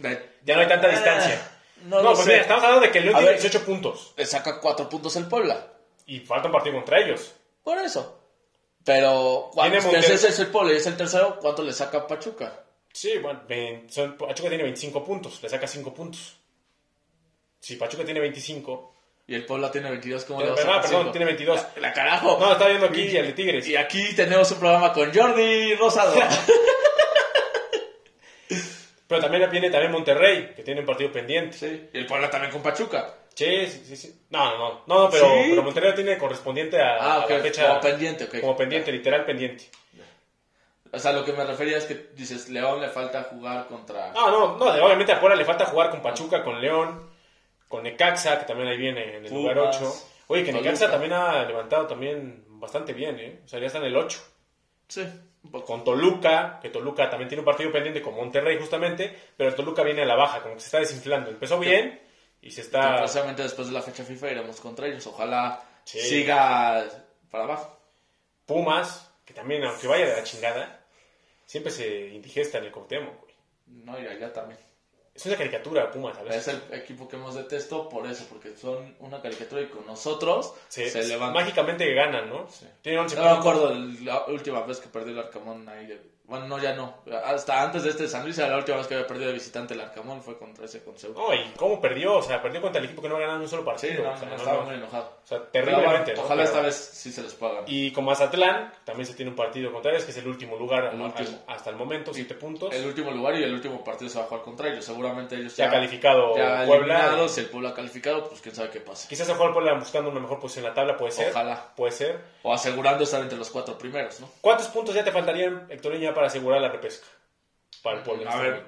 Ya 0.45 0.55
no 0.55 0.61
hay 0.61 0.67
tanta 0.67 0.87
distancia. 0.87 1.41
Ah, 1.43 1.57
No, 1.85 2.01
pues 2.03 2.19
sé. 2.19 2.25
mira, 2.29 2.41
estamos 2.43 2.63
hablando 2.63 2.85
de 2.85 2.91
que 2.91 2.99
el 2.99 3.05
León 3.05 3.17
tiene 3.17 3.31
ver. 3.33 3.41
18 3.41 3.65
puntos. 3.65 4.13
Le 4.15 4.25
saca 4.25 4.61
cuatro 4.61 4.87
puntos 4.87 5.15
el 5.17 5.25
Puebla. 5.27 5.67
Y 6.05 6.19
falta 6.21 6.47
un 6.47 6.53
partido 6.53 6.75
contra 6.75 6.99
ellos. 6.99 7.33
Por 7.63 7.77
eso. 7.79 8.19
Pero, 8.85 9.49
¿cuántos? 9.53 9.85
Ese 9.85 10.29
es 10.29 10.39
el 10.39 10.47
Puebla 10.47 10.73
y 10.73 10.77
es 10.77 10.87
el 10.87 10.95
tercero. 10.95 11.39
¿Cuánto 11.41 11.61
le 11.63 11.73
saca 11.73 12.05
Pachuca? 12.07 12.62
Sí, 12.93 13.17
bueno, 13.17 13.41
son- 13.89 14.15
Pachuca 14.17 14.47
tiene 14.49 14.63
25 14.63 15.03
puntos. 15.03 15.41
Le 15.43 15.49
saca 15.49 15.67
5 15.67 15.93
puntos. 15.93 16.37
Si 17.59 17.75
Pachuca 17.75 18.05
tiene 18.05 18.19
25. 18.19 18.91
Y 19.25 19.35
el 19.35 19.45
Puebla 19.45 19.71
tiene 19.71 19.89
22. 19.89 20.25
¿Cómo 20.25 20.41
Eh, 20.41 20.43
le 20.43 20.49
va 20.49 20.53
a 20.53 20.57
perdón, 20.57 20.73
sacar 20.75 20.89
perdón, 20.89 21.11
tiene 21.11 21.25
22. 21.25 21.59
La, 21.75 21.81
la 21.81 21.93
carajo. 21.93 22.37
No, 22.39 22.51
está 22.51 22.67
viendo 22.67 22.85
aquí 22.87 23.15
el 23.17 23.25
de 23.27 23.33
Tigres. 23.33 23.67
Y 23.67 23.75
aquí 23.75 24.13
tenemos 24.15 24.51
un 24.51 24.59
programa 24.59 24.91
con 24.93 25.13
Jordi 25.13 25.73
Rosado. 25.75 26.13
Pero 29.07 29.21
también 29.21 29.49
viene 29.51 29.69
también 29.69 29.91
Monterrey, 29.91 30.53
que 30.55 30.63
tiene 30.63 30.79
un 30.81 30.85
partido 30.85 31.11
pendiente. 31.11 31.57
sí. 31.57 31.89
Y 31.93 31.97
el 31.99 32.05
Puebla 32.05 32.29
también 32.29 32.51
con 32.51 32.61
Pachuca. 32.63 33.15
Sí, 33.35 33.67
sí, 33.67 33.83
sí, 33.87 33.95
sí. 33.95 34.21
No, 34.29 34.57
no, 34.57 34.57
no, 34.57 35.03
no, 35.03 35.09
pero, 35.09 35.25
¿Sí? 35.25 35.49
pero 35.49 35.63
Monterrey 35.63 35.93
tiene 35.95 36.17
correspondiente 36.17 36.79
a, 36.81 36.95
Ah, 36.97 37.13
a 37.15 37.19
ok. 37.25 37.29
la 37.31 37.39
fecha. 37.39 37.67
Como 37.67 37.81
pendiente, 37.81 38.23
ok. 38.25 38.39
Como 38.41 38.57
pendiente, 38.57 38.91
literal 38.91 39.25
pendiente. 39.25 39.65
O 40.93 40.99
sea, 40.99 41.11
lo 41.11 41.25
que 41.25 41.33
me 41.33 41.43
refería 41.43 41.77
es 41.77 41.85
que 41.85 42.11
dices, 42.15 42.49
León 42.49 42.79
le 42.79 42.87
falta 42.89 43.23
jugar 43.23 43.65
contra... 43.67 44.11
No, 44.13 44.29
no, 44.29 44.57
no, 44.57 44.85
obviamente 44.85 45.11
a 45.11 45.19
Puebla 45.19 45.35
le 45.35 45.43
falta 45.43 45.65
jugar 45.65 45.89
con 45.89 46.01
Pachuca, 46.03 46.43
con 46.43 46.61
León, 46.61 47.09
con 47.67 47.81
Necaxa, 47.83 48.37
que 48.39 48.45
también 48.45 48.69
ahí 48.69 48.77
viene 48.77 49.17
en 49.17 49.25
el 49.25 49.33
lugar 49.33 49.55
Pumas, 49.57 49.77
8. 49.81 49.93
Oye, 50.27 50.43
que 50.43 50.51
Toluca. 50.51 50.69
Necaxa 50.69 50.91
también 50.91 51.13
ha 51.13 51.43
levantado 51.45 51.87
también 51.87 52.45
bastante 52.47 52.93
bien, 52.93 53.19
¿eh? 53.19 53.41
O 53.43 53.47
sea, 53.47 53.59
ya 53.59 53.65
está 53.65 53.79
en 53.79 53.85
el 53.85 53.97
8. 53.97 54.19
Sí. 54.87 55.03
Con 55.65 55.83
Toluca, 55.83 56.59
que 56.61 56.69
Toluca 56.69 57.09
también 57.09 57.27
tiene 57.27 57.39
un 57.41 57.45
partido 57.45 57.71
pendiente 57.71 58.01
con 58.01 58.15
Monterrey 58.15 58.57
justamente, 58.59 59.13
pero 59.35 59.49
el 59.49 59.55
Toluca 59.55 59.81
viene 59.83 60.03
a 60.03 60.05
la 60.05 60.15
baja, 60.15 60.41
como 60.43 60.53
que 60.53 60.61
se 60.61 60.67
está 60.67 60.79
desinflando. 60.79 61.31
Empezó 61.31 61.57
bien 61.59 61.99
y 62.41 62.51
se 62.51 62.61
está... 62.61 62.97
precisamente 62.97 63.41
después 63.41 63.67
de 63.67 63.73
la 63.73 63.81
fecha 63.81 64.03
FIFA 64.03 64.31
iremos 64.31 64.61
contra 64.61 64.85
ellos. 64.87 65.05
Ojalá 65.07 65.59
Sí. 65.85 65.99
siga 65.99 66.85
para 67.31 67.45
abajo. 67.45 67.77
Pumas, 68.45 69.11
que 69.25 69.33
también, 69.33 69.63
aunque 69.63 69.87
vaya 69.87 70.05
de 70.05 70.15
la 70.17 70.23
chingada, 70.23 70.82
siempre 71.53 71.71
se 71.71 72.07
indigesta 72.07 72.57
en 72.57 72.63
el 72.63 72.71
Cuauhtémoc, 72.71 73.21
güey. 73.21 73.35
No, 73.67 73.99
y 74.01 74.07
allá 74.07 74.33
también. 74.33 74.59
Es 75.13 75.23
una 75.27 75.37
caricatura, 75.37 75.91
Pumas, 75.91 76.17
a 76.17 76.23
Es 76.23 76.47
el 76.47 76.59
equipo 76.71 77.07
que 77.07 77.15
hemos 77.15 77.35
detesto 77.35 77.87
por 77.89 78.07
eso, 78.07 78.25
porque 78.27 78.57
son 78.57 78.95
una 78.99 79.21
caricatura 79.21 79.61
y 79.61 79.67
con 79.67 79.85
nosotros 79.85 80.55
Se, 80.67 80.89
se, 80.89 81.03
levanta. 81.03 81.39
mágicamente 81.39 81.93
ganan, 81.93 82.27
¿no? 82.27 82.49
Sí. 82.49 82.65
Tienen 82.81 83.01
11 83.01 83.15
No 83.17 83.21
me 83.21 83.29
acuerdo 83.29 83.71
la 84.01 84.25
última 84.25 84.61
vez 84.65 84.79
que 84.79 84.87
perdió 84.87 85.13
el 85.13 85.19
Arcamón 85.19 85.69
ahí 85.69 85.85
de 85.85 86.01
Bueno, 86.25 86.47
no, 86.47 86.57
ya 86.57 86.73
no. 86.73 87.03
Hasta 87.25 87.61
antes 87.61 87.83
de 87.83 87.89
este 87.89 88.07
San 88.07 88.23
Luis, 88.23 88.37
la 88.37 88.55
última 88.55 88.77
vez 88.77 88.87
que 88.87 88.93
había 88.95 89.05
perdido 89.05 89.27
de 89.27 89.33
visitante 89.33 89.73
el 89.73 89.81
Arcamón 89.81 90.21
fue 90.21 90.37
contra 90.37 90.65
ese 90.65 90.81
con 90.81 90.97
Seúl. 90.97 91.15
No, 91.15 91.33
y 91.33 91.51
cómo 91.57 91.81
perdió, 91.81 92.15
o 92.15 92.21
sea, 92.21 92.41
perdió 92.41 92.61
contra 92.61 92.79
el 92.79 92.85
equipo 92.85 93.01
que 93.01 93.09
no 93.09 93.17
ni 93.17 93.43
un 93.43 93.49
solo 93.49 93.65
partido. 93.65 93.93
Sí, 93.93 94.01
no, 94.01 94.11
o 94.11 94.17
sea, 94.17 94.29
no, 94.29 94.35
estaba 94.35 94.57
no. 94.59 94.65
muy 94.65 94.75
enojado. 94.75 95.17
O 95.21 95.27
sea, 95.27 95.43
terriblemente. 95.51 96.13
ojalá 96.17 96.43
esta 96.43 96.61
vez 96.61 96.75
sí 96.75 97.11
se 97.11 97.21
les 97.23 97.33
pueda 97.33 97.53
ganar. 97.53 97.69
Y 97.69 97.91
con 97.91 98.05
Mazatlán 98.05 98.73
también 98.85 99.05
se 99.05 99.13
tiene 99.13 99.31
un 99.31 99.35
partido 99.35 99.71
contra 99.71 99.91
ellos, 99.91 100.05
que 100.05 100.11
es 100.11 100.17
el 100.17 100.27
último 100.27 100.55
lugar 100.55 100.91
El 100.93 101.01
último. 101.01 101.39
hasta 101.47 101.69
el 101.69 101.75
momento, 101.75 102.13
siete 102.13 102.35
puntos. 102.35 102.73
El 102.73 102.85
último 102.85 103.11
lugar 103.11 103.35
y 103.35 103.43
el 103.43 103.53
último 103.53 103.83
partido 103.83 104.09
se 104.09 104.17
va 104.17 104.25
a 104.25 104.27
jugar 104.27 104.43
contra 104.43 104.69
ellos. 104.69 104.85
Seguramente 104.85 105.35
ellos 105.35 105.55
Ya 105.57 105.65
ya, 105.65 105.71
calificado 105.71 106.37
ya 106.37 106.63
Puebla. 106.65 107.27
Si 107.27 107.41
el 107.41 107.47
Puebla 107.47 107.69
ha 107.69 107.73
calificado, 107.73 108.29
pues 108.29 108.41
quién 108.41 108.55
sabe 108.55 108.69
qué 108.69 108.79
pasa. 108.79 109.09
Quizás 109.09 109.27
el 109.27 109.35
Puebla 109.35 109.73
buscando 109.73 110.09
una 110.09 110.19
mejor 110.21 110.39
posición 110.39 110.65
en 110.65 110.69
la 110.69 110.75
tabla, 110.75 110.95
puede 110.97 111.11
ser. 111.11 111.31
Ojalá. 111.31 111.73
Puede 111.75 111.91
ser. 111.91 112.21
O 112.43 112.53
asegurando 112.53 113.03
estar 113.03 113.21
entre 113.21 113.37
los 113.37 113.49
cuatro 113.49 113.77
primeros, 113.77 114.19
¿no? 114.19 114.29
¿Cuántos 114.41 114.67
puntos 114.67 114.95
ya 114.95 115.03
te 115.03 115.11
faltarían, 115.11 115.67
Héctor 115.69 115.93
para 116.13 116.27
asegurar 116.27 116.61
la 116.61 116.69
repesca? 116.69 117.05
Para 117.81 117.97
el 117.97 118.03
Puebla. 118.03 118.31
A 118.31 118.37
ver, 118.41 118.63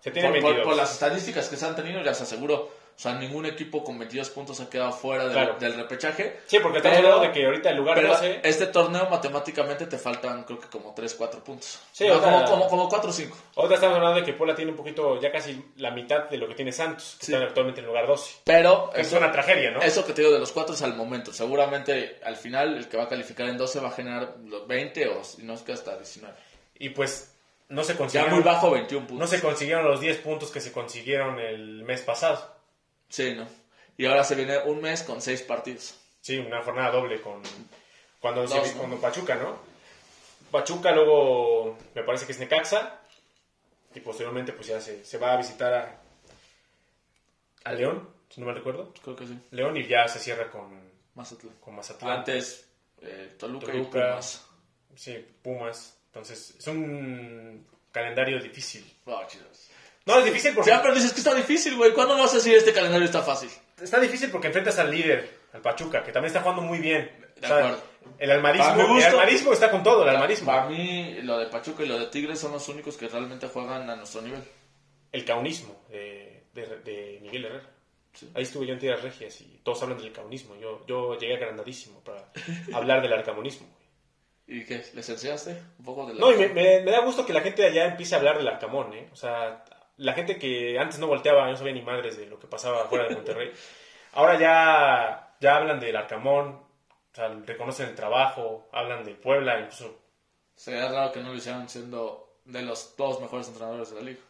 Se 0.00 0.10
tienen 0.10 0.32
por, 0.32 0.40
por- 0.42 0.50
22. 0.52 0.64
por 0.68 0.76
las 0.76 0.92
estadísticas 0.92 1.48
que 1.48 1.56
se 1.56 1.66
han 1.66 1.74
tenido, 1.74 2.00
ya 2.02 2.14
se 2.14 2.22
aseguró. 2.22 2.78
O 2.96 3.02
sea, 3.02 3.14
ningún 3.14 3.46
equipo 3.46 3.82
con 3.82 3.98
22 3.98 4.28
puntos 4.28 4.60
ha 4.60 4.68
quedado 4.68 4.92
fuera 4.92 5.24
del, 5.24 5.32
Claro. 5.32 5.56
del 5.58 5.74
repechaje. 5.74 6.40
Sí, 6.46 6.58
porque 6.60 6.76
estamos 6.78 6.98
hablando 6.98 7.20
de 7.20 7.32
que 7.32 7.46
ahorita 7.46 7.70
el 7.70 7.78
lugar 7.78 7.94
Pero 7.96 8.08
12. 8.08 8.40
este 8.44 8.66
torneo 8.66 9.08
matemáticamente 9.08 9.86
te 9.86 9.96
faltan 9.96 10.44
creo 10.44 10.60
que 10.60 10.68
como 10.68 10.92
3, 10.94 11.14
4 11.14 11.42
puntos. 11.42 11.80
Sí, 11.92 12.06
No, 12.06 12.14
ahorita- 12.16 12.30
como, 12.30 12.44
como, 12.44 12.68
como 12.68 12.88
4 12.90 13.08
o 13.08 13.12
5. 13.12 13.36
Ahorita 13.56 13.76
estamos 13.76 13.96
hablando 13.96 14.20
de 14.20 14.26
que 14.26 14.34
Puebla 14.34 14.54
tiene 14.54 14.72
un 14.72 14.76
poquito, 14.76 15.18
ya 15.18 15.32
casi 15.32 15.64
la 15.76 15.90
mitad 15.92 16.24
de 16.28 16.36
lo 16.36 16.46
que 16.46 16.54
tiene 16.54 16.72
Santos, 16.72 17.16
que 17.18 17.24
Sí. 17.26 17.32
están 17.32 17.48
actualmente 17.48 17.80
en 17.80 17.86
el 17.86 17.88
lugar 17.88 18.06
12. 18.06 18.40
Pero 18.44 18.90
Es 18.94 19.06
eso, 19.06 19.16
una 19.16 19.32
tragedia, 19.32 19.70
¿no? 19.70 19.80
eso 19.80 20.04
que 20.04 20.12
te 20.12 20.20
digo 20.20 20.34
de 20.34 20.38
los 20.40 20.52
4 20.52 20.74
es 20.74 20.82
al 20.82 20.94
momento. 20.94 21.32
Seguramente 21.32 22.20
al 22.22 22.36
final 22.36 22.76
el 22.76 22.86
que 22.90 22.98
va 22.98 23.04
a 23.04 23.08
calificar 23.08 23.48
en 23.48 23.56
12 23.56 23.80
va 23.80 23.88
a 23.88 23.92
generar 23.92 24.34
los 24.44 24.66
20 24.68 25.08
o 25.08 25.24
si 25.24 25.42
no 25.42 25.54
es 25.54 25.62
que 25.62 25.72
hasta 25.72 25.96
19. 25.96 26.34
Y 26.80 26.88
pues 26.88 27.32
no 27.68 27.84
se 27.84 27.92
Ya 27.92 27.98
consiguieron. 27.98 28.34
muy 28.34 28.42
bajo 28.42 28.72
21 28.72 29.02
No 29.02 29.08
puntos. 29.08 29.30
se 29.30 29.40
consiguieron 29.40 29.84
los 29.84 30.00
10 30.00 30.18
puntos 30.18 30.50
que 30.50 30.60
se 30.60 30.72
consiguieron 30.72 31.38
el 31.38 31.84
mes 31.84 32.00
pasado. 32.02 32.56
Sí, 33.08 33.34
¿no? 33.36 33.46
Y 33.96 34.06
ahora 34.06 34.24
se 34.24 34.34
viene 34.34 34.58
un 34.64 34.80
mes 34.80 35.02
con 35.04 35.20
6 35.22 35.42
partidos. 35.42 35.94
Sí, 36.20 36.38
una 36.38 36.62
jornada 36.64 36.90
doble 36.90 37.20
con 37.20 37.40
cuando, 38.18 38.48
se- 38.48 38.56
¿no? 38.74 38.78
cuando 38.78 39.00
Pachuca, 39.00 39.36
¿no? 39.36 39.58
Pachuca 40.50 40.90
luego 40.92 41.78
me 41.94 42.02
parece 42.02 42.26
que 42.26 42.32
es 42.32 42.38
Necaxa 42.40 42.98
y 43.94 44.00
posteriormente 44.00 44.52
pues 44.52 44.66
ya 44.66 44.80
se, 44.80 45.04
se 45.04 45.18
va 45.18 45.32
a 45.34 45.36
visitar 45.36 45.72
a, 45.72 46.00
a 47.64 47.72
León, 47.72 48.08
si 48.30 48.40
no 48.40 48.46
me 48.48 48.54
recuerdo. 48.54 48.92
Creo 49.02 49.16
que 49.16 49.26
sí. 49.26 49.38
León 49.52 49.76
y 49.76 49.86
ya 49.86 50.08
se 50.08 50.18
cierra 50.18 50.50
con, 50.50 50.80
Mazatlán. 51.14 51.54
con 51.60 51.74
Mazatlán. 51.76 52.18
Antes 52.18 52.66
eh, 53.02 53.34
Toluca, 53.38 53.66
y 53.66 53.70
Toluca. 53.72 54.08
Pumas. 54.10 54.46
Sí, 54.96 55.26
Pumas. 55.42 55.96
Entonces 56.12 56.56
es 56.58 56.66
un 56.66 57.64
calendario 57.92 58.40
difícil. 58.40 58.84
Oh. 59.06 59.22
No, 60.06 60.18
es 60.18 60.24
difícil 60.24 60.54
porque... 60.54 60.70
Ya, 60.70 60.82
pero 60.82 60.94
dices 60.94 61.12
que 61.12 61.20
está 61.20 61.34
difícil, 61.34 61.76
güey. 61.76 61.92
¿Cuándo 61.92 62.16
vas 62.18 62.32
a 62.32 62.36
decir 62.36 62.54
este 62.54 62.72
calendario 62.72 63.04
está 63.04 63.22
fácil? 63.22 63.48
Está 63.80 64.00
difícil 64.00 64.30
porque 64.30 64.48
enfrentas 64.48 64.78
al 64.78 64.90
líder, 64.90 65.38
al 65.52 65.60
Pachuca, 65.60 66.02
que 66.02 66.10
también 66.10 66.28
está 66.28 66.40
jugando 66.40 66.62
muy 66.62 66.78
bien. 66.78 67.10
De 67.40 67.46
acuerdo. 67.46 67.82
el 68.18 68.30
almarismo, 68.30 68.98
el 68.98 69.04
almarismo 69.04 69.52
está 69.52 69.70
con 69.70 69.82
todo, 69.82 70.02
el 70.02 70.08
almarismo. 70.10 70.46
Para 70.46 70.66
mí, 70.66 71.18
lo 71.22 71.38
de 71.38 71.46
Pachuca 71.46 71.82
y 71.84 71.86
lo 71.86 71.98
de 71.98 72.06
Tigres 72.06 72.38
son 72.38 72.52
los 72.52 72.68
únicos 72.68 72.96
que 72.96 73.08
realmente 73.08 73.48
juegan 73.48 73.88
a 73.88 73.96
nuestro 73.96 74.20
nivel. 74.20 74.42
El 75.12 75.24
caunismo 75.24 75.84
de, 75.88 76.44
de, 76.52 76.66
de 76.84 77.18
Miguel 77.22 77.46
Herrera. 77.46 77.70
Sí. 78.12 78.28
Ahí 78.34 78.42
estuve 78.42 78.66
yo 78.66 78.74
en 78.74 78.80
Tierras 78.80 79.02
Regias 79.02 79.40
y 79.40 79.60
todos 79.62 79.82
hablan 79.82 79.98
del 79.98 80.12
caunismo. 80.12 80.56
Yo, 80.56 80.84
yo 80.86 81.16
llegué 81.16 81.36
agrandadísimo 81.36 82.00
para 82.00 82.30
hablar 82.74 83.00
del 83.00 83.12
arcamonismo. 83.12 83.68
¿Y 84.52 84.64
qué? 84.64 84.84
¿Les 84.94 85.08
enseñaste 85.08 85.50
un 85.78 85.84
poco 85.84 86.06
de 86.06 86.14
la... 86.14 86.20
No, 86.20 86.32
y 86.32 86.36
me, 86.36 86.48
me- 86.48 86.80
me 86.80 86.90
da 86.90 87.00
gusto 87.04 87.24
que 87.24 87.32
la 87.32 87.40
gente 87.40 87.62
de 87.62 87.68
allá 87.68 87.86
empiece 87.86 88.14
a 88.14 88.18
hablar 88.18 88.36
del 88.36 88.48
arcamón, 88.48 88.92
¿eh? 88.94 89.08
O 89.12 89.16
sea, 89.16 89.64
la 89.96 90.12
gente 90.12 90.38
que 90.40 90.76
antes 90.78 90.98
no 90.98 91.06
volteaba, 91.06 91.48
no 91.48 91.56
sabía 91.56 91.72
ni 91.72 91.82
madres 91.82 92.16
de 92.18 92.26
lo 92.26 92.38
que 92.40 92.48
pasaba 92.48 92.86
fuera 92.86 93.06
de 93.08 93.14
Monterrey, 93.14 93.52
ahora 94.12 94.38
ya, 94.40 95.36
ya 95.40 95.56
hablan 95.56 95.78
del 95.78 95.94
arcamón, 95.94 96.48
o 96.48 97.14
sea, 97.14 97.28
reconocen 97.46 97.90
el 97.90 97.94
trabajo, 97.94 98.68
hablan 98.72 99.04
de 99.04 99.14
Puebla, 99.14 99.60
incluso... 99.60 99.96
Sería 100.56 100.90
raro 100.90 101.12
que 101.12 101.20
no 101.20 101.28
lo 101.30 101.36
hicieran 101.36 101.68
siendo 101.68 102.40
de 102.44 102.62
los 102.62 102.96
dos 102.96 103.20
mejores 103.20 103.46
entrenadores 103.48 103.90
de 103.90 103.96
la 103.96 104.02
liga. 104.02 104.20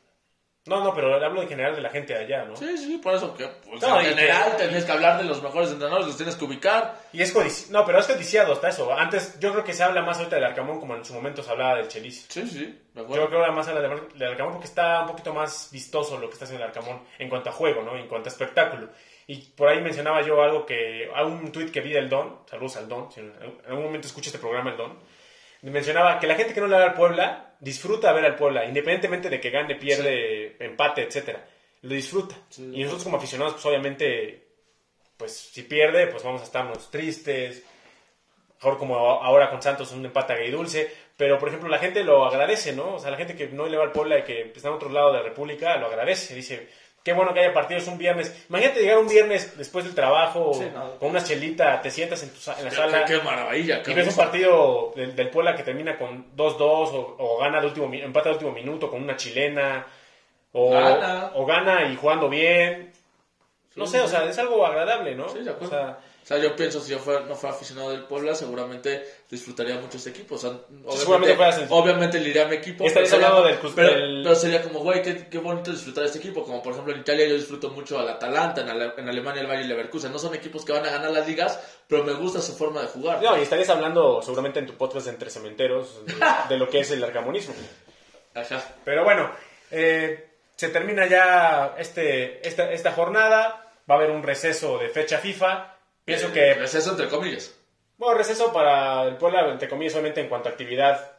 No, 0.67 0.85
no, 0.85 0.93
pero 0.95 1.15
hablo 1.15 1.41
en 1.41 1.49
general 1.49 1.75
de 1.75 1.81
la 1.81 1.89
gente 1.89 2.13
de 2.13 2.21
allá, 2.25 2.45
¿no? 2.45 2.55
Sí, 2.55 2.77
sí, 2.77 2.99
por 2.99 3.15
eso 3.15 3.35
que, 3.35 3.47
pues, 3.47 3.81
No, 3.81 3.99
en 3.99 4.07
general, 4.07 4.57
que- 4.59 4.65
tenés 4.67 4.85
que 4.85 4.93
hablar 4.93 5.17
de 5.17 5.25
los 5.25 5.43
mejores 5.43 5.71
entrenadores, 5.71 6.07
los 6.07 6.17
tienes 6.19 6.37
que 6.37 6.45
ubicar. 6.45 6.99
Y 7.15 7.23
es 7.23 7.33
codiciado, 7.33 7.73
no, 7.81 7.87
pero 7.87 7.99
es 7.99 8.07
codiciado 8.07 8.53
hasta 8.53 8.69
eso. 8.69 8.93
Antes, 8.93 9.41
yo 9.41 9.53
creo 9.53 9.65
que 9.65 9.73
se 9.73 9.83
habla 9.83 10.03
más 10.03 10.19
ahorita 10.19 10.37
del 10.37 10.45
arcamón 10.45 10.79
como 10.79 10.95
en 10.97 11.05
su 11.05 11.15
momento 11.15 11.43
se 11.43 11.51
hablaba 11.51 11.77
del 11.77 11.89
Chelis. 11.89 12.27
Sí, 12.29 12.47
sí, 12.47 12.59
de 12.67 12.75
Yo 12.95 13.03
acuerdo. 13.03 13.27
creo 13.27 13.31
que 13.31 13.37
ahora 13.37 13.53
más 13.53 13.69
habla 13.69 13.81
del 13.81 14.09
del 14.19 14.29
Arcamón 14.33 14.53
porque 14.53 14.69
está 14.69 15.01
un 15.01 15.07
poquito 15.09 15.33
más 15.33 15.71
vistoso 15.73 16.19
lo 16.19 16.29
que 16.29 16.35
está 16.35 16.45
haciendo 16.45 16.63
el 16.65 16.71
Arcamón 16.71 17.05
en 17.19 17.29
cuanto 17.31 17.49
a 17.49 17.53
juego, 17.53 17.83
¿no? 17.83 17.97
En 17.97 18.07
cuanto 18.07 18.29
a 18.29 18.33
espectáculo. 18.33 18.91
Y 19.27 19.37
por 19.53 19.69
ahí 19.69 19.81
mencionaba 19.81 20.21
yo 20.23 20.43
algo 20.43 20.67
que, 20.67 21.09
a 21.15 21.25
un 21.25 21.51
tuit 21.53 21.71
que 21.71 21.81
vi 21.81 21.93
del 21.93 22.09
Don, 22.11 22.41
saludos 22.51 22.77
al 22.77 22.87
Don, 22.89 23.11
si 23.11 23.21
en 23.21 23.33
algún 23.67 23.85
momento 23.85 24.09
escucha 24.09 24.29
este 24.29 24.39
programa 24.41 24.73
el 24.73 24.77
Don, 24.77 24.99
mencionaba 25.63 26.19
que 26.19 26.27
la 26.27 26.35
gente 26.35 26.55
que 26.55 26.61
no 26.61 26.67
le 26.67 26.77
da 26.77 26.85
al 26.85 26.95
Puebla 26.95 27.55
disfruta 27.61 28.13
ver 28.13 28.25
al 28.25 28.37
Puebla, 28.37 28.65
independientemente 28.65 29.29
de 29.29 29.41
que 29.41 29.51
gane, 29.51 29.75
pierde, 29.77 30.57
empate, 30.59 31.03
etcétera. 31.03 31.47
Lo 31.83 31.95
disfruta. 31.95 32.37
Sí. 32.49 32.71
y 32.75 32.83
nosotros 32.83 33.05
como 33.05 33.17
aficionados, 33.17 33.55
pues 33.55 33.67
obviamente, 33.67 34.49
pues 35.17 35.33
si 35.33 35.63
pierde, 35.63 36.07
pues 36.07 36.23
vamos 36.23 36.41
a 36.43 36.45
estarnos 36.45 36.91
tristes, 36.91 37.63
mejor 38.57 38.79
como 38.79 38.97
ahora 38.97 39.51
con 39.51 39.63
Santos 39.63 39.93
un 39.93 40.05
empate 40.05 40.35
agridulce, 40.35 40.91
pero 41.17 41.39
por 41.39 41.49
ejemplo 41.49 41.69
la 41.69 41.79
gente 41.79 42.05
lo 42.05 42.27
agradece, 42.27 42.73
¿no? 42.73 42.95
O 42.97 42.99
sea, 42.99 43.11
la 43.11 43.17
gente 43.17 43.35
que 43.35 43.49
no 43.49 43.67
le 43.67 43.77
va 43.77 43.85
al 43.85 43.93
Puebla 43.93 44.19
y 44.19 44.23
que 44.25 44.53
está 44.55 44.69
en 44.69 44.75
otro 44.75 44.91
lado 44.91 45.13
de 45.13 45.19
la 45.19 45.25
República 45.25 45.77
lo 45.77 45.87
agradece, 45.87 46.35
dice, 46.35 46.69
qué 47.03 47.13
bueno 47.13 47.33
que 47.33 47.41
haya 47.41 47.53
partidos 47.55 47.87
un 47.89 47.97
viernes. 47.99 48.35
Imagínate 48.49 48.81
llegar 48.81 48.99
un 48.99 49.09
viernes 49.09 49.57
después 49.57 49.85
del 49.85 49.95
trabajo 49.95 50.53
Sí, 50.55 50.67
no. 50.73 50.99
con 50.99 51.11
una 51.11 51.23
chelita, 51.23 51.81
te 51.81 51.91
sientas 51.91 52.23
en, 52.23 52.31
tu 52.31 52.39
en 52.59 52.65
la 52.67 52.71
sala 52.71 53.05
qué- 53.05 53.15
qué 53.19 53.23
maravilla. 53.23 53.83
qué 53.83 53.91
y 53.91 53.95
ves 53.95 54.09
un 54.09 54.17
partido 54.17 54.93
del, 54.95 55.17
del 55.17 55.31
Puebla 55.31 55.55
que 55.57 55.63
termina 55.63 55.97
con 55.97 56.35
2-2 56.37 56.61
o, 56.61 57.17
o 57.19 57.39
gana 57.39 57.61
de 57.61 57.67
último 57.67 57.91
empata 57.93 58.29
de 58.29 58.35
último 58.35 58.53
minuto 58.53 58.91
con 58.91 59.03
una 59.03 59.17
chilena 59.17 59.87
o 60.53 60.71
Gana. 60.71 61.31
o 61.35 61.47
gana 61.47 61.85
y 61.87 61.97
jugando 61.97 62.29
bien. 62.29 62.93
No 63.77 63.87
Sí, 63.87 63.93
sé, 63.93 64.01
o 64.01 64.09
sea, 64.09 64.25
es 64.25 64.37
algo 64.39 64.67
agradable, 64.67 65.15
¿no? 65.15 65.29
Sí, 65.29 65.39
de 65.39 65.51
acuerdo. 65.51 65.67
O 65.77 65.79
sea, 65.79 65.99
O 66.23 66.27
sea, 66.31 66.39
yo 66.39 66.55
pienso, 66.55 66.81
si 66.81 66.93
yo 66.93 66.99
fuera- 67.01 67.21
no 67.27 67.35
fuera 67.35 67.57
aficionado 67.57 67.91
del 67.91 68.05
Puebla, 68.05 68.37
seguramente 68.37 69.05
disfrutaría 69.29 69.75
mucho 69.81 69.97
este 69.97 70.11
equipo. 70.11 70.37
O 70.37 70.39
sea, 70.39 70.51
obviamente, 70.87 71.67
obviamente 71.71 72.21
le 72.21 72.29
iría 72.29 72.45
a 72.45 72.49
mi 72.49 72.57
equipo. 72.57 72.85
Pero 72.95 73.05
sería- 73.07 73.27
hablando 73.27 73.49
del 73.49 73.59
pero, 73.75 73.95
del- 73.95 74.21
pero 74.23 74.35
sería 74.37 74.63
como, 74.63 74.79
güey, 74.81 75.03
qué, 75.03 75.27
qué 75.29 75.39
bonito 75.39 75.73
disfrutar 75.73 76.05
este 76.05 76.19
equipo. 76.19 76.45
Como 76.45 76.63
por 76.63 76.73
ejemplo 76.73 76.95
en 76.95 77.01
Italia 77.01 77.27
yo 77.27 77.35
disfruto 77.35 77.71
mucho 77.71 77.99
al 77.99 78.09
Atalanta, 78.09 78.61
en, 78.61 78.69
Ale- 78.69 78.93
en 78.97 79.09
Alemania 79.09 79.41
el 79.43 79.49
Bayer 79.49 79.67
Leverkusen. 79.67 80.13
No 80.13 80.19
son 80.21 80.33
equipos 80.35 80.65
que 80.65 80.73
van 80.73 80.87
a 80.87 80.91
ganar 80.91 81.11
las 81.11 81.27
ligas, 81.27 81.59
pero 81.89 82.05
me 82.05 82.13
gusta 82.13 82.41
su 82.41 82.55
forma 82.57 82.83
de 82.83 82.87
jugar. 82.89 83.21
no, 83.21 83.37
y 83.37 83.43
estarías 83.43 83.69
hablando 83.71 84.23
seguramente 84.23 84.61
en 84.61 84.67
tu 84.67 84.75
podcast 84.75 85.07
de 85.07 85.13
Entre 85.13 85.31
Cementeros 85.31 86.07
de, 86.07 86.15
de 86.49 86.57
lo 86.59 86.69
que 86.69 86.81
es 86.81 86.91
el 86.93 87.03
arcamonismo. 87.03 87.55
Ajá. 88.35 88.63
Pero 88.85 89.03
bueno, 89.03 89.31
eh, 89.73 90.29
se 90.55 90.69
termina 90.69 91.07
ya 91.09 91.75
este, 91.79 92.47
esta, 92.47 92.71
esta 92.71 92.93
jornada. 92.93 93.67
Va 93.91 93.95
a 93.95 93.99
haber 93.99 94.11
un 94.11 94.23
receso 94.23 94.79
de 94.79 94.89
fecha 94.91 95.19
FIFA. 95.19 95.75
Pienso 96.17 96.33
que 96.33 96.51
Es 96.53 96.75
eso 96.75 96.91
entre 96.91 97.09
comillas. 97.09 97.57
Bueno, 97.97 98.17
receso 98.17 98.53
para 98.53 99.05
el 99.05 99.17
Puebla, 99.17 99.49
entre 99.51 99.69
comillas, 99.69 99.93
solamente 99.93 100.21
en 100.21 100.29
cuanto 100.29 100.49
a 100.49 100.53
actividad 100.53 101.13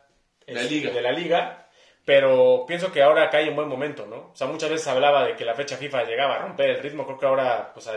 La 0.47 0.62
este, 0.62 0.91
de 0.91 1.01
la 1.01 1.12
liga. 1.12 1.67
Pero 2.04 2.65
pienso 2.67 2.91
que 2.91 3.04
ahora 3.04 3.30
cae 3.30 3.47
en 3.47 3.56
buen 3.56 3.67
momento, 3.67 4.08
¿no? 4.08 4.32
O 4.32 4.36
sea, 4.36 4.47
muchas 4.47 4.71
veces 4.71 4.88
hablaba 4.88 5.23
de 5.23 5.36
que 5.36 5.45
la 5.45 5.54
fecha 5.54 5.77
FIFA 5.77 6.06
llegaba 6.06 6.36
a 6.36 6.39
romper 6.39 6.71
el 6.71 6.82
ritmo. 6.82 7.06
Creo 7.06 7.19
que 7.19 7.25
ahora 7.27 7.71
pues, 7.73 7.88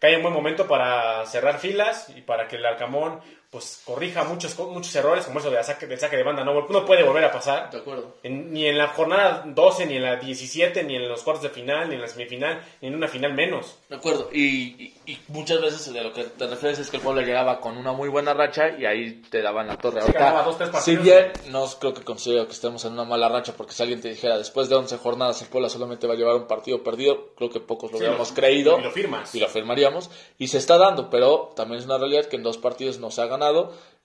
cae 0.00 0.14
en 0.14 0.22
buen 0.22 0.34
momento 0.34 0.66
para 0.66 1.24
cerrar 1.26 1.60
filas 1.60 2.08
y 2.08 2.22
para 2.22 2.48
que 2.48 2.56
el 2.56 2.66
Arcamón 2.66 3.20
pues 3.52 3.82
corrija 3.84 4.24
muchos, 4.24 4.58
muchos 4.58 4.94
errores, 4.96 5.26
como 5.26 5.38
eso 5.38 5.50
de 5.50 5.62
saque, 5.62 5.86
del 5.86 6.00
saque 6.00 6.16
de 6.16 6.22
banda. 6.22 6.42
No, 6.42 6.66
no 6.68 6.86
puede 6.86 7.02
volver 7.02 7.22
a 7.26 7.30
pasar. 7.30 7.70
De 7.70 7.76
acuerdo. 7.78 8.14
En- 8.22 8.50
ni 8.50 8.64
en 8.64 8.78
la 8.78 8.88
jornada 8.88 9.42
12, 9.46 9.84
ni 9.84 9.96
en 9.96 10.02
la 10.04 10.16
17, 10.16 10.82
ni 10.84 10.96
en 10.96 11.06
los 11.06 11.22
cuartos 11.22 11.42
de 11.42 11.50
final, 11.50 11.90
ni 11.90 11.96
en 11.96 12.00
la 12.00 12.08
semifinal, 12.08 12.64
ni 12.80 12.88
en 12.88 12.94
una 12.94 13.08
final 13.08 13.34
menos. 13.34 13.76
De 13.90 13.96
acuerdo. 13.96 14.30
Y, 14.32 14.40
y- 14.82 14.94
y 15.04 15.18
muchas 15.28 15.60
veces 15.60 15.92
de 15.92 16.02
lo 16.02 16.14
que 16.14 16.24
te 16.24 16.46
refieres 16.46 16.78
es 16.78 16.88
que 16.88 16.96
el 16.96 17.02
Puebla 17.02 17.20
llegaba 17.20 17.60
con 17.60 17.76
una 17.76 17.92
muy 17.92 18.08
buena 18.08 18.32
racha 18.32 18.70
y 18.70 18.86
ahí 18.86 19.20
te 19.30 19.42
daban 19.42 19.66
la 19.66 19.76
torre. 19.76 20.00
Ahorita, 20.00 20.18
ganaba 20.18 20.42
dos, 20.44 20.56
tres 20.56 20.68
si 20.70 20.72
partidos. 20.96 21.04
bien 21.04 21.32
no 21.52 21.66
creo 21.78 21.92
que 21.92 22.04
considero 22.04 22.46
que 22.46 22.52
estemos 22.52 22.82
en 22.86 22.94
una 22.94 23.04
mala 23.04 23.28
racha, 23.28 23.52
porque 23.54 23.74
si 23.74 23.82
alguien 23.82 24.00
te 24.00 24.08
dijera 24.08 24.38
después 24.38 24.70
de 24.70 24.76
11 24.76 24.96
jornadas 24.96 25.42
el 25.42 25.48
Puebla 25.48 25.68
solamente 25.68 26.06
va 26.06 26.14
a 26.14 26.16
llevar 26.16 26.36
un 26.36 26.46
partido 26.46 26.82
perdido, 26.82 27.34
creo 27.36 27.50
que 27.50 27.60
pocos 27.60 27.92
lo 27.92 27.98
Sí, 27.98 28.04
hubiéramos 28.04 28.32
creído. 28.32 28.78
y 28.78 28.82
lo 28.82 28.90
firmas. 28.92 29.34
Y 29.34 29.40
lo 29.40 29.48
firmaríamos. 29.48 30.08
Y 30.38 30.48
se 30.48 30.56
está 30.56 30.78
dando, 30.78 31.10
pero 31.10 31.52
también 31.54 31.80
es 31.80 31.84
una 31.84 31.98
realidad 31.98 32.24
que 32.24 32.36
en 32.36 32.42
dos 32.42 32.56
partidos 32.56 32.98
no 32.98 33.10
se 33.10 33.20
ha 33.20 33.26
ganado. 33.26 33.41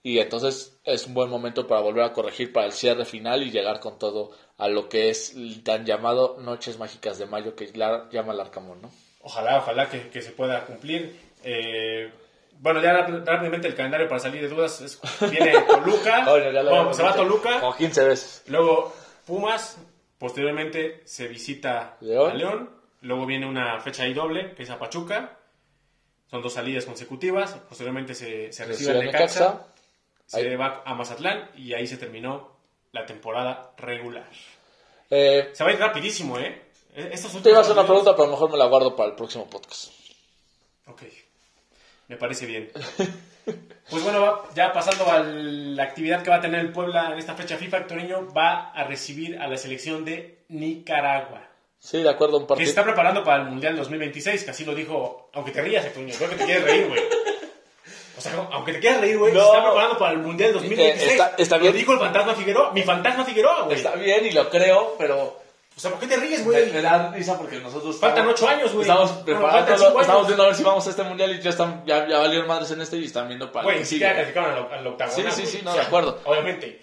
Y 0.02 0.18
entonces 0.20 0.78
es 0.84 1.06
un 1.06 1.14
buen 1.14 1.28
momento 1.28 1.66
para 1.66 1.80
volver 1.80 2.04
a 2.04 2.12
corregir 2.12 2.52
para 2.52 2.66
el 2.66 2.72
cierre 2.72 3.04
final 3.04 3.42
y 3.42 3.50
llegar 3.50 3.80
con 3.80 3.98
todo 3.98 4.30
a 4.56 4.68
lo 4.68 4.88
que 4.88 5.10
es 5.10 5.34
el 5.34 5.62
tan 5.62 5.84
llamado 5.84 6.36
Noches 6.40 6.78
Mágicas 6.78 7.18
de 7.18 7.26
Mayo 7.26 7.54
que 7.54 7.70
la- 7.74 8.08
llama 8.10 8.32
el 8.32 8.40
Arcamón, 8.40 8.80
¿no? 8.80 8.90
Ojalá, 9.22 9.58
ojalá 9.58 9.88
que, 9.90 10.08
que 10.08 10.22
se 10.22 10.30
pueda 10.30 10.64
cumplir. 10.66 11.14
Eh, 11.44 12.10
bueno, 12.60 12.80
ya 12.80 12.92
ráp- 12.92 13.24
rápidamente 13.26 13.68
el 13.68 13.74
calendario 13.74 14.08
para 14.08 14.20
salir 14.20 14.40
de 14.40 14.48
dudas 14.48 14.80
es, 14.80 15.00
viene 15.30 15.52
Toluca. 15.68 16.32
Oye, 16.32 16.52
bueno, 16.52 16.94
se 16.94 17.02
va 17.02 17.14
Toluca. 17.14 17.60
Como 17.60 17.76
15 17.76 18.04
veces. 18.04 18.44
Luego 18.46 18.94
Pumas, 19.26 19.78
posteriormente 20.18 21.02
se 21.04 21.28
visita 21.28 21.96
León. 22.00 22.30
a 22.30 22.34
León, 22.34 22.70
luego 23.02 23.26
viene 23.26 23.46
una 23.46 23.80
fecha 23.80 24.04
ahí 24.04 24.14
doble, 24.14 24.54
que 24.54 24.62
es 24.62 24.70
a 24.70 24.78
Pachuca, 24.78 25.37
son 26.30 26.42
dos 26.42 26.52
salidas 26.52 26.84
consecutivas, 26.84 27.52
posteriormente 27.68 28.14
se, 28.14 28.52
se 28.52 28.64
recibe 28.64 28.92
a 28.96 29.00
a 29.00 29.04
Necaxa, 29.04 29.66
se 30.26 30.38
Ahí. 30.38 30.56
va 30.56 30.82
a 30.84 30.94
Mazatlán 30.94 31.50
y 31.56 31.72
ahí 31.74 31.86
se 31.86 31.96
terminó 31.96 32.50
la 32.92 33.06
temporada 33.06 33.72
regular. 33.78 34.28
Eh, 35.10 35.50
Se 35.54 35.64
va 35.64 35.70
a 35.70 35.72
ir 35.72 35.78
rapidísimo, 35.78 36.38
¿eh? 36.38 36.62
Estos 36.94 37.40
te 37.42 37.48
iba 37.50 37.58
a 37.58 37.60
hacer 37.62 37.72
una 37.74 37.86
pregunta, 37.86 38.14
pero 38.16 38.28
mejor 38.28 38.50
me 38.50 38.58
la 38.58 38.66
guardo 38.66 38.94
para 38.96 39.10
el 39.10 39.14
próximo 39.16 39.48
podcast. 39.48 39.92
Ok, 40.86 41.02
me 42.08 42.16
parece 42.16 42.46
bien. 42.46 42.70
Pues 43.88 44.04
bueno, 44.04 44.42
ya 44.54 44.70
pasando 44.74 45.10
a 45.10 45.20
la 45.20 45.82
actividad 45.82 46.22
que 46.22 46.28
va 46.28 46.36
a 46.36 46.40
tener 46.42 46.60
el 46.60 46.70
Puebla 46.72 47.10
en 47.10 47.18
esta 47.18 47.34
fecha 47.34 47.56
FIFA, 47.56 47.86
Torreño 47.86 48.30
va 48.34 48.68
a 48.72 48.84
recibir 48.84 49.38
a 49.38 49.46
la 49.48 49.56
selección 49.56 50.04
de 50.04 50.40
Nicaragua. 50.48 51.47
Sí, 51.80 52.02
de 52.02 52.08
acuerdo, 52.10 52.38
un 52.38 52.42
Que 52.42 52.46
se 52.46 52.48
partido. 52.48 52.68
está 52.70 52.84
preparando 52.84 53.22
para 53.24 53.42
el 53.42 53.48
Mundial 53.48 53.76
2026, 53.76 54.44
que 54.44 54.50
así 54.50 54.64
lo 54.64 54.74
dijo, 54.74 55.30
aunque 55.32 55.52
te 55.52 55.62
rías, 55.62 55.92
Toño, 55.94 56.12
creo 56.16 56.30
que 56.30 56.36
te 56.36 56.44
quieres 56.44 56.64
reír, 56.64 56.88
güey. 56.88 57.00
O 58.16 58.20
sea, 58.20 58.32
aunque 58.50 58.72
te 58.72 58.80
quieras 58.80 59.00
reír, 59.00 59.16
güey, 59.16 59.32
No. 59.32 59.40
se 59.40 59.46
está 59.46 59.62
preparando 59.64 59.96
para 59.98 60.12
el 60.12 60.18
Mundial 60.18 60.52
2026. 60.54 61.08
Eh, 61.08 61.12
está- 61.12 61.34
está 61.38 61.56
Lo 61.56 61.62
bien. 61.62 61.74
dijo 61.76 61.92
el 61.92 62.00
fantasma 62.00 62.34
Figueroa, 62.34 62.72
mi 62.72 62.82
fantasma 62.82 63.24
Figueroa, 63.24 63.62
güey. 63.62 63.76
Está 63.76 63.94
bien 63.94 64.26
y 64.26 64.32
lo 64.32 64.50
creo, 64.50 64.96
pero 64.98 65.40
O 65.76 65.80
sea, 65.80 65.92
¿por 65.92 66.00
qué 66.00 66.08
te 66.08 66.16
ríes, 66.16 66.40
me, 66.40 66.44
güey? 66.46 66.72
me 66.72 66.82
da 66.82 67.12
risa 67.12 67.38
porque 67.38 67.60
nosotros. 67.60 67.96
Faltan 68.00 68.28
estamos- 68.28 68.34
ocho 68.42 68.48
años, 68.48 68.72
güey. 68.72 68.82
Estamos 68.82 69.12
preparando, 69.24 69.78
cinco 69.78 70.00
estamos 70.00 70.26
viendo 70.26 70.42
a 70.42 70.46
ver 70.46 70.56
si 70.56 70.62
vamos 70.64 70.84
a 70.84 70.90
este 70.90 71.02
mundial 71.04 71.30
y 71.30 71.40
ya, 71.40 71.50
están, 71.50 71.84
ya, 71.86 72.08
ya 72.08 72.18
valieron 72.18 72.48
madres 72.48 72.72
en 72.72 72.80
este 72.80 72.96
y 72.96 73.04
están 73.04 73.28
viendo 73.28 73.52
para 73.52 73.62
Güey, 73.62 73.84
siquiera 73.84 74.10
sigue. 74.14 74.22
calificaron 74.34 74.72
al, 74.72 74.78
al 74.80 74.86
octagonal. 74.88 75.32
Sí, 75.32 75.46
sí, 75.46 75.58
sí, 75.58 75.60
no, 75.62 75.70
O 75.70 75.74
sea, 75.74 75.82
de 75.82 75.86
acuerdo. 75.86 76.20
Obviamente. 76.24 76.82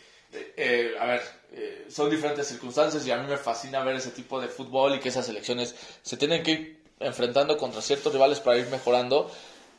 Eh, 0.55 0.95
a 0.97 1.05
ver, 1.07 1.21
eh, 1.55 1.87
son 1.89 2.09
diferentes 2.09 2.47
circunstancias 2.47 3.05
y 3.07 3.11
a 3.11 3.17
mí 3.17 3.27
me 3.27 3.37
fascina 3.37 3.83
ver 3.83 3.95
ese 3.95 4.11
tipo 4.11 4.39
de 4.41 4.47
fútbol 4.49 4.95
y 4.95 4.99
que 4.99 5.09
esas 5.09 5.25
selecciones 5.25 5.73
se 6.01 6.17
tienen 6.17 6.43
que 6.43 6.51
ir 6.51 6.83
enfrentando 6.99 7.57
contra 7.57 7.81
ciertos 7.81 8.11
rivales 8.13 8.39
para 8.39 8.57
ir 8.57 8.67
mejorando. 8.67 9.31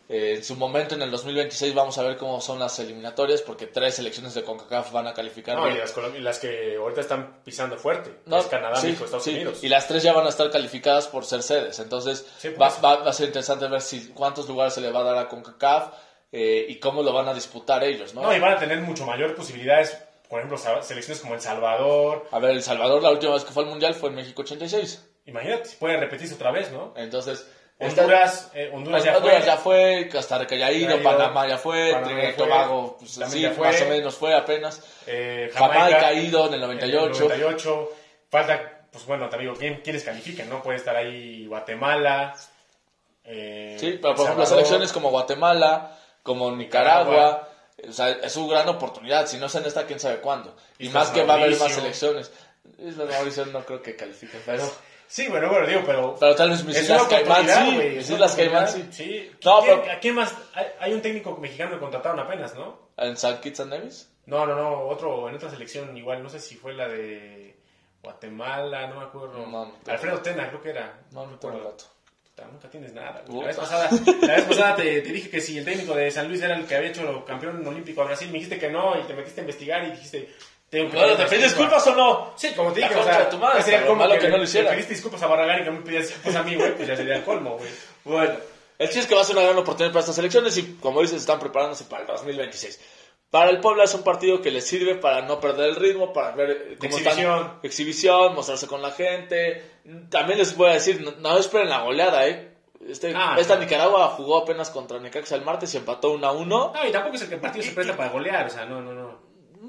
Eh, 0.09 0.35
en 0.37 0.45
su 0.45 0.55
momento, 0.55 0.95
en 0.95 1.03
el 1.03 1.11
2026, 1.11 1.75
vamos 1.75 1.99
a 1.99 2.03
ver 2.03 2.17
cómo 2.17 2.41
son 2.41 2.61
las 2.61 2.79
eliminatorias 2.79 3.43
porque 3.43 3.67
tres 3.67 3.97
selecciones 3.97 4.35
de 4.35 4.45
CONCACAF 4.45 4.93
van 4.93 5.09
a 5.09 5.15
calificar. 5.15 5.57
No, 5.57 5.69
y 5.69 5.75
las, 5.77 5.93
y 6.17 6.21
las 6.21 6.39
que 6.39 6.77
ahorita 6.77 7.01
están 7.01 7.41
pisando 7.45 7.77
fuerte. 7.77 8.21
No, 8.27 8.39
es 8.39 8.47
Canadá, 8.47 8.77
sí, 8.77 8.87
México, 8.87 9.05
Estados 9.07 9.25
sí, 9.25 9.31
Unidos. 9.35 9.65
Y 9.65 9.69
las 9.69 9.89
tres 9.89 10.05
ya 10.05 10.13
van 10.13 10.25
a 10.27 10.29
estar 10.29 10.49
calificadas 10.51 11.09
por 11.09 11.25
ser 11.25 11.43
sedes. 11.43 11.81
Entonces 11.81 12.25
Sí, 12.39 12.51
va, 12.51 12.69
va- 12.81 12.99
va 13.03 13.11
a 13.11 13.13
ser 13.13 13.27
interesante 13.27 13.67
ver 13.67 13.81
si 13.81 14.09
cuántos 14.11 14.47
lugares 14.49 14.75
se 14.75 14.81
le 14.81 14.93
va 14.93 15.01
a 15.01 15.05
dar 15.05 15.19
a 15.19 15.29
CONCACAF 15.29 15.93
eh, 16.31 16.67
y 16.69 16.77
cómo 16.79 17.03
lo 17.03 17.13
van 17.13 17.27
a 17.29 17.35
disputar 17.35 17.83
ellos. 17.83 18.15
¿no? 18.15 18.23
No, 18.23 18.37
y 18.37 18.39
van 18.39 18.53
a 18.53 18.59
tener 18.61 18.81
mucho 18.83 19.07
mayor 19.07 19.35
posibilidades. 19.35 19.97
Por 20.29 20.41
ejemplo, 20.41 20.59
selecciones 20.83 21.21
como 21.21 21.35
El 21.35 21.41
Salvador. 21.41 22.27
A 22.31 22.39
ver, 22.39 22.51
El 22.53 22.63
Salvador 22.63 23.03
la 23.03 23.11
última 23.11 23.35
vez 23.35 23.45
que 23.45 23.53
fue 23.53 23.63
al 23.65 23.69
Mundial 23.71 23.95
fue 23.95 24.09
en 24.11 24.17
México 24.17 24.43
86. 24.43 25.05
Imagínate, 25.27 25.71
puede 25.79 25.97
repetirse 25.99 26.35
otra 26.35 26.51
vez, 26.51 26.71
¿no? 26.73 26.93
Entonces... 26.97 27.47
Honduras, 27.79 28.51
eh, 28.55 28.71
Honduras 28.73 29.05
ya 29.05 29.17
Honduras 29.19 29.37
fue. 29.39 29.47
ya 29.47 29.57
fue, 29.59 30.09
Costa 30.11 30.39
Rica 30.39 30.57
ya 30.57 30.69
ha 30.69 30.73
ido, 30.73 31.03
Panamá 31.03 31.47
ya 31.47 31.59
fue, 31.59 31.95
Trinidad 32.03 32.31
y 32.31 32.33
Tobago, 32.33 32.97
pues, 32.99 33.11
sí, 33.11 33.41
ya 33.43 33.51
fue. 33.51 33.67
más 33.67 33.83
o 33.83 33.85
menos 33.87 34.15
fue 34.15 34.35
apenas. 34.35 34.83
eh, 35.07 35.51
Jamaica 35.53 36.07
ha 36.07 36.13
ido 36.15 36.47
en 36.47 36.55
el 36.55 36.63
en 36.63 36.69
98. 36.69 37.05
el 37.05 37.29
98. 37.29 37.91
Falta, 38.31 38.87
pues 38.91 39.05
bueno, 39.05 39.29
te 39.29 39.37
digo, 39.37 39.53
¿quién, 39.59 39.83
¿quiénes 39.85 40.05
califican? 40.05 40.49
¿no? 40.49 40.63
Puede 40.63 40.79
estar 40.79 40.97
ahí 40.97 41.47
Guatemala. 41.49 42.35
eh, 43.25 43.77
Sí, 43.79 43.99
pero 44.01 44.15
por 44.15 44.25
ejemplo, 44.25 44.47
selecciones 44.47 44.91
como 44.91 45.11
Guatemala, 45.11 45.99
como 46.23 46.51
Nicaragua, 46.53 47.47
o 47.89 47.93
sea, 47.93 48.11
es 48.11 48.33
su 48.33 48.47
gran 48.49 48.69
oportunidad. 48.69 49.27
Si 49.27 49.37
no 49.39 49.47
es 49.47 49.55
en 49.55 49.65
esta, 49.67 49.87
quién 49.87 50.01
sabe 50.01 50.19
cuándo. 50.19 50.57
Y 50.79 50.89
más 50.89 51.11
que 51.11 51.25
va 51.25 51.35
a 51.35 51.37
haber 51.37 51.51
más 51.59 51.77
Mauricio. 51.77 52.19
Islas 52.79 53.09
Mauricio 53.09 53.47
no 53.47 53.65
creo 53.65 53.81
que 53.83 53.95
califiquen, 53.97 54.41
pero, 54.45 54.65
Sí, 55.09 55.29
bueno, 55.29 55.49
bueno, 55.49 55.67
digo, 55.69 55.83
pero. 55.87 56.17
pero 56.19 56.35
tal 56.35 56.51
vez 56.51 56.65
mis 56.65 56.77
Islas 56.81 57.05
Caimán 57.05 57.47
sí. 57.49 57.77
Mis 57.97 58.11
Islas 58.11 58.35
Caimán 58.35 58.69
sí. 58.93 59.31
No, 59.45 59.61
¿Quién- 59.63 59.81
pero- 59.81 59.93
¿A 59.93 60.01
quién 60.01 60.15
más? 60.17 60.35
Hay, 60.55 60.67
hay 60.81 60.93
un 60.95 61.01
técnico 61.01 61.37
mexicano 61.37 61.71
que 61.73 61.79
contrataron 61.79 62.19
apenas, 62.19 62.55
¿no? 62.57 62.89
¿En 62.97 63.17
San 63.17 63.41
Kitts 63.41 63.61
and 63.61 63.71
Nevis? 63.73 64.11
No, 64.27 64.45
no, 64.47 64.57
no, 64.57 64.81
otro, 64.89 65.29
en 65.29 65.37
otra 65.37 65.49
selección 65.49 65.97
igual, 65.97 66.25
no 66.25 66.29
sé 66.29 66.41
si 66.41 66.57
fue 66.57 66.73
la 66.75 66.89
de 66.89 67.57
Guatemala, 68.03 68.89
no 68.89 68.97
me 69.01 69.07
acuerdo. 69.07 69.39
No, 69.39 69.47
no 69.47 69.73
te- 69.85 69.93
Alfredo 69.93 70.19
Tena, 70.21 70.49
creo 70.49 70.61
que 70.63 70.71
era. 70.71 70.99
No, 71.13 71.25
no 71.27 71.39
tengo 71.39 71.59
el 71.59 71.65
dato. 71.65 71.85
Nunca 72.45 72.69
tienes 72.69 72.93
nada. 72.93 73.23
güey. 73.27 73.41
La 73.41 73.47
vez 73.47 73.57
pasada, 73.57 73.89
la 74.21 74.35
vez 74.37 74.45
pasada 74.45 74.77
te, 74.77 75.01
te 75.01 75.13
dije 75.13 75.31
que 75.31 75.41
si 75.41 75.57
el 75.59 75.65
técnico 75.65 75.95
de 75.95 76.11
San 76.11 76.29
Luis 76.29 76.43
era 76.43 76.55
el 76.55 76.67
que 76.67 76.77
había 76.77 76.91
hecho 76.91 77.25
campeón 77.25 77.67
olímpico 77.67 78.03
a 78.03 78.05
Brasil, 78.05 78.29
me 78.29 78.35
dijiste 78.35 78.59
que 78.59 78.69
no 78.69 78.99
y 78.99 79.05
te 79.05 79.15
metiste 79.15 79.41
a 79.41 79.45
investigar 79.45 79.85
y 79.85 79.91
dijiste... 79.93 80.35
Que 80.71 80.83
Bueno, 80.83 81.17
¿te 81.17 81.25
pides 81.27 81.45
disculpas 81.45 81.87
o 81.87 81.95
no? 81.95 82.33
Sí, 82.37 82.53
como 82.55 82.73
te 82.73 82.81
dije, 82.81 82.95
o 82.97 83.05
sea, 83.05 83.31
tu 83.31 83.39
madre, 83.39 83.63
sería 83.63 83.87
como 83.87 83.97
malo 83.97 84.19
que 84.19 84.29
no 84.29 84.37
lo 84.37 84.43
hiciera. 84.43 84.71
Pediste 84.71 84.95
disculpas 84.95 85.23
a 85.23 85.27
Barragán 85.29 85.63
y 85.63 85.65
que 85.65 85.71
me 85.71 85.81
pidas 85.81 86.09
disculpas 86.09 86.35
a 86.35 86.43
mí, 86.43 86.57
güey, 86.57 86.75
pues 86.75 86.89
ya 86.89 86.97
sería 86.97 87.17
el 87.17 87.23
colmo, 87.25 87.57
güey. 87.57 87.71
Bueno, 88.05 88.35
el 88.79 88.87
chiste 88.89 89.01
es 89.01 89.07
que 89.07 89.15
va 89.15 89.21
a 89.23 89.25
ser 89.25 89.37
una 89.37 89.45
gran 89.47 89.57
oportunidad 89.59 89.93
para 89.93 90.01
estas 90.01 90.19
elecciones 90.19 90.59
y, 90.59 90.75
como 90.75 91.01
dices, 91.01 91.21
están 91.21 91.39
preparándose 91.39 91.85
para 91.85 92.03
el 92.03 92.09
2026. 92.09 92.81
Para 93.37 93.51
el 93.51 93.61
Puebla 93.61 93.85
es 93.85 93.93
un 93.93 94.03
partido 94.03 94.41
que 94.41 94.51
les 94.51 94.67
sirve 94.67 94.95
para 94.95 95.21
no 95.21 95.39
perder 95.39 95.69
el 95.69 95.77
ritmo, 95.77 96.11
para 96.11 96.31
ver 96.35 96.51
eh, 96.51 96.77
cómo 96.81 96.97
exhibición. 96.97 97.39
están. 97.39 97.61
Exhibición, 97.63 98.35
mostrarse 98.35 98.67
con 98.67 98.81
la 98.81 98.93
gente. 98.93 99.63
También 100.09 100.39
les 100.39 100.57
voy 100.57 100.71
a 100.71 100.73
decir, 100.73 101.03
no, 101.03 101.11
no 101.21 101.37
esperen 101.37 101.69
la 101.69 101.83
goleada, 101.83 102.27
¿eh? 102.27 102.57
Este, 102.89 103.13
Ah, 103.15 103.37
esta 103.39 103.57
no. 103.57 103.61
Nicaragua 103.61 104.09
jugó 104.17 104.39
apenas 104.39 104.71
contra 104.71 104.99
Necaxa 105.01 105.35
el 105.35 105.43
martes 105.45 105.75
y 105.75 105.77
empató 105.77 106.13
1 106.13 106.27
a 106.27 106.33
1. 106.33 106.73
No, 106.75 106.89
y 106.89 106.91
tampoco 106.91 107.17
es 107.17 107.23
el 107.23 107.29
que 107.29 107.35
el 107.35 107.41
partido 107.43 107.63
se 107.63 107.73
presta 107.73 107.95
para 107.95 108.09
golear, 108.09 108.47
o 108.47 108.49
sea, 108.49 108.65
no, 108.65 108.81
no, 108.81 108.95
no. 108.95 109.19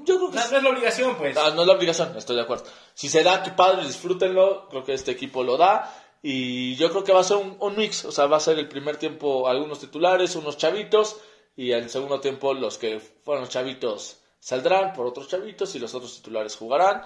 Yo 0.04 0.16
creo 0.16 0.30
que 0.30 0.36
No, 0.36 0.50
no 0.50 0.56
es 0.56 0.62
la 0.62 0.70
obligación, 0.70 1.16
pues. 1.16 1.36
Ah, 1.36 1.50
no 1.54 1.60
es 1.60 1.66
la 1.68 1.74
obligación, 1.74 2.16
estoy 2.16 2.36
de 2.36 2.42
acuerdo. 2.42 2.64
Si 2.94 3.10
se 3.10 3.22
da, 3.22 3.42
que 3.42 3.50
padre, 3.50 3.86
disfrútenlo. 3.86 4.70
Creo 4.70 4.82
que 4.82 4.94
este 4.94 5.10
equipo 5.10 5.44
lo 5.44 5.58
da. 5.58 5.94
Y 6.22 6.74
yo 6.76 6.88
creo 6.90 7.04
que 7.04 7.12
va 7.12 7.20
a 7.20 7.24
ser 7.24 7.36
un, 7.36 7.54
un 7.60 7.76
mix. 7.76 8.06
O 8.06 8.12
sea, 8.12 8.24
va 8.24 8.38
a 8.38 8.40
ser 8.40 8.58
el 8.58 8.66
primer 8.66 8.96
tiempo 8.96 9.46
algunos 9.46 9.78
titulares, 9.78 10.36
unos 10.36 10.56
chavitos. 10.56 11.18
Y 11.58 11.72
el 11.72 11.90
segundo 11.90 12.20
tiempo 12.20 12.54
los 12.54 12.78
que 12.78 13.00
fueron 13.00 13.42
los 13.42 13.50
chavitos 13.50 14.20
saldrán 14.38 14.92
por 14.92 15.06
otros 15.06 15.26
chavitos 15.26 15.74
y 15.74 15.80
los 15.80 15.92
otros 15.92 16.14
titulares 16.14 16.54
jugarán. 16.54 17.02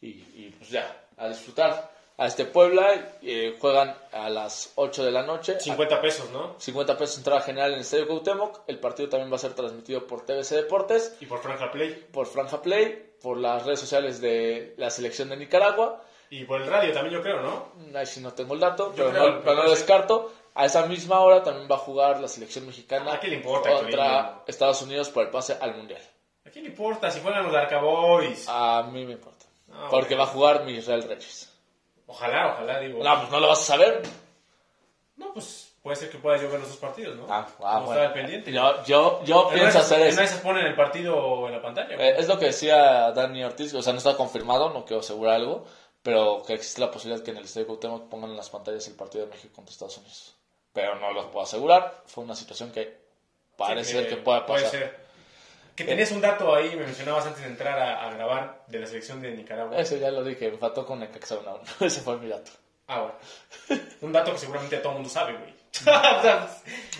Y, 0.00 0.10
y, 0.10 0.54
pues 0.56 0.70
ya, 0.70 1.08
a 1.16 1.26
disfrutar. 1.28 1.90
A 2.16 2.28
este 2.28 2.44
Puebla 2.44 3.16
eh, 3.20 3.56
juegan 3.60 3.96
a 4.12 4.30
las 4.30 4.72
8 4.76 5.04
de 5.04 5.10
la 5.10 5.24
noche. 5.24 5.58
50 5.58 6.00
pesos, 6.00 6.30
¿no? 6.30 6.54
50 6.56 6.96
pesos 6.96 7.18
entrada 7.18 7.40
general 7.40 7.70
en 7.70 7.74
el 7.74 7.80
Estadio 7.80 8.06
Cuauhtémoc. 8.06 8.60
El 8.68 8.78
partido 8.78 9.08
también 9.08 9.30
va 9.30 9.36
a 9.36 9.40
ser 9.40 9.54
transmitido 9.54 10.06
por 10.06 10.24
TBC 10.24 10.50
Deportes 10.50 11.16
Y 11.20 11.26
por 11.26 11.40
Franja 11.40 11.72
Play. 11.72 12.06
por 12.12 12.28
Franja 12.28 12.62
Play, 12.62 13.12
por 13.20 13.38
las 13.38 13.66
redes 13.66 13.80
sociales 13.80 14.20
de 14.20 14.74
la 14.76 14.88
selección 14.90 15.30
de 15.30 15.36
Nicaragua. 15.36 16.00
Y 16.30 16.44
por 16.44 16.62
el 16.62 16.68
radio 16.68 16.92
también, 16.92 17.16
yo 17.16 17.22
creo, 17.22 17.40
¿no? 17.42 17.72
Ahí 17.98 18.06
sí 18.06 18.20
no 18.20 18.32
tengo 18.32 18.54
el 18.54 18.60
dato, 18.60 18.94
Yo 18.94 19.06
pero, 19.06 19.10
creo, 19.10 19.30
no, 19.32 19.40
pero 19.42 19.56
no 19.56 19.62
lo 19.64 19.70
descarto. 19.70 20.32
A 20.56 20.64
esa 20.64 20.86
misma 20.86 21.20
hora 21.20 21.42
también 21.42 21.68
va 21.70 21.74
a 21.74 21.78
jugar 21.78 22.18
la 22.18 22.28
selección 22.28 22.66
mexicana 22.66 23.12
¿A 23.12 23.20
quién 23.20 23.32
le 23.32 23.36
importa, 23.36 23.70
contra? 23.74 24.42
Estados 24.46 24.80
Unidos 24.80 25.10
por 25.10 25.24
el 25.24 25.30
pase 25.30 25.56
al 25.60 25.76
Mundial. 25.76 26.00
¿A 26.46 26.50
quién 26.50 26.64
le 26.64 26.70
importa 26.70 27.10
si 27.10 27.20
juegan 27.20 27.42
los 27.44 27.52
Darka 27.52 27.78
Boys? 27.78 28.46
A 28.48 28.82
mí 28.90 29.04
me 29.04 29.12
importa. 29.12 29.44
Ah, 29.70 29.88
porque 29.90 30.14
va 30.14 30.24
a 30.24 30.28
jugar 30.28 30.64
mi 30.64 30.72
Israel 30.72 31.02
Reyes. 31.02 31.52
Ojalá, 32.06 32.54
ojalá, 32.54 32.80
digo. 32.80 33.04
No, 33.04 33.18
pues 33.18 33.30
no 33.30 33.40
lo 33.40 33.48
vas 33.48 33.60
a 33.60 33.64
saber. 33.64 34.02
No, 35.16 35.32
pues 35.34 35.74
puede 35.82 35.96
ser 35.96 36.10
que 36.10 36.18
pueda 36.18 36.36
yo 36.38 36.48
ver 36.50 36.60
los 36.60 36.68
dos 36.70 36.78
partidos, 36.78 37.16
¿no? 37.16 37.26
Ah, 37.28 37.46
ah, 37.62 37.80
bueno. 37.80 38.00
estar 38.00 38.14
pendiente. 38.14 38.50
Yo, 38.50 38.82
yo, 38.84 39.22
yo 39.24 39.48
En 39.50 39.58
pienso 39.58 39.78
hacer 39.80 40.00
En 40.00 40.08
eso. 40.08 40.20
de 40.20 40.24
esas 40.24 40.40
ponen 40.40 40.64
el 40.64 40.74
partido 40.74 41.46
en 41.48 41.52
la 41.52 41.60
pantalla. 41.60 41.96
Eh, 41.96 42.14
es 42.18 42.28
lo 42.28 42.38
que 42.38 42.46
decía 42.46 43.12
Dani 43.12 43.44
Ortiz, 43.44 43.74
o 43.74 43.82
sea, 43.82 43.92
no 43.92 43.98
está 43.98 44.16
confirmado, 44.16 44.70
no 44.70 44.84
quiero 44.84 45.00
asegurar 45.00 45.34
algo, 45.34 45.66
pero 46.02 46.42
que 46.46 46.54
existe 46.54 46.80
la 46.80 46.90
posibilidad 46.90 47.22
que 47.22 47.32
en 47.32 47.38
el 47.38 47.44
Estadio 47.44 47.66
Cuauhtémoc 47.66 48.08
pongan 48.08 48.30
en 48.30 48.36
las 48.36 48.48
pantallas 48.48 48.86
el 48.88 48.94
partido 48.94 49.26
de 49.26 49.32
México 49.32 49.54
contra 49.54 49.72
Estados 49.72 49.98
Unidos. 49.98 50.35
Pero 50.76 50.94
no 50.96 51.10
lo 51.10 51.30
puedo 51.30 51.44
asegurar, 51.44 52.02
fue 52.06 52.22
una 52.22 52.36
situación 52.36 52.70
que 52.70 52.98
parece 53.56 53.92
Sí, 53.92 53.96
ser 53.98 54.08
que 54.08 54.16
pueda 54.18 54.44
Puede 54.44 54.64
pasar. 54.64 54.78
ser. 54.80 55.06
Que 55.74 55.84
tenías 55.84 56.10
un 56.12 56.20
dato 56.20 56.54
ahí, 56.54 56.68
me 56.76 56.84
mencionabas 56.84 57.24
antes 57.26 57.42
de 57.42 57.48
entrar 57.48 57.78
a, 57.78 58.06
a 58.06 58.12
grabar 58.12 58.62
de 58.66 58.78
la 58.80 58.86
selección 58.86 59.20
de 59.22 59.30
Nicaragua. 59.32 59.76
Eso 59.78 59.96
ya 59.96 60.10
lo 60.10 60.22
dije, 60.22 60.52
faltó 60.58 60.84
con 60.84 61.00
Necaxa 61.00 61.38
1 61.38 61.50
a 61.50 61.54
1. 61.54 61.62
Ese 61.80 62.00
fue 62.02 62.18
mi 62.18 62.28
dato. 62.28 62.50
Ah, 62.88 63.00
bueno. 63.00 63.82
Un 64.02 64.12
dato 64.12 64.32
que 64.32 64.38
seguramente 64.38 64.76
todo 64.78 64.90
el 64.90 64.94
mundo 64.96 65.08
sabe, 65.10 65.32
güey. 65.32 65.50
o, 65.80 65.82
sea, 66.22 66.48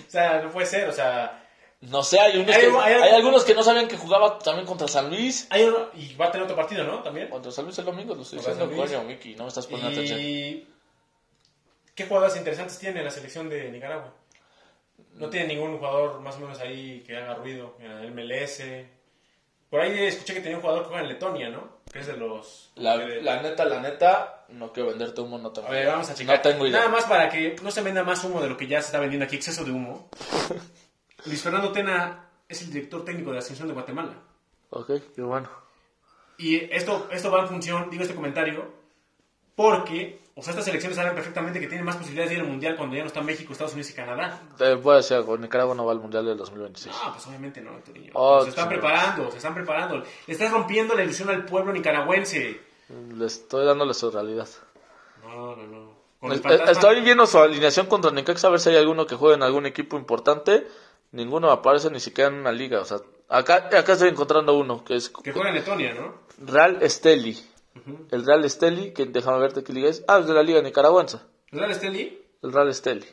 o 0.06 0.10
sea, 0.10 0.42
no 0.42 0.50
puede 0.50 0.66
ser, 0.66 0.88
o 0.88 0.92
sea... 0.92 1.42
No 1.82 2.02
sé, 2.02 2.18
hay, 2.18 2.38
unos 2.38 2.54
Hay 2.56 2.62
que- 2.62 2.78
hay 2.78 2.94
hay, 2.94 3.14
algunos 3.14 3.44
que 3.44 3.54
no 3.54 3.62
sabían 3.62 3.86
que 3.88 3.98
jugaba 3.98 4.38
también 4.38 4.66
contra 4.66 4.88
San 4.88 5.10
Luis. 5.10 5.46
Hay 5.50 5.64
uno, 5.64 5.90
y 5.94 6.14
va 6.16 6.26
a 6.26 6.30
tener 6.30 6.44
otro 6.44 6.56
partido, 6.56 6.82
¿no? 6.84 7.02
También. 7.02 7.28
Contra 7.28 7.52
San 7.52 7.66
Luis 7.66 7.78
el 7.78 7.84
domingo, 7.84 8.14
lo 8.14 8.22
estoy 8.22 8.38
diciendo, 8.38 8.70
coño, 8.74 9.02
Miki, 9.04 9.34
no 9.36 9.42
me 9.44 9.48
estás 9.48 9.66
poniendo 9.66 9.92
atención. 9.92 10.75
¿Qué 11.96 12.06
jugadores 12.06 12.36
interesantes 12.36 12.78
tiene 12.78 13.02
la 13.02 13.10
selección 13.10 13.48
de 13.48 13.70
Nicaragua? 13.72 14.12
No 15.14 15.28
tiene 15.30 15.48
ningún 15.48 15.78
jugador 15.78 16.20
más 16.20 16.36
o 16.36 16.40
menos 16.40 16.60
ahí 16.60 17.02
que 17.06 17.16
haga 17.16 17.34
ruido. 17.34 17.74
El 17.80 18.12
MLS. 18.12 18.62
Por 19.70 19.80
ahí 19.80 20.04
escuché 20.04 20.34
que 20.34 20.40
tenía 20.40 20.56
un 20.58 20.62
jugador 20.62 20.82
que 20.84 20.88
juega 20.90 21.02
en 21.02 21.08
Letonia, 21.08 21.48
¿no? 21.48 21.76
Que 21.90 22.00
es 22.00 22.06
de 22.06 22.16
los... 22.16 22.70
La, 22.76 22.96
de- 22.98 23.22
la 23.22 23.40
neta, 23.42 23.64
la 23.64 23.80
neta, 23.80 24.44
no 24.50 24.72
quiero 24.72 24.90
venderte 24.90 25.20
humo, 25.22 25.38
no 25.38 25.50
tengo 25.50 25.68
A 25.68 25.70
ver, 25.72 25.86
vamos 25.86 26.08
a 26.10 26.14
checar. 26.14 26.36
No 26.36 26.42
tengo 26.42 26.66
idea. 26.66 26.78
Nada 26.80 26.90
más 26.92 27.04
para 27.04 27.28
que 27.30 27.56
no 27.62 27.70
se 27.70 27.82
venda 27.82 28.04
más 28.04 28.22
humo 28.24 28.40
de 28.42 28.48
lo 28.50 28.56
que 28.56 28.66
ya 28.66 28.80
se 28.80 28.86
está 28.88 29.00
vendiendo 29.00 29.24
aquí, 29.24 29.36
exceso 29.36 29.64
de 29.64 29.70
humo. 29.72 30.08
Luis 31.24 31.42
Fernando 31.42 31.72
Tena 31.72 32.28
es 32.48 32.62
el 32.62 32.70
director 32.72 33.04
técnico 33.04 33.30
de 33.30 33.36
la 33.36 33.42
selección 33.42 33.68
de 33.68 33.74
Guatemala. 33.74 34.12
Ok, 34.70 34.90
qué 35.14 35.22
bueno. 35.22 35.48
Y 36.38 36.56
esto, 36.72 37.08
esto 37.10 37.30
va 37.30 37.40
en 37.42 37.48
función, 37.48 37.88
digo 37.90 38.02
este 38.02 38.14
comentario, 38.14 38.70
porque, 39.54 40.20
o 40.38 40.42
sea, 40.42 40.50
estas 40.50 40.66
selecciones 40.66 40.96
saben 40.96 41.14
perfectamente 41.14 41.58
que 41.58 41.66
tienen 41.66 41.84
más 41.86 41.96
posibilidades 41.96 42.28
de 42.30 42.36
ir 42.36 42.42
al 42.42 42.48
Mundial 42.48 42.76
cuando 42.76 42.94
ya 42.94 43.00
no 43.02 43.06
están 43.08 43.24
México, 43.24 43.52
Estados 43.52 43.72
Unidos 43.72 43.90
y 43.90 43.94
Canadá. 43.94 44.42
Voy 44.82 44.92
a 44.92 44.96
decir 44.98 45.16
algo, 45.16 45.36
Nicaragua 45.38 45.74
no 45.74 45.86
va 45.86 45.92
al 45.92 45.98
Mundial 46.00 46.26
del 46.26 46.36
2026. 46.36 46.94
Ah, 47.02 47.10
pues 47.14 47.26
obviamente 47.26 47.60
no, 47.62 47.76
Héctorinho. 47.78 48.10
Oh, 48.14 48.42
se 48.42 48.50
están 48.50 48.68
preparando, 48.68 49.30
se 49.30 49.38
están 49.38 49.54
preparando. 49.54 49.96
Le 49.96 50.32
estás 50.32 50.50
rompiendo 50.52 50.94
la 50.94 51.04
ilusión 51.04 51.30
al 51.30 51.44
pueblo 51.46 51.72
nicaragüense. 51.72 52.60
Le 53.14 53.26
estoy 53.26 53.64
dándole 53.64 53.94
su 53.94 54.10
realidad. 54.10 54.46
No, 55.24 55.56
no, 55.56 55.66
no. 55.66 55.96
Con 56.20 56.32
Es- 56.32 56.38
el 56.38 56.42
fantasma- 56.44 56.70
Estoy 56.72 57.00
viendo 57.00 57.26
su 57.26 57.38
alineación 57.38 57.86
contra 57.86 58.10
Necaxa 58.10 58.46
a 58.48 58.50
ver 58.50 58.60
si 58.60 58.68
hay 58.70 58.76
alguno 58.76 59.06
que 59.06 59.16
juegue 59.16 59.36
en 59.36 59.42
algún 59.42 59.66
equipo 59.66 59.96
importante. 59.96 60.66
Ninguno 61.12 61.50
aparece 61.50 61.90
ni 61.90 62.00
siquiera 62.00 62.28
en 62.28 62.36
una 62.40 62.52
liga. 62.52 62.80
O 62.80 62.84
sea, 62.84 62.98
acá, 63.28 63.68
acá 63.72 63.92
estoy 63.94 64.10
encontrando 64.10 64.54
uno 64.56 64.84
que 64.84 64.96
es 64.96 65.08
Que 65.08 65.32
juega 65.32 65.48
en 65.48 65.54
Letonia, 65.56 65.94
¿no? 65.94 66.14
Real 66.38 66.78
Esteli. 66.82 67.38
El 68.10 68.24
Real 68.24 68.44
Esteli, 68.44 68.92
que 68.92 69.04
déjame 69.06 69.38
verte 69.38 69.62
qué 69.64 69.72
liga 69.72 69.88
es. 69.88 70.04
Ah, 70.08 70.18
es 70.18 70.26
de 70.26 70.34
la 70.34 70.42
liga 70.42 70.62
nicaragüense. 70.62 71.18
¿Real 71.52 71.70
Esteli? 71.70 72.22
El 72.42 72.52
Real 72.52 72.68
Esteli. 72.68 73.06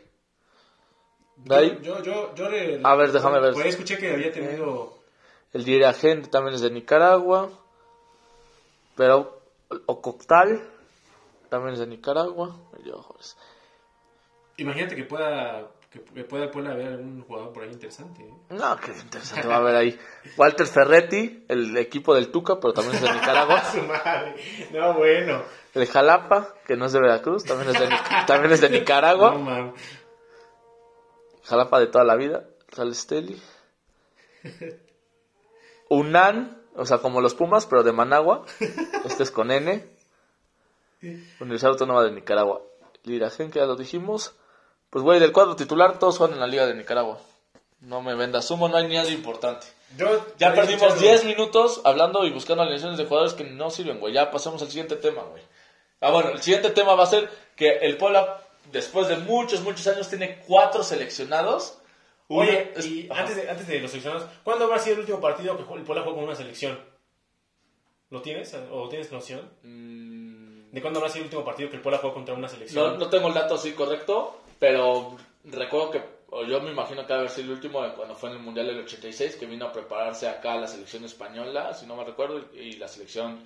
De 1.37 1.55
ahí, 1.55 1.79
Yo, 1.81 2.01
yo, 2.01 2.33
yo 2.35 2.49
le- 2.49 2.79
A 2.83 2.95
ver, 2.95 3.11
déjame 3.11 3.39
ver. 3.39 3.53
Pues 3.53 3.65
escuché 3.67 3.97
que 3.97 4.11
había 4.11 4.31
tenido... 4.31 4.97
el 5.51 5.63
dirigente 5.65 6.29
también 6.29 6.55
es 6.55 6.61
de 6.61 6.71
Nicaragua. 6.71 7.49
Pero 8.95 9.41
Ococtal 9.87 10.61
también 11.49 11.73
es 11.73 11.79
de 11.79 11.87
Nicaragua. 11.87 12.55
Imagínate 14.57 14.95
que 14.95 15.03
pueda... 15.03 15.67
Que 15.93 16.23
pueda, 16.23 16.49
pueda 16.49 16.71
haber 16.71 16.87
algún 16.87 17.21
jugador 17.21 17.53
por 17.53 17.63
ahí 17.63 17.69
interesante. 17.71 18.23
¿eh? 18.23 18.33
No, 18.49 18.75
qué 18.77 18.91
interesante 18.91 19.47
va 19.47 19.55
a 19.55 19.57
haber 19.59 19.75
ahí. 19.75 19.99
Walter 20.37 20.65
Ferretti, 20.65 21.45
el 21.47 21.77
equipo 21.77 22.15
del 22.15 22.31
Tuca, 22.31 22.59
pero 22.59 22.73
también 22.73 22.95
es 22.95 23.01
de 23.03 23.13
Nicaragua. 23.13 23.63
Su 23.71 23.81
madre. 23.83 24.35
No, 24.71 24.95
bueno. 24.95 25.43
El 25.75 25.85
Jalapa, 25.85 26.55
que 26.65 26.75
no 26.75 26.85
es 26.85 26.93
de 26.93 26.99
Veracruz, 26.99 27.43
también 27.43 27.69
es 27.75 27.79
de, 27.79 27.89
también 28.25 28.53
es 28.53 28.61
de 28.61 28.69
No, 28.69 28.75
Nicaragua. 28.79 29.35
man. 29.37 29.73
Jalapa 31.43 31.79
de 31.79 31.87
toda 31.87 32.03
la 32.03 32.15
vida. 32.15 32.43
Real 32.69 32.89
Esteli. 32.89 33.39
Unan, 35.89 36.61
o 36.75 36.85
sea, 36.85 36.97
como 36.99 37.21
los 37.21 37.35
Pumas, 37.35 37.65
pero 37.67 37.83
de 37.83 37.91
Managua. 37.91 38.45
Este 39.05 39.23
es 39.23 39.31
con 39.31 39.51
N. 39.51 39.85
Universidad 41.39 41.71
Autónoma 41.71 42.03
de 42.03 42.11
Nicaragua. 42.11 42.61
Liragen, 43.03 43.51
que 43.51 43.59
ya 43.59 43.65
lo 43.65 43.75
dijimos. 43.75 44.35
Pues, 44.93 45.03
güey, 45.03 45.19
del 45.19 45.31
cuadro 45.31 45.55
titular, 45.55 45.97
todos 45.97 46.19
juegan 46.19 46.35
en 46.35 46.39
la 46.41 46.45
Liga 46.45 46.67
de 46.67 46.75
Nicaragua. 46.75 47.19
No 47.81 48.03
me 48.03 48.13
vendas 48.13 48.49
humo, 48.51 48.69
no 48.69 48.77
hay 48.77 48.87
ni 48.87 48.93
nada 48.93 49.09
importante. 49.09 49.65
Yo 49.97 50.23
Ya 50.37 50.53
perdimos 50.53 50.83
escuchado- 50.83 51.01
10 51.01 51.25
minutos 51.25 51.81
hablando 51.83 52.23
y 52.25 52.29
buscando 52.29 52.61
alineaciones 52.61 52.99
de 52.99 53.05
jugadores 53.05 53.33
que 53.33 53.43
no 53.43 53.71
sirven, 53.71 53.99
güey. 53.99 54.13
Ya 54.13 54.29
pasamos 54.29 54.61
al 54.61 54.67
siguiente 54.67 54.95
tema, 54.95 55.23
güey. 55.23 55.41
Ah, 55.99 56.11
bueno, 56.11 56.29
el 56.29 56.43
siguiente 56.43 56.69
tema 56.69 56.93
va 56.93 57.05
a 57.05 57.07
ser 57.07 57.27
que 57.55 57.77
el 57.79 57.97
Puebla, 57.97 58.39
después 58.71 59.07
de 59.07 59.17
muchos, 59.17 59.61
muchos 59.61 59.87
años, 59.87 60.09
tiene 60.09 60.43
cuatro 60.47 60.83
seleccionados. 60.83 61.79
Oye, 62.27 62.71
y 62.83 63.09
antes 63.11 63.35
de, 63.35 63.49
antes 63.49 63.65
de 63.67 63.79
los 63.79 63.89
seleccionados, 63.89 64.29
¿cuándo 64.43 64.65
habrá 64.65 64.77
sido 64.77 64.93
el 64.93 64.99
último 64.99 65.19
partido 65.19 65.55
que 65.57 65.63
el 65.73 65.81
Puebla 65.81 66.03
jugó 66.03 66.15
con 66.17 66.25
una 66.25 66.35
selección? 66.35 66.79
¿Lo 68.11 68.21
tienes? 68.21 68.55
¿O 68.71 68.87
tienes 68.89 69.11
noción? 69.11 69.49
Mm, 69.63 70.71
¿De 70.71 70.81
cuándo 70.81 70.99
habrá 70.99 71.09
sido 71.11 71.21
el 71.23 71.25
último 71.29 71.43
partido 71.43 71.69
que 71.71 71.77
el 71.77 71.81
Puebla 71.81 71.97
jugó 71.99 72.13
contra 72.13 72.35
una 72.35 72.47
selección? 72.47 72.93
No, 72.93 72.97
no 72.99 73.09
tengo 73.09 73.27
el 73.29 73.33
dato 73.33 73.55
así 73.55 73.71
correcto, 73.73 74.39
pero 74.63 75.17
recuerdo 75.43 75.91
que, 75.91 76.01
o 76.29 76.45
yo 76.45 76.61
me 76.61 76.71
imagino 76.71 77.05
que 77.05 77.11
haber 77.11 77.29
sido 77.29 77.47
el 77.47 77.55
último 77.55 77.81
cuando 77.97 78.15
fue 78.15 78.29
en 78.29 78.37
el 78.37 78.41
Mundial 78.41 78.67
del 78.67 78.79
86, 78.79 79.35
que 79.35 79.45
vino 79.45 79.65
a 79.65 79.73
prepararse 79.73 80.25
acá 80.25 80.55
la 80.55 80.67
selección 80.67 81.03
española, 81.03 81.73
si 81.73 81.85
no 81.85 81.97
me 81.97 82.05
recuerdo, 82.05 82.39
y 82.53 82.77
la 82.77 82.87
selección, 82.87 83.45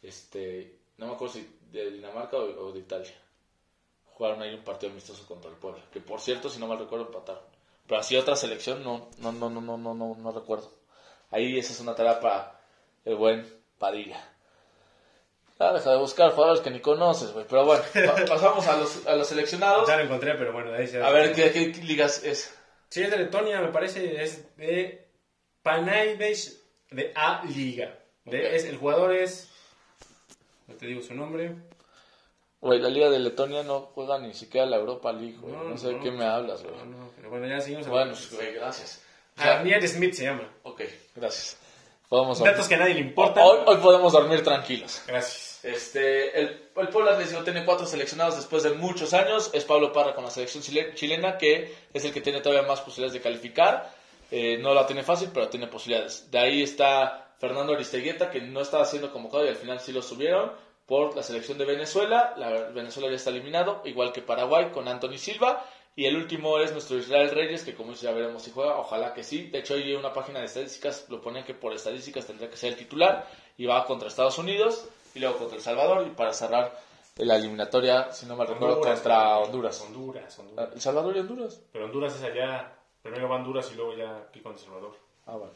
este, 0.00 0.78
no 0.96 1.08
me 1.08 1.12
acuerdo 1.12 1.34
si 1.34 1.58
de 1.70 1.90
Dinamarca 1.90 2.38
o, 2.38 2.72
de 2.72 2.78
Italia. 2.78 3.12
Jugaron 4.06 4.40
ahí 4.40 4.54
un 4.54 4.64
partido 4.64 4.92
amistoso 4.92 5.26
contra 5.26 5.50
el 5.50 5.58
Puebla, 5.58 5.82
que 5.92 6.00
por 6.00 6.22
cierto, 6.22 6.48
si 6.48 6.58
no 6.58 6.68
me 6.68 6.76
recuerdo, 6.76 7.04
empataron. 7.04 7.42
Pero 7.86 8.00
así 8.00 8.16
otra 8.16 8.34
selección, 8.34 8.82
no, 8.82 9.10
no, 9.18 9.32
no, 9.32 9.50
no, 9.50 9.60
no, 9.60 9.76
no, 9.76 9.94
no, 9.94 10.14
no 10.14 10.32
recuerdo. 10.32 10.72
Ahí 11.30 11.58
esa 11.58 11.74
es 11.74 11.80
una 11.80 11.94
tarea 11.94 12.18
para 12.18 12.62
el 13.04 13.16
buen 13.16 13.46
Padilla. 13.78 14.35
Ah, 15.58 15.72
deja 15.72 15.90
de 15.90 15.96
buscar 15.98 16.32
jugadores 16.32 16.60
que 16.62 16.70
ni 16.70 16.80
conoces, 16.80 17.32
güey. 17.32 17.46
Pero 17.48 17.64
bueno, 17.64 17.82
pa- 17.94 18.24
pasamos 18.26 18.66
a 18.66 18.76
los, 18.76 19.06
a 19.06 19.16
los 19.16 19.26
seleccionados. 19.26 19.88
Ya 19.88 19.96
lo 19.96 20.02
encontré, 20.04 20.34
pero 20.34 20.52
bueno, 20.52 20.70
de 20.70 20.78
ahí 20.78 20.86
se 20.86 21.02
A 21.02 21.10
ver, 21.10 21.32
¿qué, 21.34 21.50
qué 21.50 21.66
ligas 21.82 22.22
es? 22.24 22.54
Sí, 22.90 23.02
es 23.02 23.10
de 23.10 23.16
Letonia, 23.16 23.60
me 23.60 23.68
parece. 23.72 24.22
Es 24.22 24.56
de 24.56 25.08
Panaides 25.62 26.62
de 26.90 27.12
A 27.14 27.42
Liga. 27.44 27.98
De- 28.24 28.46
Ok. 28.46 28.52
es, 28.54 28.64
el 28.64 28.76
jugador 28.76 29.12
es. 29.14 29.48
No 30.66 30.74
te 30.74 30.86
digo 30.86 31.00
su 31.02 31.14
nombre. 31.14 31.54
Güey, 32.60 32.80
la 32.80 32.88
liga 32.88 33.08
de 33.10 33.18
Letonia 33.18 33.62
no 33.62 33.80
juega 33.94 34.18
ni 34.18 34.34
siquiera 34.34 34.66
la 34.66 34.76
Europa 34.76 35.12
League, 35.12 35.36
güey. 35.40 35.52
No, 35.54 35.64
No, 35.64 35.76
sé 35.78 35.88
de 35.88 35.92
no, 35.94 36.02
qué 36.02 36.10
me 36.10 36.24
hablas, 36.24 36.62
güey. 36.62 36.74
No, 36.76 36.84
no, 36.86 37.10
pero 37.16 37.30
bueno, 37.30 37.46
ya 37.46 37.60
seguimos. 37.60 37.86
Bueno, 37.86 38.12
pues, 38.12 38.32
güey, 38.34 38.52
gracias. 38.54 39.02
O 39.38 39.42
sea, 39.42 39.58
Arnier 39.60 39.86
Smith 39.88 40.14
se 40.14 40.24
llama. 40.24 40.50
ok, 40.64 40.82
gracias. 41.14 41.58
Podemos. 42.08 42.38
Datos 42.38 42.68
que 42.68 42.74
a 42.76 42.78
nadie 42.78 42.94
le 42.94 43.00
importan. 43.00 43.42
Hoy, 43.44 43.58
hoy 43.66 43.76
podemos 43.78 44.12
dormir 44.12 44.42
tranquilos. 44.44 45.02
Gracias. 45.06 45.60
Este, 45.64 46.38
el, 46.40 46.68
el 46.76 46.88
Puebla 46.88 47.18
digo, 47.18 47.42
tiene 47.42 47.64
cuatro 47.64 47.86
seleccionados 47.86 48.36
después 48.36 48.62
de 48.62 48.70
muchos 48.74 49.12
años. 49.14 49.50
Es 49.52 49.64
Pablo 49.64 49.92
Parra 49.92 50.14
con 50.14 50.22
la 50.24 50.30
selección 50.30 50.62
chile- 50.62 50.92
chilena, 50.94 51.38
que 51.38 51.74
es 51.92 52.04
el 52.04 52.12
que 52.12 52.20
tiene 52.20 52.40
todavía 52.40 52.66
más 52.68 52.80
posibilidades 52.80 53.14
de 53.14 53.20
calificar. 53.20 53.92
Eh, 54.30 54.58
no 54.58 54.74
la 54.74 54.86
tiene 54.86 55.02
fácil, 55.02 55.30
pero 55.34 55.48
tiene 55.48 55.66
posibilidades. 55.66 56.30
De 56.30 56.38
ahí 56.38 56.62
está 56.62 57.34
Fernando 57.38 57.74
Aristeguieta, 57.74 58.30
que 58.30 58.40
no 58.40 58.60
estaba 58.60 58.84
siendo 58.84 59.12
convocado 59.12 59.44
y 59.44 59.48
al 59.48 59.56
final 59.56 59.80
sí 59.80 59.92
lo 59.92 60.02
subieron 60.02 60.52
por 60.86 61.16
la 61.16 61.22
selección 61.24 61.58
de 61.58 61.64
Venezuela. 61.64 62.34
La, 62.36 62.50
Venezuela 62.70 63.08
ya 63.08 63.16
está 63.16 63.30
eliminado, 63.30 63.82
igual 63.84 64.12
que 64.12 64.22
Paraguay 64.22 64.70
con 64.72 64.86
Anthony 64.86 65.18
Silva. 65.18 65.64
Y 65.98 66.04
el 66.04 66.16
último 66.16 66.58
es 66.58 66.72
nuestro 66.72 66.98
Israel 66.98 67.30
Reyes, 67.30 67.64
que 67.64 67.74
como 67.74 67.94
ya 67.94 68.12
veremos 68.12 68.42
si 68.42 68.50
juega. 68.50 68.78
Ojalá 68.78 69.14
que 69.14 69.24
sí. 69.24 69.44
De 69.46 69.60
hecho, 69.60 69.74
hoy 69.74 69.94
una 69.94 70.12
página 70.12 70.40
de 70.40 70.44
estadísticas 70.44 71.06
lo 71.08 71.22
ponen 71.22 71.42
que 71.42 71.54
por 71.54 71.72
estadísticas 71.72 72.26
tendría 72.26 72.50
que 72.50 72.58
ser 72.58 72.72
el 72.72 72.78
titular. 72.78 73.26
Y 73.56 73.64
va 73.64 73.86
contra 73.86 74.08
Estados 74.08 74.36
Unidos 74.36 74.86
y 75.14 75.20
luego 75.20 75.38
contra 75.38 75.56
El 75.56 75.62
Salvador. 75.62 76.06
Y 76.06 76.10
para 76.10 76.34
cerrar 76.34 76.78
la 77.16 77.36
eliminatoria, 77.36 78.12
si 78.12 78.26
no 78.26 78.36
me 78.36 78.44
recuerdo, 78.44 78.82
contra 78.82 79.38
Honduras. 79.38 79.80
Honduras, 79.80 80.38
Honduras. 80.38 80.68
¿El 80.74 80.80
Salvador 80.82 81.16
y 81.16 81.20
Honduras? 81.20 81.60
Pero 81.72 81.86
Honduras 81.86 82.14
es 82.14 82.22
allá. 82.22 82.74
Primero 83.02 83.28
va 83.28 83.36
Honduras 83.36 83.70
y 83.72 83.76
luego 83.76 83.96
ya 83.96 84.18
aquí 84.18 84.40
con 84.40 84.52
El 84.52 84.58
Salvador. 84.58 84.94
Ah, 85.24 85.36
bueno. 85.36 85.54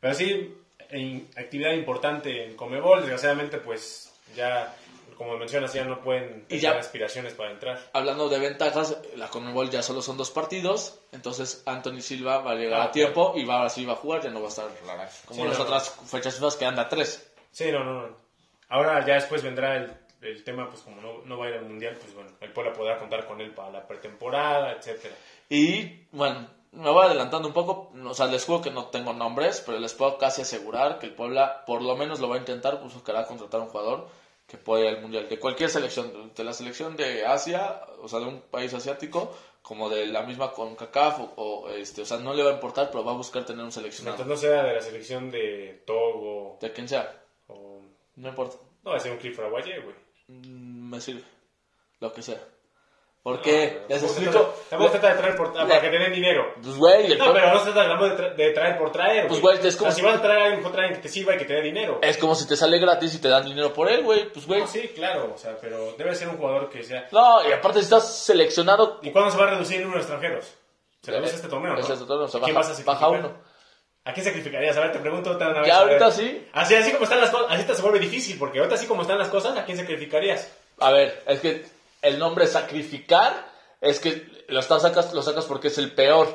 Pero 0.00 0.14
sí, 0.14 0.54
en 0.90 1.30
actividad 1.34 1.72
importante 1.72 2.44
en 2.44 2.56
Comebol. 2.56 3.00
Desgraciadamente, 3.00 3.56
pues 3.56 4.12
ya, 4.36 4.76
como 5.22 5.36
mencionas, 5.38 5.72
ya 5.72 5.84
no 5.84 6.00
pueden 6.00 6.44
Y 6.48 6.58
tener 6.58 6.60
ya- 6.62 6.78
aspiraciones 6.78 7.34
para 7.34 7.50
entrar. 7.50 7.78
Hablando 7.92 8.28
de 8.28 8.38
ventajas, 8.38 8.96
la 9.16 9.28
Conmebol 9.28 9.70
ya 9.70 9.82
solo 9.82 10.02
son 10.02 10.16
dos 10.16 10.30
partidos, 10.30 10.98
entonces 11.12 11.62
Anthony 11.66 12.00
Silva 12.00 12.38
va 12.38 12.52
a 12.52 12.54
llegar 12.54 12.80
Ah, 12.80 12.84
a 12.84 12.90
tiempo 12.92 13.32
y 13.36 13.44
va, 13.44 13.56
ahora 13.58 13.68
sí 13.70 13.84
va 13.84 13.92
a 13.94 13.96
jugar, 13.96 14.22
ya 14.22 14.30
no 14.30 14.40
va 14.40 14.46
a 14.46 14.50
estar 14.50 14.66
como 15.26 15.42
Sí, 15.42 15.48
las 15.48 15.58
no, 15.58 15.64
otras 15.64 15.90
fechas 16.06 16.34
FIFA 16.34 16.58
que 16.58 16.64
anda 16.66 16.88
tres. 16.88 17.32
Sí, 17.50 17.70
no, 17.70 17.84
no, 17.84 18.06
no. 18.08 18.16
Ahora 18.68 19.04
ya 19.06 19.14
después 19.14 19.42
vendrá 19.42 19.76
el, 19.76 19.92
el 20.22 20.44
tema, 20.44 20.68
pues 20.70 20.82
como 20.82 21.00
no, 21.00 21.22
no 21.24 21.38
va 21.38 21.46
a 21.46 21.48
ir 21.50 21.56
al 21.56 21.64
Mundial, 21.66 21.96
pues 22.00 22.14
bueno, 22.14 22.30
el 22.40 22.50
Puebla 22.52 22.72
podrá 22.72 22.98
contar 22.98 23.26
con 23.26 23.40
él 23.40 23.50
para 23.52 23.70
la 23.70 23.86
pretemporada, 23.86 24.72
etcétera. 24.72 25.14
Y 25.48 26.06
bueno, 26.12 26.48
me 26.72 26.88
voy 26.90 27.04
adelantando 27.04 27.48
un 27.48 27.52
poco, 27.54 27.92
o 28.02 28.14
sea, 28.14 28.26
les 28.26 28.44
juro 28.46 28.62
que 28.62 28.70
no 28.70 28.86
tengo 28.86 29.12
nombres, 29.12 29.62
pero 29.66 29.78
les 29.78 29.92
puedo 29.92 30.16
casi 30.16 30.40
asegurar 30.40 30.98
que 30.98 31.06
el 31.06 31.12
Puebla 31.14 31.64
por 31.66 31.82
lo 31.82 31.94
menos 31.96 32.18
lo 32.20 32.30
va 32.30 32.36
a 32.36 32.38
intentar, 32.38 32.80
pues 32.80 32.94
buscará 32.94 33.26
contratar 33.26 33.60
un 33.60 33.68
jugador 33.68 34.08
que 34.52 34.58
pueda 34.58 34.82
ir 34.82 34.88
al 34.96 35.00
Mundial, 35.00 35.30
de 35.30 35.38
cualquier 35.38 35.70
selección, 35.70 36.30
de 36.36 36.44
la 36.44 36.52
selección 36.52 36.94
de 36.94 37.24
Asia, 37.24 37.80
o 38.02 38.06
sea, 38.06 38.18
de 38.18 38.26
un 38.26 38.42
país 38.42 38.74
asiático, 38.74 39.34
como 39.62 39.88
de 39.88 40.04
la 40.04 40.24
misma 40.24 40.52
con 40.52 40.76
CACAF, 40.76 41.20
o, 41.20 41.32
o, 41.36 41.70
este, 41.70 42.02
o 42.02 42.04
sea, 42.04 42.18
no 42.18 42.34
le 42.34 42.42
va 42.42 42.50
a 42.50 42.54
importar, 42.54 42.90
pero 42.90 43.02
va 43.02 43.12
a 43.12 43.16
buscar 43.16 43.46
tener 43.46 43.64
un 43.64 43.72
seleccionado, 43.72 44.18
Entonces 44.18 44.44
no 44.44 44.50
sea 44.50 44.62
de 44.64 44.74
la 44.74 44.82
selección 44.82 45.30
de 45.30 45.82
Togo 45.86 46.58
de 46.60 46.70
quien 46.70 46.86
sea, 46.86 47.24
o... 47.46 47.80
no 48.16 48.28
importa. 48.28 48.58
No, 48.84 48.90
va 48.90 48.98
a 48.98 49.00
ser 49.00 49.12
un 49.12 49.18
Cliff 49.18 49.36
Paraguay, 49.38 49.62
güey. 49.82 49.96
Mm, 50.28 50.90
me 50.90 51.00
sirve. 51.00 51.22
Lo 52.00 52.12
que 52.12 52.20
sea. 52.20 52.46
Porque, 53.24 53.82
les 53.88 54.00
Tampoco 54.00 54.00
se 54.00 54.04
explico. 54.24 54.32
trata- 54.32 54.68
Tampoco 54.70 54.92
se 54.92 54.98
trata 54.98 55.14
de 55.14 55.20
traer 55.20 55.36
por, 55.36 55.46
ah, 55.56 55.66
para 55.68 55.80
que 55.80 55.88
te 55.90 55.98
den 55.98 56.12
dinero. 56.12 56.54
Pues, 56.60 56.76
güey, 56.76 57.16
No, 57.16 57.32
pero 57.32 57.54
no 57.54 57.64
se 57.64 57.70
trata 57.70 57.96
de, 57.96 58.16
tra- 58.16 58.34
de 58.34 58.50
traer 58.50 58.78
por 58.78 58.90
traer, 58.90 59.28
Pues, 59.28 59.40
güey. 59.40 59.58
es 59.64 59.76
como 59.76 59.90
O 59.90 59.92
sea, 59.92 59.96
si 60.00 60.02
vas 60.02 60.16
a 60.16 60.22
traer 60.22 60.38
a 60.38 60.42
alguien, 60.42 60.58
mejor 60.58 60.72
trae 60.72 60.82
a 60.82 60.86
alguien 60.88 61.00
que 61.02 61.08
te 61.08 61.12
sirva 61.14 61.34
y 61.34 61.38
que 61.38 61.44
te 61.44 61.54
dé 61.54 61.62
dinero. 61.62 62.00
es 62.02 62.18
como 62.18 62.34
si 62.34 62.48
te 62.48 62.56
sale 62.56 62.80
gratis 62.80 63.14
y 63.14 63.20
te 63.20 63.28
dan 63.28 63.44
dinero 63.44 63.72
por 63.72 63.88
él, 63.88 64.02
güey. 64.02 64.28
Pues, 64.32 64.44
güey. 64.44 64.60
No, 64.62 64.66
sí, 64.66 64.88
claro, 64.92 65.32
o 65.34 65.38
sea, 65.38 65.56
pero 65.60 65.92
debe 65.96 66.14
ser 66.16 66.28
un 66.28 66.36
jugador 66.36 66.68
que 66.68 66.82
sea... 66.82 67.06
No, 67.12 67.48
y 67.48 67.52
aparte 67.52 67.78
si 67.78 67.84
estás 67.84 68.24
seleccionado. 68.24 68.98
¿Y 69.02 69.12
cuándo 69.12 69.30
se 69.30 69.38
va 69.38 69.44
a 69.44 69.50
reducir 69.50 69.76
el 69.76 69.82
número 69.84 69.98
de 70.00 70.02
extranjeros? 70.02 70.54
Se 71.02 71.10
reduce 71.12 71.36
este 71.36 71.48
torneo, 71.48 71.74
¿no? 71.74 71.78
Este 71.80 71.94
torneo 71.96 72.26
¿A 72.26 72.30
quién 72.30 72.40
baja, 72.42 72.54
vas 72.54 72.66
a 72.80 72.84
baja 72.84 73.00
sacrificar? 73.00 73.10
uno. 73.30 73.38
¿A 74.04 74.12
quién 74.14 74.26
sacrificarías? 74.26 74.76
A 74.76 74.80
ver, 74.80 74.92
te 74.92 74.98
pregunto 74.98 75.30
otra 75.30 75.52
vez. 75.52 75.66
Ya 75.68 75.78
ahorita 75.78 76.10
sí. 76.10 76.44
Así, 76.52 76.74
así 76.74 76.90
como 76.90 77.04
están 77.04 77.20
las 77.20 77.30
cosas, 77.30 77.46
así 77.50 77.62
te 77.64 77.74
se 77.76 77.82
vuelve 77.82 78.00
difícil, 78.00 78.36
porque 78.36 78.58
ahorita 78.58 78.74
así 78.74 78.86
como 78.86 79.02
están 79.02 79.16
las 79.18 79.28
cosas, 79.28 79.56
¿a 79.56 79.64
quién 79.64 79.78
sacrificarías? 79.78 80.52
A 80.80 80.90
ver, 80.90 81.22
es 81.28 81.38
que 81.38 81.64
el 82.02 82.18
nombre 82.18 82.46
sacrificar 82.46 83.50
es 83.80 83.98
que 84.00 84.44
lo, 84.48 84.60
estás- 84.60 84.82
sacas, 84.82 85.12
lo 85.14 85.22
sacas 85.22 85.46
porque 85.46 85.68
es 85.68 85.78
el 85.78 85.92
peor. 85.92 86.28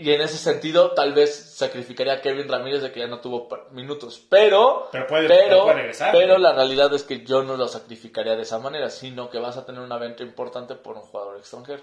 Y 0.00 0.12
en 0.12 0.20
ese 0.20 0.36
sentido, 0.38 0.92
tal 0.92 1.12
vez 1.12 1.34
sacrificaría 1.56 2.12
a 2.12 2.20
Kevin 2.20 2.48
Ramírez 2.48 2.82
de 2.82 2.92
que 2.92 3.00
ya 3.00 3.08
no 3.08 3.20
tuvo 3.20 3.48
minutos. 3.72 4.24
Pero, 4.30 4.88
Pero 4.92 5.06
puede- 5.08 5.26
pero, 5.26 5.62
puede 5.64 5.74
regresar, 5.76 6.12
pero 6.12 6.34
¿no? 6.34 6.38
la 6.38 6.52
realidad 6.52 6.92
es 6.94 7.02
que 7.02 7.24
yo 7.24 7.42
no 7.42 7.56
lo 7.56 7.66
sacrificaría 7.66 8.36
de 8.36 8.42
esa 8.42 8.60
manera, 8.60 8.90
sino 8.90 9.28
que 9.28 9.38
vas 9.40 9.56
a 9.56 9.66
tener 9.66 9.80
una 9.80 9.98
venta 9.98 10.22
importante 10.22 10.76
por 10.76 10.94
un 10.96 11.02
jugador 11.02 11.36
extranjero. 11.38 11.82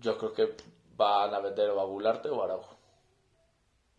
Yo 0.00 0.16
creo 0.16 0.32
que 0.32 0.54
van 0.96 1.34
a 1.34 1.40
vender 1.40 1.68
o 1.70 1.80
a 1.80 1.84
Gularte 1.84 2.30
o 2.30 2.40
a 2.40 2.44
Araujo. 2.46 2.78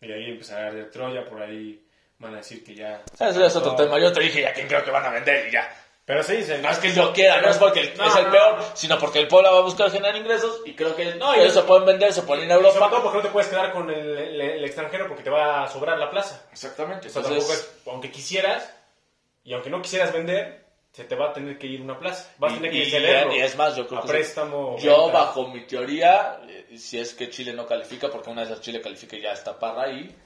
Y 0.00 0.10
ahí 0.12 0.30
empezará 0.30 0.72
de 0.72 0.84
Troya, 0.84 1.24
por 1.28 1.40
ahí 1.42 1.84
van 2.18 2.34
a 2.34 2.38
decir 2.38 2.64
que 2.64 2.74
ya... 2.74 3.02
Ese 3.18 3.46
es 3.46 3.56
otro 3.56 3.76
tema. 3.76 3.98
Yo 4.00 4.12
te 4.12 4.20
dije 4.20 4.42
ya 4.42 4.52
quién 4.52 4.66
creo 4.68 4.84
que 4.84 4.90
van 4.90 5.04
a 5.06 5.10
vender 5.10 5.48
y 5.48 5.52
ya. 5.52 5.68
Pero 6.08 6.22
sí, 6.22 6.42
se- 6.42 6.58
No 6.58 6.70
es 6.70 6.78
que 6.78 6.90
yo 6.92 7.12
quiera, 7.12 7.40
no 7.42 7.50
es 7.50 7.58
porque 7.58 7.92
No, 7.98 8.06
es 8.06 8.16
el 8.16 8.24
no, 8.24 8.30
peor, 8.32 8.56
no. 8.56 8.64
sino 8.74 8.98
porque 8.98 9.18
el 9.18 9.28
Puebla 9.28 9.50
va 9.50 9.58
a 9.58 9.62
buscar 9.62 9.90
generar 9.90 10.16
ingresos 10.16 10.62
y 10.64 10.74
creo 10.74 10.96
que 10.96 11.14
No, 11.16 11.34
ellos 11.34 11.52
y- 11.52 11.56
se 11.56 11.62
pueden 11.64 11.84
vender, 11.84 12.12
se 12.14 12.22
pueden 12.22 12.46
ir 12.46 12.50
a 12.52 12.54
Y 12.54 12.56
sobre 12.56 12.68
Europa. 12.70 12.88
todo 12.90 13.02
porque 13.02 13.18
no 13.18 13.22
te 13.24 13.28
puedes 13.30 13.50
quedar 13.50 13.72
con 13.72 13.90
el, 13.90 14.16
el- 14.18 14.40
el 14.40 14.64
extranjero 14.64 15.06
porque 15.06 15.22
te 15.22 15.28
va 15.28 15.64
a 15.64 15.68
sobrar 15.68 15.98
la 15.98 16.10
plaza. 16.10 16.46
Exactamente. 16.50 17.08
O 17.08 17.10
sea, 17.10 17.20
Entonces, 17.22 17.50
es, 17.50 17.78
aunque 17.86 18.10
quisieras, 18.10 18.74
y 19.44 19.52
aunque 19.52 19.68
no 19.68 19.82
quisieras 19.82 20.10
vender, 20.12 20.64
se 20.92 21.04
te 21.04 21.14
va 21.14 21.28
a 21.28 21.32
tener 21.34 21.58
que 21.58 21.66
ir 21.66 21.82
una 21.82 21.98
plaza. 21.98 22.32
Vas 22.38 22.52
a 22.52 22.56
tener 22.56 22.70
que 22.72 22.78
y, 22.78 22.90
cederlo. 22.90 23.34
y 23.34 23.40
es 23.40 23.54
más, 23.56 23.76
yo 23.76 23.86
creo 23.86 23.98
a 24.00 24.02
que 24.02 24.08
préstamo. 24.08 24.78
yo 24.78 25.02
venta. 25.04 25.18
bajo 25.18 25.48
mi 25.48 25.66
teoría, 25.66 26.40
eh, 26.48 26.78
si 26.78 26.98
es 26.98 27.12
que 27.12 27.28
Chile 27.28 27.52
no 27.52 27.66
califica, 27.66 28.08
porque 28.08 28.30
una 28.30 28.44
vez 28.46 28.58
Chile 28.62 28.80
califica 28.80 29.14
y 29.14 29.20
ya 29.20 29.32
está 29.32 29.58
Parra 29.58 29.82
ahí, 29.82 30.16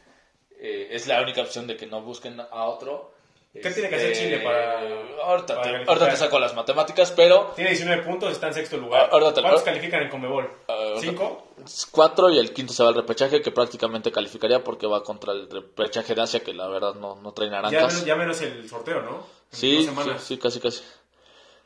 eh, 0.60 0.88
es 0.92 1.08
la 1.08 1.20
única 1.20 1.40
opción 1.42 1.66
de 1.66 1.76
que 1.76 1.86
no 1.88 2.02
busquen 2.02 2.40
a 2.40 2.64
otro. 2.66 3.12
¿Qué 3.52 3.70
tiene 3.70 3.88
que 3.90 3.96
hacer 3.96 4.12
Chile 4.16 4.38
para- 4.38 4.80
Ahorita, 5.24 5.54
para 5.56 5.62
te, 5.84 5.88
ahorita 5.90 6.10
te 6.10 6.16
saco 6.16 6.38
las 6.40 6.54
matemáticas, 6.54 7.12
pero 7.12 7.52
Tiene 7.54 7.70
19 7.70 8.02
puntos, 8.02 8.32
está 8.32 8.48
en 8.48 8.54
sexto 8.54 8.76
lugar. 8.78 9.02
Ah, 9.04 9.08
ahorita 9.12 9.34
te- 9.34 9.40
¿Cuántos 9.42 9.62
califican 9.62 10.02
en 10.02 10.08
Conmebol? 10.08 10.50
Ah, 10.68 10.94
¿Cinco? 10.98 11.48
cuatro 11.90 12.30
y 12.30 12.38
el 12.38 12.52
quinto 12.52 12.72
se 12.72 12.82
va 12.82 12.88
al 12.88 12.94
repechaje, 12.94 13.40
que 13.42 13.50
prácticamente 13.52 14.10
calificaría 14.10 14.64
porque 14.64 14.86
va 14.86 15.02
contra 15.04 15.32
el 15.32 15.48
repechaje 15.50 16.14
de 16.14 16.22
Asia, 16.22 16.40
que 16.40 16.54
la 16.54 16.66
verdad 16.66 16.94
no, 16.94 17.16
no 17.16 17.32
trae 17.32 17.48
Ya 17.50 17.56
naranjas. 17.60 17.92
menos, 17.92 18.04
ya 18.06 18.16
menos 18.16 18.40
el 18.40 18.68
sorteo, 18.68 19.02
¿no? 19.02 19.10
En 19.52 19.58
Sí, 19.58 19.82
sí, 19.86 20.10
sí, 20.18 20.38
casi, 20.38 20.58
casi. 20.60 20.82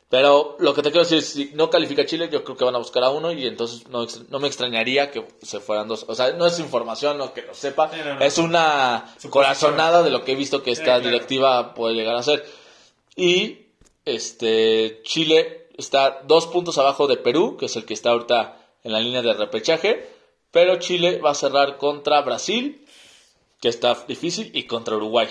Pero 0.09 0.57
lo 0.61 0.72
que 0.72 0.82
te 0.82 0.90
quiero 0.92 1.02
decir 1.02 1.18
es, 1.18 1.28
si 1.30 1.50
no 1.54 1.68
califica 1.68 2.07
Chile, 2.07 2.28
yo 2.30 2.44
creo 2.44 2.57
que 2.57 2.64
van 2.64 2.76
a 2.76 2.78
buscar 2.78 3.02
a 3.02 3.11
uno 3.11 3.32
y 3.32 3.44
entonces 3.44 3.88
no, 3.88 4.07
no 4.28 4.38
me 4.38 4.46
extrañaría 4.46 5.11
que 5.11 5.26
se 5.42 5.59
fueran 5.59 5.88
dos. 5.88 6.04
O 6.07 6.14
sea, 6.14 6.30
no 6.32 6.46
es 6.46 6.61
información, 6.61 7.18
no 7.18 7.34
que 7.34 7.42
lo 7.42 7.54
sepa, 7.54 7.90
Sí, 7.90 7.98
no, 8.04 8.14
no. 8.14 8.20
es 8.24 8.38
una 8.38 9.12
corazonada 9.30 10.04
de 10.04 10.11
lo 10.11 10.22
que 10.22 10.32
he 10.32 10.36
visto 10.36 10.62
que 10.62 10.70
Sí, 10.74 10.80
esta 10.80 10.84
claro. 10.84 11.00
directiva 11.00 11.74
puede 11.74 11.94
llegar 11.96 12.14
a 12.14 12.22
ser. 12.22 12.44
Y 13.16 13.66
este 14.04 15.00
Chile 15.02 15.68
está 15.76 16.20
dos 16.24 16.46
puntos 16.46 16.78
abajo 16.78 17.09
de 17.09 17.16
Perú, 17.16 17.57
que 17.59 17.66
es 17.66 17.74
el 17.74 17.84
que 17.84 17.94
está 17.94 18.11
ahorita 18.11 18.57
en 18.84 18.92
la 18.92 19.00
línea 19.00 19.22
de 19.22 19.32
repechaje, 19.34 20.09
pero 20.52 20.76
Chile 20.78 21.18
va 21.18 21.30
a 21.30 21.34
cerrar 21.34 21.78
contra 21.78 22.20
Brasil, 22.22 22.86
que 23.61 23.68
está 23.68 23.96
difícil, 24.07 24.52
y 24.54 24.62
contra 24.68 24.94
Uruguay. 24.94 25.26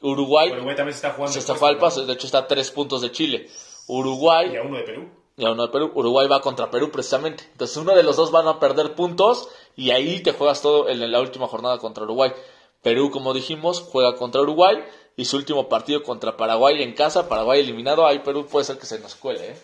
Uruguay 0.00 0.50
Uruguay 0.50 0.74
también 0.76 0.94
se 0.94 1.06
está 1.06 1.10
jugando. 1.12 1.32
se 1.32 1.38
está 1.38 1.54
falpas, 1.54 2.04
de 2.04 2.12
hecho 2.12 2.26
está 2.26 2.38
a 2.38 2.46
tres 2.48 2.72
puntos 2.72 3.02
de 3.02 3.12
Chile. 3.12 3.48
Y 3.88 3.92
Uruguay 3.92 4.56
a 4.56 4.62
uno 4.62 4.76
de 4.76 4.84
Perú. 4.84 5.08
y 5.36 5.44
a 5.44 5.50
uno 5.50 5.66
de 5.66 5.72
Perú. 5.72 5.90
Uruguay 5.94 6.28
va 6.28 6.40
contra 6.40 6.70
Perú 6.70 6.90
precisamente. 6.90 7.44
Entonces 7.52 7.76
uno 7.76 7.94
de 7.94 8.02
los 8.02 8.16
dos 8.16 8.30
van 8.30 8.46
a 8.46 8.60
perder 8.60 8.94
puntos 8.94 9.48
y 9.76 9.90
ahí 9.90 10.20
te 10.22 10.32
juegas 10.32 10.62
todo 10.62 10.88
en 10.88 11.10
la 11.10 11.20
última 11.20 11.46
jornada 11.48 11.78
contra 11.78 12.04
Uruguay. 12.04 12.32
Perú, 12.82 13.10
como 13.10 13.34
dijimos, 13.34 13.80
juega 13.80 14.16
contra 14.16 14.40
Uruguay 14.42 14.84
y 15.16 15.24
su 15.24 15.36
último 15.36 15.68
partido 15.68 16.02
contra 16.02 16.36
Paraguay 16.36 16.82
en 16.82 16.94
casa. 16.94 17.28
Paraguay 17.28 17.60
eliminado. 17.60 18.06
Ahí 18.06 18.20
Perú 18.20 18.46
puede 18.46 18.64
ser 18.64 18.78
que 18.78 18.86
se 18.86 18.98
nos 19.00 19.14
cuele. 19.16 19.50
¿eh? 19.50 19.56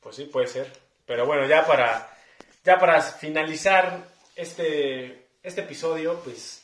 Pues 0.00 0.16
sí, 0.16 0.24
puede 0.24 0.46
ser. 0.46 0.72
Pero 1.06 1.26
bueno, 1.26 1.46
ya 1.46 1.66
para, 1.66 2.16
ya 2.64 2.78
para 2.78 3.00
finalizar 3.02 4.08
este, 4.36 5.26
este 5.42 5.60
episodio, 5.62 6.20
pues 6.22 6.62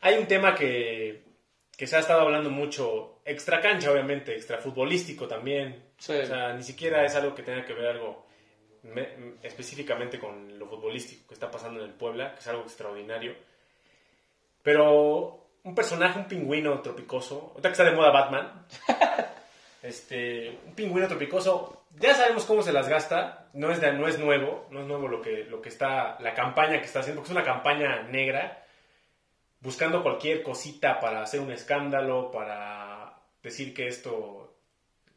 hay 0.00 0.18
un 0.18 0.26
tema 0.26 0.54
que, 0.54 1.22
que 1.80 1.86
se 1.86 1.96
ha 1.96 2.00
estado 2.00 2.20
hablando 2.20 2.50
mucho, 2.50 3.20
extra 3.24 3.58
cancha 3.58 3.90
obviamente, 3.90 4.34
extra 4.34 4.58
futbolístico 4.58 5.26
también. 5.26 5.82
Sí. 5.96 6.12
O 6.12 6.26
sea, 6.26 6.52
ni 6.52 6.62
siquiera 6.62 7.06
es 7.06 7.14
algo 7.14 7.34
que 7.34 7.42
tenga 7.42 7.64
que 7.64 7.72
ver 7.72 7.86
algo 7.86 8.26
me- 8.82 9.08
específicamente 9.42 10.18
con 10.18 10.58
lo 10.58 10.66
futbolístico 10.66 11.28
que 11.28 11.32
está 11.32 11.50
pasando 11.50 11.80
en 11.80 11.86
el 11.86 11.94
Puebla, 11.94 12.34
que 12.34 12.40
es 12.40 12.48
algo 12.48 12.64
extraordinario. 12.64 13.34
Pero 14.62 15.46
un 15.62 15.74
personaje, 15.74 16.18
un 16.18 16.26
pingüino 16.28 16.80
tropicoso, 16.82 17.48
ahorita 17.52 17.68
que 17.70 17.72
está 17.72 17.84
de 17.84 17.92
moda 17.92 18.10
Batman, 18.10 18.66
este, 19.82 20.58
un 20.66 20.74
pingüino 20.74 21.08
tropicoso, 21.08 21.84
ya 21.98 22.14
sabemos 22.14 22.44
cómo 22.44 22.62
se 22.62 22.72
las 22.74 22.88
gasta, 22.88 23.48
no 23.54 23.70
es, 23.72 23.80
de- 23.80 23.92
no 23.94 24.06
es 24.06 24.18
nuevo, 24.18 24.66
no 24.70 24.80
es 24.80 24.86
nuevo 24.86 25.08
lo 25.08 25.22
que, 25.22 25.44
lo 25.44 25.62
que 25.62 25.70
está, 25.70 26.18
la 26.20 26.34
campaña 26.34 26.78
que 26.78 26.84
está 26.86 27.00
haciendo, 27.00 27.22
porque 27.22 27.32
es 27.32 27.36
una 27.38 27.44
campaña 27.46 28.02
negra, 28.02 28.59
buscando 29.60 30.02
cualquier 30.02 30.42
cosita 30.42 31.00
para 31.00 31.22
hacer 31.22 31.40
un 31.40 31.50
escándalo, 31.52 32.30
para 32.30 33.14
decir 33.42 33.74
que 33.74 33.86
esto, 33.88 34.54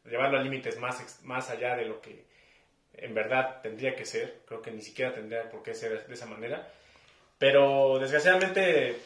llevarlo 0.04 0.38
a 0.38 0.42
límites 0.42 0.78
más, 0.78 1.20
más 1.24 1.50
allá 1.50 1.76
de 1.76 1.86
lo 1.86 2.00
que 2.00 2.24
en 2.94 3.14
verdad 3.14 3.60
tendría 3.62 3.94
que 3.96 4.04
ser, 4.04 4.42
creo 4.46 4.62
que 4.62 4.70
ni 4.70 4.80
siquiera 4.82 5.12
tendría 5.14 5.50
por 5.50 5.62
qué 5.62 5.74
ser 5.74 6.06
de 6.06 6.14
esa 6.14 6.26
manera, 6.26 6.68
pero 7.38 7.98
desgraciadamente 7.98 8.96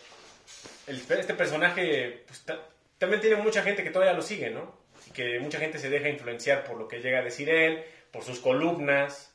este 0.87 1.35
personaje 1.35 2.25
pues, 2.27 2.45
ta- 2.45 2.67
también 2.99 3.21
tiene 3.21 3.37
mucha 3.37 3.63
gente 3.63 3.83
que 3.83 3.91
todavía 3.91 4.15
lo 4.15 4.23
sigue, 4.23 4.51
¿no? 4.51 4.77
Y 5.07 5.11
que 5.13 5.39
mucha 5.41 5.59
gente 5.59 5.79
se 5.79 5.89
deja 5.89 6.09
influenciar 6.09 6.65
por 6.65 6.77
lo 6.77 6.89
que 6.89 7.01
llega 7.01 7.21
a 7.21 7.23
decir 7.25 7.49
él, 7.49 7.85
por 8.13 8.23
sus 8.25 8.41
columnas, 8.41 9.35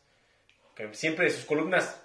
que 0.76 0.94
siempre 0.94 1.30
sus 1.30 1.46
columnas, 1.46 2.00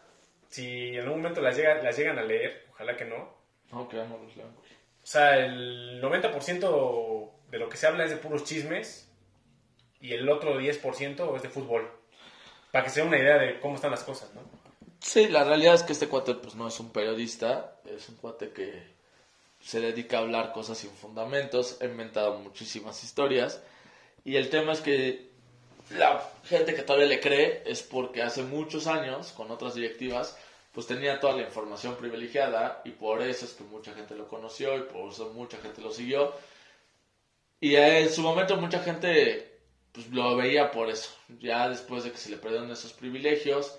si 0.48 0.96
en 0.96 1.00
algún 1.04 1.18
momento 1.20 1.40
las, 1.40 1.56
llega, 1.56 1.82
las 1.82 1.96
llegan 1.96 2.18
a 2.18 2.22
leer, 2.22 2.66
ojalá 2.70 2.96
que 2.96 3.04
no, 3.04 3.36
No, 3.72 3.88
que 3.88 3.96
no 3.96 4.18
los 4.18 4.36
leamos. 4.36 4.56
o 4.56 5.06
sea, 5.06 5.36
el 5.38 6.02
90% 6.02 7.30
de 7.50 7.58
lo 7.58 7.68
que 7.68 7.76
se 7.76 7.86
habla 7.86 8.04
es 8.04 8.10
de 8.10 8.16
puros 8.16 8.44
chismes 8.44 9.08
y 10.00 10.12
el 10.12 10.28
otro 10.28 10.60
10% 10.60 11.36
es 11.36 11.42
de 11.42 11.48
fútbol. 11.48 11.90
Para 12.70 12.84
que 12.84 12.90
se 12.90 13.00
dé 13.00 13.06
una 13.06 13.18
idea 13.18 13.38
de 13.38 13.60
cómo 13.60 13.76
están 13.76 13.90
las 13.90 14.04
cosas, 14.04 14.32
¿no? 14.34 14.42
Sí, 15.00 15.28
la 15.28 15.44
realidad 15.44 15.74
es 15.74 15.82
que 15.82 15.92
este 15.92 16.08
cuate 16.08 16.34
pues 16.34 16.54
no 16.54 16.66
es 16.68 16.78
un 16.80 16.90
periodista, 16.90 17.76
es 17.86 18.08
un 18.08 18.16
cuate 18.16 18.50
que 18.50 18.82
se 19.60 19.80
dedica 19.80 20.18
a 20.18 20.20
hablar 20.20 20.52
cosas 20.52 20.78
sin 20.78 20.90
fundamentos, 20.90 21.78
ha 21.80 21.84
inventado 21.84 22.38
muchísimas 22.38 23.02
historias 23.04 23.62
y 24.24 24.36
el 24.36 24.50
tema 24.50 24.72
es 24.72 24.80
que 24.80 25.28
la 25.90 26.22
gente 26.44 26.74
que 26.74 26.82
todavía 26.82 27.08
le 27.08 27.20
cree 27.20 27.62
es 27.64 27.82
porque 27.82 28.22
hace 28.22 28.42
muchos 28.42 28.86
años 28.86 29.32
con 29.32 29.50
otras 29.50 29.74
directivas 29.74 30.36
pues 30.72 30.86
tenía 30.86 31.20
toda 31.20 31.34
la 31.36 31.42
información 31.42 31.96
privilegiada 31.96 32.82
y 32.84 32.90
por 32.90 33.22
eso 33.22 33.44
es 33.46 33.52
que 33.52 33.64
mucha 33.64 33.92
gente 33.94 34.14
lo 34.14 34.28
conoció 34.28 34.76
y 34.76 34.82
por 34.82 35.10
eso 35.12 35.30
mucha 35.34 35.58
gente 35.58 35.80
lo 35.82 35.90
siguió. 35.92 36.32
Y 37.60 37.74
en 37.76 38.08
su 38.10 38.22
momento 38.22 38.56
mucha 38.56 38.80
gente 38.80 39.58
pues 39.92 40.08
lo 40.10 40.36
veía 40.36 40.70
por 40.70 40.90
eso, 40.90 41.10
ya 41.40 41.68
después 41.68 42.04
de 42.04 42.12
que 42.12 42.18
se 42.18 42.30
le 42.30 42.36
perdieron 42.36 42.70
esos 42.70 42.92
privilegios 42.92 43.78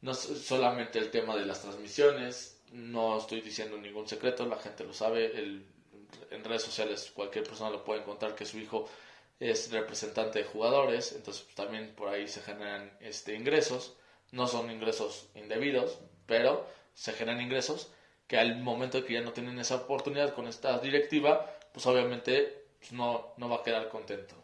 no 0.00 0.14
solamente 0.14 0.98
el 0.98 1.10
tema 1.10 1.36
de 1.36 1.44
las 1.46 1.60
transmisiones, 1.62 2.58
no 2.72 3.18
estoy 3.18 3.40
diciendo 3.42 3.76
ningún 3.78 4.08
secreto, 4.08 4.46
la 4.46 4.56
gente 4.58 4.84
lo 4.84 4.94
sabe, 4.94 5.26
el- 5.38 5.66
en 6.30 6.44
redes 6.44 6.62
sociales 6.62 7.10
cualquier 7.14 7.44
persona 7.44 7.70
lo 7.70 7.84
puede 7.84 8.00
encontrar 8.00 8.34
que 8.34 8.46
su 8.46 8.58
hijo 8.58 8.88
es 9.40 9.70
representante 9.70 10.40
de 10.40 10.44
jugadores, 10.46 11.12
entonces 11.12 11.42
pues, 11.44 11.54
también 11.56 11.94
por 11.94 12.08
ahí 12.08 12.28
se 12.28 12.40
generan 12.42 12.96
este, 13.00 13.34
ingresos, 13.36 13.94
no 14.32 14.46
son 14.48 14.70
ingresos 14.70 15.28
indebidos, 15.34 15.98
pero 16.30 16.64
se 16.94 17.12
generan 17.12 17.40
ingresos 17.40 17.90
que 18.28 18.38
al 18.38 18.60
momento 18.60 18.98
de 18.98 19.04
que 19.04 19.14
ya 19.14 19.20
no 19.20 19.32
tienen 19.32 19.58
esa 19.58 19.74
oportunidad 19.74 20.32
con 20.32 20.46
esta 20.46 20.78
directiva, 20.78 21.44
pues 21.72 21.84
obviamente 21.86 22.66
pues, 22.78 22.92
no, 22.92 23.34
no 23.36 23.48
va 23.48 23.56
a 23.56 23.62
quedar 23.64 23.88
contento. 23.88 24.36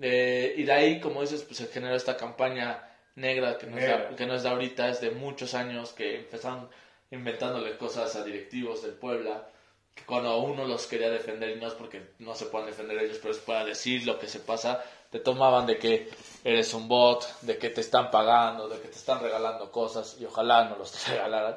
Eh, 0.00 0.54
y 0.56 0.62
de 0.62 0.72
ahí, 0.72 1.00
como 1.00 1.20
dices, 1.20 1.42
pues 1.42 1.58
se 1.58 1.66
generó 1.66 1.94
esta 1.94 2.16
campaña 2.16 2.88
negra 3.16 3.58
que 3.58 3.66
no, 3.66 3.76
Es 3.76 3.84
Negra. 3.84 4.08
de, 4.08 4.16
que 4.16 4.24
no 4.24 4.34
es 4.34 4.44
de 4.44 4.48
ahorita, 4.48 4.88
es 4.88 5.02
de 5.02 5.10
muchos 5.10 5.52
años 5.52 5.92
que 5.92 6.16
empezaron 6.16 6.70
inventándole 7.10 7.76
cosas 7.76 8.16
a 8.16 8.24
directivos 8.24 8.82
del 8.82 8.92
Puebla, 8.94 9.46
que 9.94 10.04
cuando 10.04 10.38
uno 10.38 10.66
los 10.66 10.86
quería 10.86 11.10
defender, 11.10 11.50
y 11.50 11.60
no 11.60 11.68
es 11.68 11.74
porque 11.74 12.00
no 12.18 12.34
se 12.34 12.46
puedan 12.46 12.68
defender 12.70 12.98
ellos, 12.98 13.18
pero 13.20 13.34
es 13.34 13.40
para 13.40 13.66
decir 13.66 14.06
lo 14.06 14.18
que 14.18 14.26
se 14.26 14.40
pasa, 14.40 14.82
te 15.14 15.20
tomaban 15.20 15.64
de 15.64 15.78
que 15.78 16.10
eres 16.42 16.74
un 16.74 16.88
bot, 16.88 17.24
de 17.42 17.56
que 17.56 17.70
te 17.70 17.80
están 17.80 18.10
pagando, 18.10 18.68
de 18.68 18.80
que 18.80 18.88
te 18.88 18.96
están 18.96 19.20
regalando 19.20 19.70
cosas, 19.70 20.16
y 20.18 20.24
ojalá 20.24 20.64
no 20.64 20.74
los 20.76 20.90
regalaran. 21.08 21.56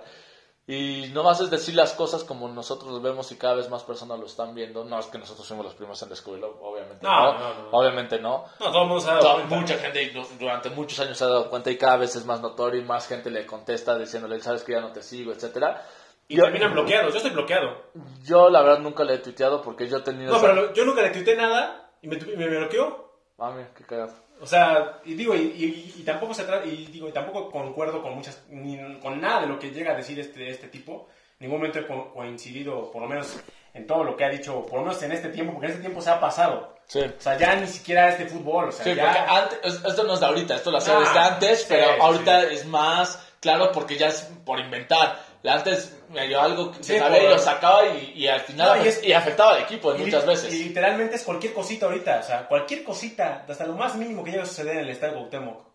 Y 0.68 1.08
no 1.12 1.24
vas 1.24 1.42
a 1.42 1.46
decir 1.46 1.74
las 1.74 1.94
cosas 1.94 2.24
como 2.24 2.48
nosotros 2.50 2.92
los 2.92 3.02
vemos 3.02 3.32
y 3.32 3.36
cada 3.38 3.56
vez 3.56 3.68
más 3.70 3.82
personas 3.84 4.20
lo 4.20 4.28
están 4.28 4.54
viendo. 4.54 4.84
No 4.84 5.00
es 5.00 5.08
que 5.08 5.18
nosotros 5.18 5.48
fuimos 5.48 5.66
los 5.66 5.74
primeros 5.74 6.00
en 6.04 6.10
descubrirlo, 6.10 6.60
obviamente 6.62 7.04
No, 7.04 7.34
no. 7.34 7.40
no, 7.40 7.54
no. 7.64 7.70
Obviamente 7.72 8.20
no. 8.20 8.46
No, 8.60 8.72
todo 8.72 8.82
el 8.84 8.88
mundo 8.90 9.04
se 9.04 9.10
ha 9.10 9.14
dado 9.16 9.34
cuenta. 9.38 9.56
mucha 9.56 9.78
gente 9.80 10.10
du- 10.12 10.28
durante 10.38 10.70
muchos 10.70 11.00
años 11.00 11.18
se 11.18 11.24
ha 11.24 11.28
dado 11.28 11.50
cuenta 11.50 11.72
y 11.72 11.78
cada 11.80 11.98
vez 11.98 12.16
es 12.16 12.26
más 12.26 12.42
notorio 12.42 12.80
y 12.80 12.84
más 12.84 13.08
gente 13.08 13.32
le 13.32 13.48
contesta 13.48 13.98
diciéndole, 13.98 14.40
sabes 14.42 14.62
que 14.64 14.74
ya 14.74 14.82
no 14.82 14.92
te 14.92 15.02
sigo, 15.02 15.32
etcétera. 15.32 15.84
Y 16.28 16.36
yo, 16.36 16.44
terminan 16.44 16.74
bloqueados. 16.74 17.12
Yo 17.14 17.18
estoy 17.18 17.32
bloqueado. 17.32 17.84
yo 18.24 18.50
la 18.52 18.62
verdad 18.62 18.80
nunca 18.80 19.04
le 19.04 19.16
he 19.16 19.18
tuiteado 19.20 19.64
porque 19.64 19.88
yo 19.88 19.98
he 19.98 20.02
tenido... 20.02 20.32
No, 20.32 20.38
esa- 20.38 20.48
pero 20.48 20.62
lo- 20.62 20.74
yo 20.74 20.86
nunca 20.86 21.02
le 21.02 21.10
tuité 21.10 21.36
nada 21.36 21.90
y 22.04 22.08
me, 22.10 22.18
me 22.20 22.48
bloqueó. 22.50 23.07
Ah, 23.40 23.52
mira, 23.56 23.70
qué 23.78 23.84
cagado. 23.84 24.14
O 24.42 24.46
sea, 24.46 25.00
y 25.06 25.14
digo, 25.16 25.34
y, 25.36 25.40
y- 25.40 25.94
y 26.00 26.04
tampoco 26.04 26.34
se 26.34 26.44
trata, 26.44 26.66
y 26.66 26.86
digo, 26.88 27.08
y 27.08 27.12
tampoco 27.12 27.50
concuerdo 27.52 28.02
con 28.02 28.16
muchas, 28.16 28.44
ni 28.50 28.78
con 29.00 29.20
nada 29.20 29.42
de 29.42 29.48
lo 29.48 29.58
que 29.60 29.72
llega 29.72 29.94
a 29.94 29.96
decir 29.96 30.20
este, 30.20 30.50
este 30.50 30.68
tipo. 30.68 31.08
En 31.40 31.46
ningún 31.48 31.60
momento 31.60 31.80
he 31.80 31.88
co- 31.88 32.12
coincidido, 32.14 32.92
por 32.92 33.02
lo 33.02 33.08
menos 33.08 33.38
en 33.74 33.86
todo 33.86 34.04
lo 34.04 34.16
que 34.18 34.26
ha 34.26 34.30
dicho, 34.30 34.66
por 34.66 34.80
lo 34.80 34.86
menos 34.86 35.02
en 35.04 35.12
este 35.12 35.30
tiempo, 35.30 35.54
porque 35.54 35.68
en 35.68 35.72
este 35.72 35.82
tiempo 35.84 36.02
se 36.02 36.10
ha 36.10 36.20
pasado. 36.20 36.76
Sí. 36.88 37.00
O 37.02 37.20
sea, 37.22 37.38
ya 37.38 37.56
ni 37.56 37.68
siquiera 37.68 38.10
es 38.10 38.18
de 38.20 38.26
fútbol, 38.28 38.70
o 38.70 38.72
sea, 38.72 38.84
Sí, 38.86 38.96
ya... 38.96 39.06
porque 39.06 39.20
antes, 39.20 39.60
es- 39.64 39.86
esto 39.86 40.04
no 40.04 40.14
es 40.14 40.20
de 40.20 40.26
ahorita, 40.26 40.56
esto 40.56 40.72
lo 40.72 40.78
hacía 40.78 40.96
Ah, 40.98 41.00
desde 41.00 41.20
antes, 41.20 41.60
sí, 41.62 41.66
pero 41.70 42.04
ahorita 42.04 42.44
es 42.44 42.66
más 42.66 43.24
claro 43.40 43.72
porque 43.72 43.98
ya 43.98 44.08
es 44.08 44.22
por 44.46 44.60
inventar. 44.60 45.20
Antes 45.44 45.98
me 46.10 46.28
dio 46.28 46.42
algo 46.42 46.72
que 46.72 46.78
Sí, 46.78 46.94
se 46.94 47.00
sabía 47.00 47.18
y 47.20 47.22
por- 47.22 47.32
lo 47.32 47.40
sacaba 47.40 47.86
y, 47.86 48.14
y 48.16 48.28
al 48.28 48.42
final 48.42 48.78
No, 48.80 48.86
y 48.86 48.88
es- 48.88 49.04
y 49.04 49.14
afectaba 49.14 49.56
al 49.56 49.62
equipo 49.64 49.94
Y 49.96 50.00
muchas 50.00 50.26
veces. 50.26 50.54
Y 50.54 50.64
literalmente 50.66 51.16
es 51.16 51.24
cualquier 51.24 51.54
cosita 51.54 51.86
ahorita, 51.86 52.20
o 52.20 52.24
sea, 52.24 52.48
cualquier 52.48 52.84
cosita, 52.84 53.46
hasta 53.48 53.66
lo 53.66 53.74
más 53.74 53.96
mínimo 53.96 54.24
que 54.24 54.32
llegue 54.32 54.44
a 54.44 54.48
suceder 54.48 54.74
en 54.78 54.84
el 54.84 54.90
estadio 54.90 55.16
Cuauhtémoc, 55.16 55.66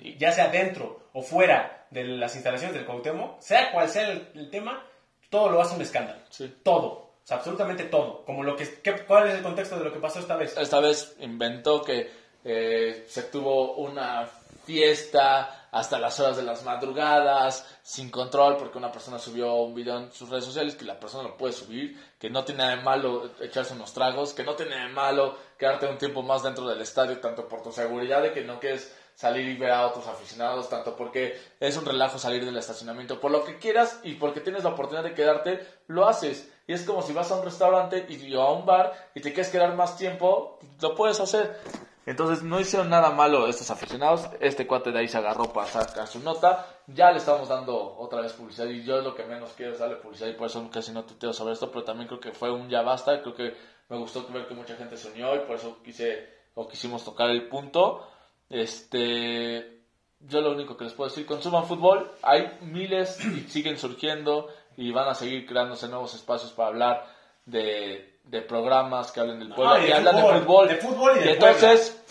Y- 0.00 0.16
ya 0.16 0.32
sea 0.32 0.48
dentro 0.48 1.08
o 1.12 1.22
fuera 1.22 1.86
de 1.90 2.04
las 2.04 2.34
instalaciones 2.34 2.74
del 2.74 2.86
Cuauhtémoc, 2.86 3.40
sea 3.40 3.70
cual 3.72 3.88
sea 3.88 4.08
el, 4.10 4.28
el 4.34 4.50
tema, 4.50 4.84
todo 5.30 5.50
lo 5.50 5.60
hace 5.60 5.74
un 5.76 5.82
escándalo. 5.82 6.20
Sí. 6.30 6.54
Todo, 6.62 6.86
o 6.86 7.20
sea, 7.24 7.36
absolutamente 7.38 7.84
todo. 7.84 8.24
Como 8.24 8.42
lo 8.42 8.56
que, 8.56 8.80
¿qué- 8.82 9.04
¿Cuál 9.04 9.28
es 9.28 9.34
el 9.34 9.42
contexto 9.42 9.76
de 9.78 9.84
lo 9.84 9.92
que 9.92 9.98
pasó 9.98 10.20
esta 10.20 10.36
vez? 10.36 10.56
esta 10.56 10.80
vez 10.80 11.14
inventó 11.20 11.82
que 11.82 12.10
eh, 12.44 13.04
se 13.08 13.22
tuvo 13.24 13.74
una 13.76 14.28
fiesta 14.66 15.61
hasta 15.72 15.98
las 15.98 16.20
horas 16.20 16.36
de 16.36 16.42
las 16.42 16.62
madrugadas, 16.64 17.66
sin 17.82 18.10
control, 18.10 18.58
porque 18.58 18.78
una 18.78 18.92
persona 18.92 19.18
subió 19.18 19.54
un 19.54 19.74
video 19.74 19.98
en 19.98 20.12
sus 20.12 20.28
redes 20.28 20.44
sociales, 20.44 20.76
que 20.76 20.84
la 20.84 21.00
persona 21.00 21.24
lo 21.24 21.36
puede 21.36 21.54
subir, 21.54 21.98
que 22.18 22.30
no 22.30 22.44
tiene 22.44 22.62
nada 22.62 22.76
de 22.76 22.82
malo 22.82 23.30
echarse 23.40 23.72
unos 23.72 23.92
tragos, 23.94 24.34
que 24.34 24.44
no 24.44 24.54
tiene 24.54 24.72
nada 24.72 24.86
de 24.86 24.92
malo 24.92 25.36
quedarte 25.58 25.86
un 25.86 25.96
tiempo 25.96 26.22
más 26.22 26.42
dentro 26.42 26.68
del 26.68 26.80
estadio, 26.80 27.18
tanto 27.20 27.48
por 27.48 27.62
tu 27.62 27.72
seguridad 27.72 28.22
de 28.22 28.32
que 28.32 28.42
no 28.42 28.60
quieres 28.60 28.94
salir 29.14 29.48
y 29.48 29.56
ver 29.56 29.70
a 29.70 29.86
otros 29.86 30.06
aficionados, 30.08 30.68
tanto 30.68 30.94
porque 30.94 31.40
es 31.58 31.76
un 31.76 31.86
relajo 31.86 32.18
salir 32.18 32.44
del 32.44 32.56
estacionamiento, 32.56 33.18
por 33.18 33.30
lo 33.30 33.44
que 33.44 33.58
quieras 33.58 33.98
y 34.02 34.14
porque 34.14 34.40
tienes 34.40 34.64
la 34.64 34.70
oportunidad 34.70 35.04
de 35.04 35.14
quedarte, 35.14 35.66
lo 35.86 36.06
haces. 36.06 36.50
Y 36.66 36.74
es 36.74 36.82
como 36.82 37.00
si 37.02 37.12
vas 37.12 37.30
a 37.30 37.36
un 37.36 37.44
restaurante 37.44 38.06
y, 38.08 38.34
a 38.34 38.44
un 38.50 38.66
bar 38.66 39.10
y 39.14 39.20
te 39.20 39.32
quieres 39.32 39.50
quedar 39.50 39.74
más 39.74 39.96
tiempo, 39.96 40.58
lo 40.80 40.94
puedes 40.94 41.18
hacer. 41.18 41.58
Entonces 42.04 42.42
no 42.42 42.58
hicieron 42.58 42.90
nada 42.90 43.10
malo 43.10 43.46
estos 43.46 43.70
aficionados. 43.70 44.28
Este 44.40 44.66
cuate 44.66 44.90
de 44.90 45.00
ahí 45.00 45.08
se 45.08 45.18
agarró 45.18 45.52
para 45.52 45.68
sacar 45.68 46.06
su 46.08 46.20
nota. 46.20 46.66
Ya 46.88 47.10
le 47.12 47.18
estamos 47.18 47.48
dando 47.48 47.96
otra 47.96 48.20
vez 48.20 48.32
publicidad 48.32 48.66
y 48.66 48.82
yo 48.82 49.00
lo 49.00 49.14
que 49.14 49.24
menos 49.24 49.52
quiero 49.56 49.72
es 49.72 49.78
darle 49.78 49.96
publicidad 49.96 50.28
y 50.28 50.34
por 50.34 50.48
eso 50.48 50.68
casi 50.72 50.92
no 50.92 51.04
tuteo 51.04 51.32
sobre 51.32 51.52
esto, 51.52 51.70
pero 51.70 51.84
también 51.84 52.08
creo 52.08 52.20
que 52.20 52.32
fue 52.32 52.50
un 52.50 52.68
ya 52.68 52.82
basta. 52.82 53.22
Creo 53.22 53.34
que 53.34 53.56
me 53.88 53.98
gustó 53.98 54.26
ver 54.32 54.48
que 54.48 54.54
mucha 54.54 54.74
gente 54.76 54.96
se 54.96 55.10
unió 55.10 55.36
y 55.36 55.40
por 55.40 55.56
eso 55.56 55.78
quise 55.84 56.28
o 56.54 56.66
quisimos 56.66 57.04
tocar 57.04 57.30
el 57.30 57.48
punto. 57.48 58.08
Este, 58.50 59.82
yo 60.20 60.40
lo 60.40 60.52
único 60.52 60.76
que 60.76 60.84
les 60.84 60.94
puedo 60.94 61.08
decir, 61.08 61.24
consuman 61.24 61.66
fútbol. 61.66 62.10
Hay 62.22 62.58
miles 62.62 63.24
y 63.24 63.48
siguen 63.48 63.78
surgiendo 63.78 64.48
y 64.76 64.90
van 64.90 65.08
a 65.08 65.14
seguir 65.14 65.46
creándose 65.46 65.88
nuevos 65.88 66.14
espacios 66.14 66.52
para 66.52 66.68
hablar 66.68 67.06
de, 67.46 68.11
de 68.24 68.40
programas 68.42 69.12
que 69.12 69.20
hablen 69.20 69.38
del 69.40 69.52
pueblo 69.54 69.78
y 69.78 69.84
y, 69.84 69.86
de 69.88 69.94
hablan 69.94 70.14
fútbol, 70.20 70.34
de 70.34 70.40
fútbol. 70.40 70.68
de 70.68 70.76
fútbol 70.76 71.16
y 71.16 71.20
de 71.24 71.32
entonces, 71.32 72.02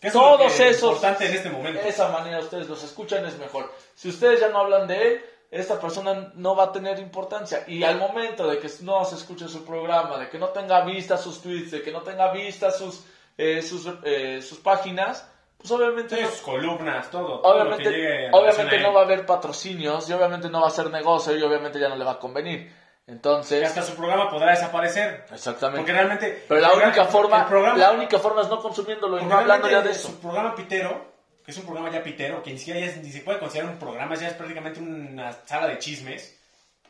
es 0.00 0.12
todos 0.12 0.52
es 0.52 0.60
esos, 0.60 0.90
importante 0.90 1.26
en 1.26 1.34
este 1.34 1.50
momento. 1.50 1.80
esa 1.80 2.08
manera 2.08 2.38
ustedes 2.40 2.68
los 2.68 2.82
escuchan 2.84 3.24
es 3.26 3.38
mejor. 3.38 3.72
Si 3.94 4.08
ustedes 4.08 4.40
ya 4.40 4.48
no 4.48 4.58
hablan 4.60 4.86
de 4.86 5.08
él, 5.08 5.24
esta 5.50 5.80
persona 5.80 6.32
no 6.34 6.54
va 6.56 6.64
a 6.64 6.72
tener 6.72 6.98
importancia. 6.98 7.64
Y 7.66 7.82
al 7.82 7.98
momento 7.98 8.46
de 8.46 8.58
que 8.58 8.68
no 8.82 9.04
se 9.04 9.14
escuche 9.16 9.48
su 9.48 9.64
programa, 9.64 10.18
de 10.18 10.28
que 10.28 10.38
no 10.38 10.48
tenga 10.48 10.82
vista 10.82 11.16
sus 11.16 11.40
tweets, 11.40 11.70
de 11.70 11.82
que 11.82 11.92
no 11.92 12.02
tenga 12.02 12.30
vista 12.32 12.70
sus, 12.70 13.04
eh, 13.38 13.62
sus, 13.62 13.88
eh, 14.04 14.40
sus 14.42 14.58
páginas, 14.58 15.28
pues 15.56 15.70
obviamente 15.70 16.20
no- 16.20 16.28
sus 16.28 16.40
columnas, 16.40 17.10
todo. 17.10 17.40
obviamente, 17.42 18.26
en 18.26 18.34
obviamente 18.34 18.78
no 18.80 18.92
va 18.92 19.00
a 19.00 19.04
haber 19.04 19.24
patrocinios 19.24 20.08
y 20.08 20.12
obviamente 20.12 20.48
no 20.50 20.60
va 20.60 20.68
a 20.68 20.70
ser 20.70 20.90
negocio 20.90 21.34
y 21.36 21.42
obviamente 21.42 21.80
ya 21.80 21.88
no 21.88 21.96
le 21.96 22.04
va 22.04 22.12
a 22.12 22.18
convenir. 22.18 22.70
Y 23.08 23.12
Entonces, 23.12 23.64
hasta 23.64 23.82
su 23.82 23.94
programa 23.94 24.28
podrá 24.30 24.50
desaparecer. 24.50 25.24
exactamente. 25.32 25.78
Porque 25.78 25.92
realmente... 25.92 26.44
Pero 26.48 26.60
la 26.60 26.68
programa- 26.70 26.92
única 26.92 27.04
forma, 27.04 27.48
programa- 27.48 27.78
la 27.78 27.92
única 27.92 28.18
forma 28.18 28.42
es 28.42 28.48
no 28.48 28.60
consumiéndolo 28.60 29.20
y 29.20 29.24
no 29.24 29.36
hablando 29.38 29.70
ya 29.70 29.80
de 29.80 29.92
eso. 29.92 30.08
Su 30.08 30.20
programa 30.20 30.54
Pitero, 30.56 31.14
que 31.44 31.52
es 31.52 31.56
un 31.58 31.64
programa 31.64 31.90
ya 31.92 32.02
pitero, 32.02 32.42
que 32.42 32.50
ni 32.52 32.58
siquiera 32.58 32.80
ya 32.80 32.86
es- 32.86 32.96
ni 32.96 33.12
se 33.12 33.20
puede 33.20 33.38
considerar 33.38 33.70
un 33.70 33.78
programa, 33.78 34.16
ya 34.16 34.26
es 34.26 34.34
prácticamente 34.34 34.80
una 34.80 35.32
sala 35.44 35.68
de 35.68 35.78
chismes. 35.78 36.36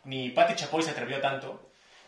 Ni 0.04 0.30
Pati 0.30 0.54
Chapoy 0.54 0.82
se 0.82 0.92
atrevió 0.92 1.20
tanto. 1.20 1.60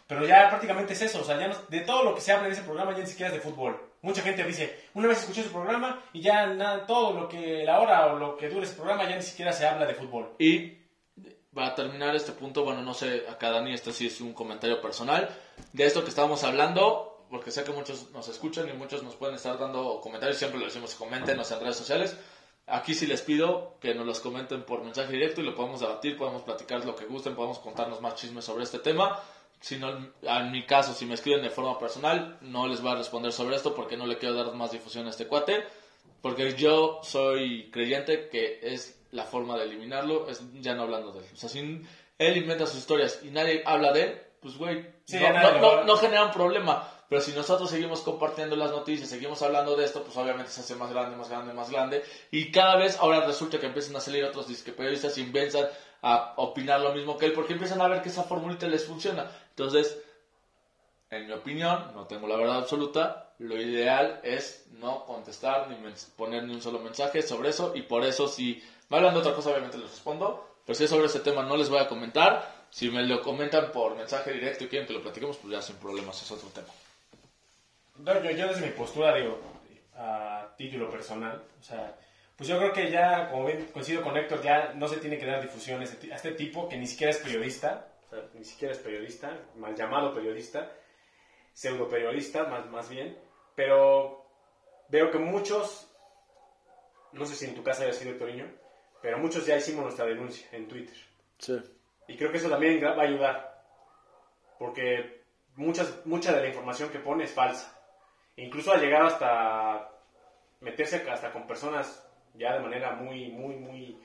Pero 0.06 0.24
ya 0.26 0.48
prácticamente 0.48 0.94
es 0.94 1.02
eso, 1.02 1.20
o 1.20 1.24
sea, 1.24 1.38
ya 1.38 1.48
no- 1.48 1.56
de 1.68 1.80
todo 1.82 2.02
lo 2.02 2.14
que 2.14 2.22
se 2.22 2.32
habla 2.32 2.46
en 2.46 2.52
ese 2.54 2.62
programa 2.62 2.92
ya 2.92 3.00
ni 3.00 3.06
siquiera 3.06 3.28
es 3.28 3.34
de 3.34 3.42
fútbol. 3.42 3.78
Mucha 4.00 4.22
gente 4.22 4.42
dice, 4.44 4.84
una 4.94 5.08
vez 5.08 5.18
escuché 5.18 5.42
su 5.42 5.52
programa 5.52 6.00
y 6.14 6.22
ya 6.22 6.46
nada, 6.46 6.86
todo 6.86 7.12
lo 7.12 7.28
que, 7.28 7.62
la 7.64 7.78
hora 7.80 8.06
o 8.06 8.18
lo 8.18 8.36
que 8.38 8.48
dure 8.48 8.64
ese 8.64 8.74
programa 8.76 9.06
ya 9.06 9.16
ni 9.16 9.22
siquiera 9.22 9.52
se 9.52 9.66
habla 9.66 9.84
de 9.84 9.94
fútbol. 9.94 10.30
Y 10.38 10.77
para 11.58 11.74
terminar 11.74 12.14
este 12.14 12.30
punto, 12.30 12.62
bueno, 12.62 12.82
no 12.82 12.94
sé, 12.94 13.24
acá 13.28 13.50
Dani, 13.50 13.74
este 13.74 13.92
sí 13.92 14.06
es 14.06 14.20
un 14.20 14.32
comentario 14.32 14.80
personal 14.80 15.28
de 15.72 15.86
esto 15.86 16.04
que 16.04 16.10
estábamos 16.10 16.44
hablando, 16.44 17.26
porque 17.30 17.50
sé 17.50 17.64
que 17.64 17.72
muchos 17.72 18.12
nos 18.12 18.28
escuchan 18.28 18.68
y 18.68 18.74
muchos 18.74 19.02
nos 19.02 19.16
pueden 19.16 19.34
estar 19.34 19.58
dando 19.58 19.98
comentarios, 20.00 20.38
siempre 20.38 20.60
lo 20.60 20.66
decimos, 20.66 20.94
coméntenos 20.94 21.50
en 21.50 21.58
redes 21.58 21.74
sociales. 21.74 22.16
Aquí 22.68 22.94
sí 22.94 23.08
les 23.08 23.22
pido 23.22 23.74
que 23.80 23.92
nos 23.92 24.06
los 24.06 24.20
comenten 24.20 24.62
por 24.62 24.84
mensaje 24.84 25.14
directo 25.14 25.40
y 25.40 25.44
lo 25.46 25.56
podemos 25.56 25.80
debatir, 25.80 26.16
podemos 26.16 26.42
platicar 26.42 26.84
lo 26.84 26.94
que 26.94 27.06
gusten, 27.06 27.34
podemos 27.34 27.58
contarnos 27.58 28.00
más 28.00 28.14
chismes 28.14 28.44
sobre 28.44 28.62
este 28.62 28.78
tema. 28.78 29.18
Si 29.58 29.78
no, 29.78 30.12
en 30.22 30.52
mi 30.52 30.64
caso, 30.64 30.94
si 30.94 31.06
me 31.06 31.14
escriben 31.14 31.42
de 31.42 31.50
forma 31.50 31.76
personal, 31.76 32.38
no 32.40 32.68
les 32.68 32.80
voy 32.80 32.92
a 32.92 32.98
responder 32.98 33.32
sobre 33.32 33.56
esto 33.56 33.74
porque 33.74 33.96
no 33.96 34.06
le 34.06 34.18
quiero 34.18 34.36
dar 34.36 34.54
más 34.54 34.70
difusión 34.70 35.08
a 35.08 35.10
este 35.10 35.26
cuate. 35.26 35.64
Porque 36.22 36.54
yo 36.54 37.00
soy 37.02 37.68
creyente 37.72 38.28
que 38.28 38.60
es 38.62 38.97
la 39.12 39.24
forma 39.24 39.56
de 39.56 39.64
eliminarlo, 39.64 40.28
es 40.28 40.42
ya 40.60 40.74
no 40.74 40.82
hablando 40.82 41.12
de 41.12 41.20
él. 41.20 41.26
O 41.32 41.36
sea, 41.36 41.48
si 41.48 41.58
él 42.18 42.36
inventa 42.36 42.66
sus 42.66 42.78
historias 42.80 43.20
y 43.22 43.30
nadie 43.30 43.62
habla 43.64 43.92
de 43.92 44.02
él, 44.02 44.22
pues 44.40 44.56
güey, 44.56 44.86
Sí, 45.06 45.16
no, 45.18 45.50
no- 45.60 45.84
no- 45.84 45.96
genera 45.96 46.24
un 46.24 46.32
problema. 46.32 46.86
Pero 47.08 47.22
si 47.22 47.32
nosotros 47.32 47.70
seguimos 47.70 48.02
compartiendo 48.02 48.54
las 48.54 48.70
noticias, 48.70 49.08
seguimos 49.08 49.40
hablando 49.40 49.74
de 49.74 49.84
esto, 49.86 50.04
pues 50.04 50.14
obviamente 50.18 50.50
se 50.50 50.60
hace 50.60 50.74
más 50.74 50.92
grande, 50.92 51.16
más 51.16 51.30
grande, 51.30 51.54
más 51.54 51.70
grande. 51.70 52.04
Y 52.30 52.50
cada 52.52 52.76
vez 52.76 52.98
ahora 53.00 53.24
resulta 53.24 53.58
que 53.58 53.64
empiezan 53.66 53.96
a 53.96 54.00
salir 54.00 54.22
otros 54.24 54.46
disque 54.46 54.72
periodistas 54.72 55.16
y 55.16 55.22
empiezan 55.22 55.66
a 56.02 56.34
opinar 56.36 56.80
lo 56.80 56.92
mismo 56.92 57.16
que 57.16 57.24
él, 57.24 57.32
porque 57.32 57.54
empiezan 57.54 57.80
a 57.80 57.88
ver 57.88 58.02
que 58.02 58.10
esa 58.10 58.24
formulita 58.24 58.66
les 58.66 58.84
funciona. 58.84 59.30
Entonces, 59.48 59.98
en 61.10 61.26
mi 61.26 61.32
opinión, 61.32 61.92
no 61.94 62.04
tengo 62.06 62.26
la 62.28 62.36
verdad 62.36 62.58
absoluta, 62.58 63.30
lo 63.38 63.56
ideal 63.60 64.20
es 64.22 64.66
no 64.72 65.06
contestar 65.06 65.70
ni 65.70 65.76
poner 66.16 66.44
ni 66.44 66.52
un 66.54 66.60
solo 66.60 66.78
mensaje 66.80 67.22
sobre 67.22 67.48
eso 67.48 67.72
y 67.74 67.82
por 67.82 68.04
eso 68.04 68.28
si 68.28 68.62
me 68.88 68.96
hablan 68.96 69.14
de 69.14 69.20
otra 69.20 69.34
cosa 69.34 69.50
obviamente 69.50 69.78
les 69.78 69.90
respondo, 69.90 70.56
pero 70.64 70.76
si 70.76 70.84
es 70.84 70.90
sobre 70.90 71.06
ese 71.06 71.20
tema 71.20 71.42
no 71.42 71.56
les 71.56 71.68
voy 71.68 71.78
a 71.78 71.88
comentar, 71.88 72.66
si 72.70 72.90
me 72.90 73.02
lo 73.02 73.22
comentan 73.22 73.70
por 73.72 73.96
mensaje 73.96 74.32
directo 74.32 74.64
y 74.64 74.68
quieren 74.68 74.86
que 74.86 74.94
lo 74.94 75.02
platiquemos 75.02 75.36
pues 75.38 75.52
ya 75.52 75.62
sin 75.62 75.76
problemas, 75.76 76.20
es 76.22 76.30
otro 76.30 76.48
tema. 76.50 76.68
No, 77.96 78.22
yo, 78.22 78.30
yo 78.30 78.48
desde 78.48 78.66
mi 78.66 78.72
postura 78.72 79.14
digo, 79.14 79.38
a 79.96 80.54
título 80.56 80.90
personal, 80.90 81.42
o 81.58 81.62
sea, 81.62 81.96
pues 82.36 82.48
yo 82.48 82.56
creo 82.56 82.72
que 82.72 82.90
ya, 82.90 83.28
como 83.30 83.44
ven, 83.44 83.66
coincido 83.72 84.02
con 84.02 84.16
Héctor, 84.16 84.42
ya 84.42 84.72
no 84.74 84.86
se 84.86 84.98
tiene 84.98 85.18
que 85.18 85.26
dar 85.26 85.42
difusión 85.42 85.80
a 85.80 85.84
este, 85.84 86.12
a 86.12 86.16
este 86.16 86.32
tipo 86.32 86.68
que 86.68 86.76
ni 86.76 86.86
siquiera 86.86 87.10
es 87.10 87.18
periodista, 87.18 87.88
o 88.06 88.10
sea, 88.10 88.24
ni 88.34 88.44
siquiera 88.44 88.72
es 88.72 88.78
periodista, 88.78 89.36
mal 89.56 89.74
llamado 89.74 90.14
periodista, 90.14 90.70
pseudo 91.52 91.88
periodista 91.88 92.44
más, 92.44 92.66
más 92.66 92.88
bien, 92.88 93.18
pero 93.56 94.24
veo 94.88 95.10
que 95.10 95.18
muchos, 95.18 95.88
no 97.12 97.26
sé 97.26 97.34
si 97.34 97.46
en 97.46 97.56
tu 97.56 97.64
casa 97.64 97.82
haya 97.82 97.92
sido 97.92 98.12
Héctor 98.12 98.28
Niño, 98.28 98.48
pero 99.00 99.18
muchos 99.18 99.46
ya 99.46 99.56
hicimos 99.56 99.84
nuestra 99.84 100.06
denuncia 100.06 100.46
en 100.52 100.68
Twitter. 100.68 100.96
Sí. 101.38 101.58
Y 102.08 102.16
creo 102.16 102.30
que 102.30 102.38
eso 102.38 102.48
también 102.48 102.82
va 102.82 102.90
a 102.90 103.02
ayudar. 103.02 103.62
Porque 104.58 105.24
muchas, 105.56 106.04
mucha 106.06 106.32
de 106.32 106.42
la 106.42 106.48
información 106.48 106.90
que 106.90 106.98
pone 106.98 107.24
es 107.24 107.32
falsa. 107.32 107.78
Incluso 108.36 108.72
ha 108.72 108.78
llegado 108.78 109.06
hasta 109.06 109.90
meterse 110.60 111.04
hasta 111.08 111.32
con 111.32 111.46
personas 111.46 112.04
ya 112.34 112.54
de 112.54 112.60
manera 112.60 112.92
muy, 112.92 113.30
muy, 113.30 113.56
muy 113.56 114.00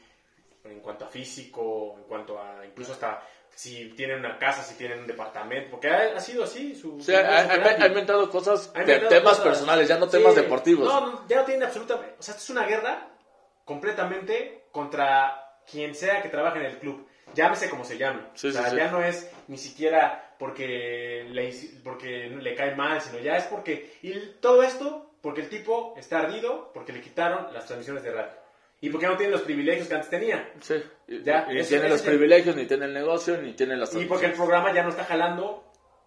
en 0.64 0.80
cuanto 0.80 1.06
a 1.06 1.08
físico, 1.08 1.96
en 1.98 2.04
cuanto 2.04 2.39
a 2.39 2.66
incluso 2.66 2.94
hasta 2.94 3.22
si 3.50 3.89
tienen 3.91 4.20
una 4.20 4.38
casa, 4.39 4.64
si 4.64 4.76
tienen 4.76 5.00
un 5.00 5.08
departamento, 5.08 5.72
porque 5.72 5.88
ha, 5.88 6.18
ha 6.18 6.20
sido 6.20 6.44
así 6.44 6.76
su... 6.76 7.00
Sí, 7.00 7.14
ha, 7.14 7.86
inventado 7.86 8.28
cosas 8.30 8.72
Ha 8.74 8.84
de 8.84 9.00
temas 9.00 9.38
cosas. 9.38 9.46
personales, 9.46 9.88
ya 9.88 9.98
no 10.00 10.06
Sí. 10.08 10.18
temas 10.18 10.36
deportivos. 10.36 10.88
No, 10.88 11.28
ya 11.28 11.38
no 11.38 11.46
tiene 11.46 11.66
absolutamente. 11.66 12.16
O 12.20 12.24
sea, 12.24 12.34
esto 12.34 12.44
es 12.44 12.50
una 12.50 12.66
guerra 12.66 13.10
completamente 13.66 14.62
contra 14.74 15.60
quien 15.72 15.96
sea 15.96 16.22
que 16.22 16.28
trabaje 16.28 16.60
en 16.60 16.66
el 16.66 16.78
club. 16.80 17.08
Llámese 17.34 17.70
como 17.70 17.86
se 17.86 17.98
llame. 17.98 18.24
Sí, 18.34 18.48
o 18.48 18.52
sea, 18.52 18.66
sí, 18.66 18.72
sí. 18.72 18.76
ya 18.76 18.92
no 18.92 19.02
es 19.02 19.32
ni 19.48 19.58
siquiera 19.58 20.36
porque 20.38 21.26
le, 21.32 21.54
porque 21.84 22.28
le 22.30 22.56
cae 22.56 22.76
mal, 22.76 23.00
sino 23.00 23.20
ya 23.20 23.38
es 23.38 23.46
porque. 23.46 23.98
Y 24.02 24.14
todo 24.42 24.62
esto 24.62 25.16
porque 25.22 25.40
el 25.42 25.48
tipo 25.50 25.94
está 25.98 26.20
ardido, 26.20 26.72
porque 26.74 26.92
le 26.92 27.00
quitaron 27.00 27.54
las 27.54 27.66
transmisiones 27.66 28.04
de 28.04 28.12
radio. 28.12 28.32
Y 28.82 28.90
porque 28.90 29.08
no 29.08 29.16
tiene 29.16 29.32
los 29.32 29.44
privilegios 29.44 29.88
que 29.88 29.94
antes 29.96 30.10
tenía. 30.10 30.52
Sí, 30.60 30.76
y, 31.08 31.24
Ya, 31.24 31.48
y 31.50 31.60
eso- 31.60 31.70
tiene 31.70 31.88
los 31.88 32.02
privilegios, 32.02 32.54
ni 32.58 32.66
tiene 32.66 32.86
el 32.86 32.94
negocio, 32.94 33.42
ni 33.42 33.54
tiene 33.54 33.78
las 33.78 33.96
Y 33.96 34.04
porque 34.06 34.26
el 34.26 34.34
programa 34.34 34.74
ya 34.74 34.84
no 34.84 34.90
está 34.90 35.06
jalando 35.06 35.64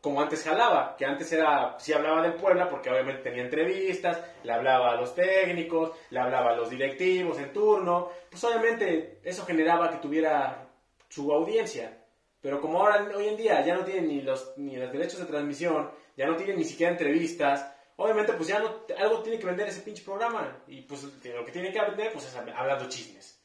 como 0.07 0.21
antes 0.21 0.45
jalaba, 0.45 0.95
que 0.97 1.05
antes 1.05 1.33
era, 1.33 1.77
sí 1.81 1.93
hablaba 1.93 2.23
del 2.23 2.35
Puebla 2.35 2.71
porque 2.71 2.89
obviamente 2.89 3.25
tenía 3.25 3.43
entrevistas, 3.43 4.23
le 4.45 4.53
hablaba 4.53 4.93
a 4.93 4.95
los 4.95 5.17
técnicos, 5.17 5.97
le 6.11 6.21
hablaba 6.21 6.53
a 6.53 6.55
los 6.55 6.71
directivos 6.71 7.41
en 7.41 7.53
turno, 7.53 8.11
pues 8.31 8.45
obviamente 8.45 9.19
eso 9.25 9.45
generaba 9.45 9.91
que 9.91 9.97
tuviera 9.97 10.69
su 11.09 11.33
audiencia. 11.33 12.05
Pero 12.41 12.61
como 12.61 12.79
ahora, 12.79 13.05
hoy 13.17 13.27
en 13.27 13.37
día, 13.37 13.67
ya 13.67 13.75
no 13.75 13.83
tienen 13.83 14.07
ni 14.07 14.23
los, 14.23 14.57
ni 14.59 14.77
los 14.77 14.93
derechos 14.93 15.19
de 15.19 15.27
transmisión, 15.27 15.91
ya 16.17 16.27
no 16.27 16.37
tienen 16.37 16.57
ni 16.57 16.65
siquiera 16.65 16.93
entrevistas, 16.93 17.69
obviamente 17.97 18.33
pues 18.35 18.49
ya 18.49 18.61
no, 18.61 18.83
algo 18.97 19.25
tiene 19.25 19.41
que 19.41 19.47
vender 19.47 19.67
ese 19.67 19.81
pinche 19.81 20.05
programa. 20.05 20.63
Y 20.69 20.83
pues 20.83 21.03
lo 21.03 21.45
que 21.45 21.51
tiene 21.51 21.73
que 21.73 21.81
vender 21.81 22.13
pues 22.13 22.27
es 22.27 22.37
hablando 22.37 22.89
chismes. 22.89 23.36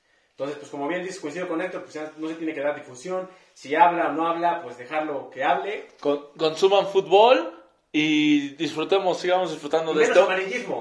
Entonces, 0.42 0.58
pues 0.58 0.72
como 0.72 0.88
bien 0.88 1.04
dices, 1.04 1.20
coincido 1.20 1.48
con 1.48 1.62
Héctor, 1.62 1.84
pues 1.84 1.94
ya 1.94 2.12
no 2.18 2.28
se 2.28 2.34
tiene 2.34 2.56
que 2.56 2.62
dar 2.62 2.74
difusión. 2.76 3.30
Si 3.54 3.76
habla 3.76 4.10
o 4.10 4.14
no 4.14 4.28
habla, 4.28 4.64
pues 4.64 4.76
dejarlo 4.76 5.30
que 5.30 5.44
hable. 5.44 5.88
consuman 6.36 6.88
fútbol 6.88 7.62
y 7.92 8.56
disfrutemos, 8.56 9.20
sigamos 9.20 9.52
disfrutando 9.52 9.94
de 9.94 10.04
esto. 10.04 10.28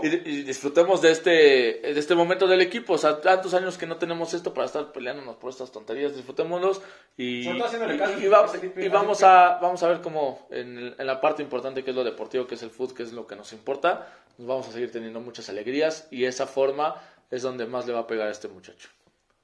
Y, 0.02 0.06
y, 0.06 0.42
disfrutemos 0.44 1.02
de 1.02 1.10
este, 1.10 1.30
de 1.30 1.98
este 1.98 2.14
momento 2.14 2.46
del 2.46 2.62
equipo. 2.62 2.94
O 2.94 2.98
sea, 2.98 3.20
tantos 3.20 3.52
años 3.52 3.76
que 3.76 3.84
no 3.84 3.98
tenemos 3.98 4.32
esto 4.32 4.54
para 4.54 4.64
estar 4.64 4.92
peleándonos 4.92 5.36
por 5.36 5.50
estas 5.50 5.70
tonterías. 5.70 6.16
Disfrutémonos 6.16 6.80
y, 7.18 7.46
y, 7.46 7.50
y, 7.50 8.88
vamos, 8.88 9.22
a, 9.22 9.58
vamos 9.60 9.82
a 9.82 9.88
ver 9.88 10.00
cómo 10.00 10.46
en, 10.50 10.94
en, 10.96 11.06
la 11.06 11.20
parte 11.20 11.42
importante 11.42 11.84
que 11.84 11.90
es 11.90 11.96
lo 11.96 12.04
deportivo, 12.04 12.46
que 12.46 12.54
es 12.54 12.62
el 12.62 12.70
fútbol, 12.70 12.96
que 12.96 13.02
es 13.02 13.12
lo 13.12 13.26
que 13.26 13.36
nos 13.36 13.52
importa, 13.52 14.08
nos 14.38 14.48
vamos 14.48 14.68
a 14.68 14.72
seguir 14.72 14.90
teniendo 14.90 15.20
muchas 15.20 15.50
alegrías 15.50 16.08
y 16.10 16.24
esa 16.24 16.46
forma 16.46 16.94
es 17.30 17.42
donde 17.42 17.66
más 17.66 17.86
le 17.86 17.92
va 17.92 18.00
a 18.00 18.06
pegar 18.06 18.28
a 18.28 18.30
este 18.30 18.48
muchacho. 18.48 18.88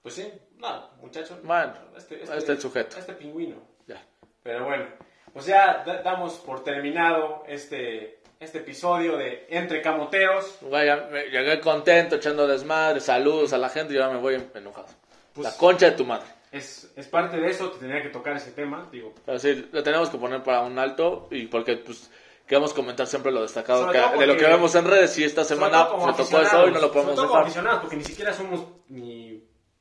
Pues 0.06 0.14
sí, 0.14 0.32
no, 0.58 0.88
muchacho. 1.00 1.36
Bueno, 1.42 1.72
este, 1.96 2.22
este, 2.22 2.38
este 2.38 2.60
sujeto. 2.60 2.96
Este 2.96 3.12
pingüino. 3.14 3.56
Ya. 3.88 4.00
Pero 4.40 4.64
bueno, 4.64 4.86
pues 5.32 5.46
ya 5.46 5.82
damos 6.04 6.34
por 6.34 6.62
terminado 6.62 7.42
este, 7.48 8.20
este 8.38 8.58
episodio 8.58 9.16
de 9.16 9.48
Entre 9.50 9.82
Camoteros. 9.82 10.58
Me 10.62 11.24
llegué 11.28 11.58
contento, 11.60 12.14
echando 12.14 12.46
desmadre, 12.46 13.00
saludos 13.00 13.52
a 13.52 13.58
la 13.58 13.68
gente 13.68 13.94
y 13.94 13.96
ahora 13.96 14.12
me 14.12 14.20
voy 14.20 14.40
enojado. 14.54 14.86
Pues 15.34 15.44
la 15.44 15.56
concha 15.56 15.86
de 15.86 15.96
tu 15.96 16.04
madre. 16.04 16.26
Es, 16.52 16.88
es 16.94 17.08
parte 17.08 17.38
de 17.38 17.50
eso, 17.50 17.72
te 17.72 17.80
tenía 17.80 18.00
que 18.00 18.10
tocar 18.10 18.36
ese 18.36 18.52
tema, 18.52 18.88
digo. 18.92 19.12
Pero 19.24 19.40
sí, 19.40 19.68
lo 19.72 19.82
tenemos 19.82 20.08
que 20.08 20.18
poner 20.18 20.40
para 20.40 20.60
un 20.60 20.78
alto 20.78 21.26
y 21.32 21.46
porque 21.46 21.78
pues 21.78 22.08
queremos 22.46 22.72
comentar 22.72 23.08
siempre 23.08 23.32
lo 23.32 23.42
destacado 23.42 23.90
de 23.90 24.26
lo 24.28 24.36
que 24.36 24.46
vemos 24.46 24.72
en 24.76 24.84
redes 24.84 25.18
y 25.18 25.24
esta 25.24 25.42
semana 25.42 25.88
se 25.88 26.22
tocó 26.22 26.42
eso 26.42 26.68
y 26.68 26.70
no 26.70 26.78
lo 26.78 26.92
podemos 26.92 27.16
dejar. 27.52 27.80
porque 27.80 27.96
ni 27.96 28.04
siquiera 28.04 28.32
somos 28.32 28.64
ni 28.88 29.35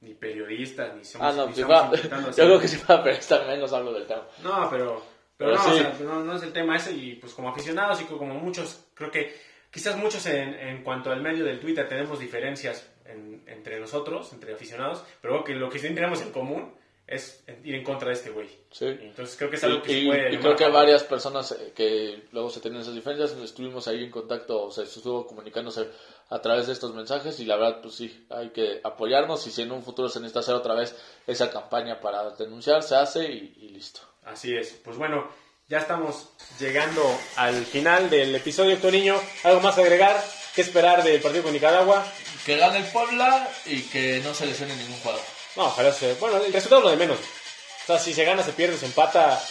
ni 0.05 0.13
periodistas, 0.13 0.95
ni 0.95 1.03
somos... 1.03 1.27
Ah, 1.27 1.35
no, 1.35 1.53
si 1.53 1.63
va, 1.63 1.91
yo 1.95 2.31
creo 2.31 2.59
que 2.59 2.67
si 2.67 2.77
va 2.77 2.95
a 2.95 3.03
periodista 3.03 3.43
menos 3.45 3.73
hablo 3.73 3.91
del 3.91 4.05
tema. 4.05 4.23
No, 4.43 4.69
pero, 4.69 5.03
pero, 5.35 5.55
no, 5.55 5.61
o 5.61 5.73
sea, 5.73 5.95
no, 5.99 6.35
es 6.35 6.43
el 6.43 6.53
tema 6.53 6.75
ese 6.77 6.93
y 6.93 7.15
pues 7.15 7.33
como 7.33 7.49
aficionados 7.49 7.99
y 8.01 8.05
como 8.05 8.35
muchos, 8.35 8.85
creo 8.93 9.09
que 9.09 9.35
quizás 9.71 9.97
muchos 9.97 10.25
en, 10.27 10.53
en 10.53 10.83
cuanto 10.83 11.11
al 11.11 11.21
medio 11.21 11.43
del 11.43 11.59
Twitter 11.59 11.87
tenemos 11.89 12.19
diferencias 12.19 12.87
entre 13.05 13.79
nosotros, 13.79 14.31
entre 14.33 14.53
aficionados, 14.53 15.03
pero 15.21 15.43
que 15.43 15.53
lo 15.53 15.69
que 15.69 15.79
sí 15.79 15.93
tenemos 15.93 16.21
en 16.21 16.31
común 16.31 16.73
es 17.07 17.43
ir 17.63 17.75
en 17.75 17.83
contra 17.83 18.07
de 18.09 18.15
este 18.15 18.31
güey. 18.31 18.49
Sí. 18.71 18.85
Entonces 18.85 19.35
creo 19.37 19.49
que 19.49 19.57
es 19.57 19.63
algo 19.63 19.81
que 19.81 19.93
se 19.93 20.05
puede... 20.05 20.33
Y 20.33 20.37
creo 20.37 20.55
que 20.55 20.67
varias 20.67 21.03
personas 21.03 21.51
eh, 21.51 21.71
que 21.75 22.27
luego 22.31 22.49
se 22.49 22.59
tienen 22.61 22.81
esas 22.81 22.95
diferencias, 22.95 23.31
estuvimos 23.43 23.87
ahí 23.87 24.03
en 24.03 24.11
contacto, 24.11 24.63
o 24.63 24.71
sea, 24.71 24.85
se 24.85 24.99
estuvo 24.99 25.27
comunicándose 25.27 25.87
a 26.29 26.41
través 26.41 26.65
de 26.65 26.73
estos 26.73 26.95
mensajes 26.95 27.39
y 27.39 27.45
la 27.45 27.57
verdad 27.57 27.81
pues 27.81 27.95
sí, 27.95 28.25
hay 28.31 28.49
que 28.49 28.81
apoyarnos 28.83 29.45
y 29.45 29.51
si 29.51 29.61
en 29.61 29.71
un 29.71 29.83
futuro 29.83 30.09
se 30.09 30.19
necesita 30.19 30.39
hacer 30.39 30.55
otra 30.55 30.73
vez 30.73 30.95
esa 31.27 31.51
campaña 31.51 31.99
para 31.99 32.31
denunciar, 32.31 32.81
se 32.81 32.95
hace 32.95 33.25
y, 33.25 33.69
listo. 33.69 34.01
Así 34.23 34.55
es, 34.55 34.79
pues 34.83 34.97
bueno, 34.97 35.29
ya 35.67 35.77
estamos 35.77 36.29
llegando 36.59 37.03
al 37.35 37.65
final 37.65 38.09
del 38.09 38.33
episodio, 38.33 38.77
Niño 38.91 39.15
¿Algo 39.43 39.61
más 39.61 39.75
que 39.75 39.81
agregar? 39.81 40.19
¿Qué 40.55 40.61
esperar 40.61 41.03
del 41.03 41.21
partido 41.21 41.43
con 41.43 41.53
Nicaragua? 41.53 42.03
Que 42.45 42.57
gane 42.57 42.79
el 42.79 42.85
Puebla 42.85 43.47
y 43.65 43.81
que 43.83 44.21
no 44.23 44.33
se 44.33 44.47
lesione 44.47 44.75
ningún 44.75 44.97
jugador. 44.97 45.34
No, 45.55 45.65
ojalá 45.65 45.93
se... 45.93 46.13
Bueno, 46.15 46.37
el 46.37 46.51
resultado 46.51 46.81
es 46.81 46.85
lo 46.85 46.91
de 46.91 46.97
menos. 46.97 47.19
O 47.19 47.85
sea, 47.85 47.99
si 47.99 48.13
se 48.13 48.25
gana, 48.25 48.43
se 48.43 48.53
pierde, 48.53 48.77
se 48.77 48.85
empata. 48.85 49.41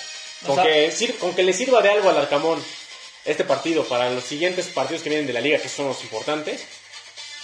Con, 0.47 0.63
que, 0.63 0.93
con 1.19 1.35
que 1.35 1.43
le 1.43 1.55
sirva 1.55 1.81
de 1.81 1.91
algo 1.91 2.11
al 2.11 2.19
Arcamón 2.19 2.63
este 3.25 3.45
partido 3.45 3.85
para 3.85 4.11
los 4.11 4.25
siguientes 4.25 4.67
partidos 4.67 5.03
que 5.03 5.09
vienen 5.09 5.27
de 5.27 5.33
la 5.33 5.41
liga, 5.41 5.59
que 5.59 5.69
son 5.69 5.89
los 5.89 6.03
importantes, 6.03 6.65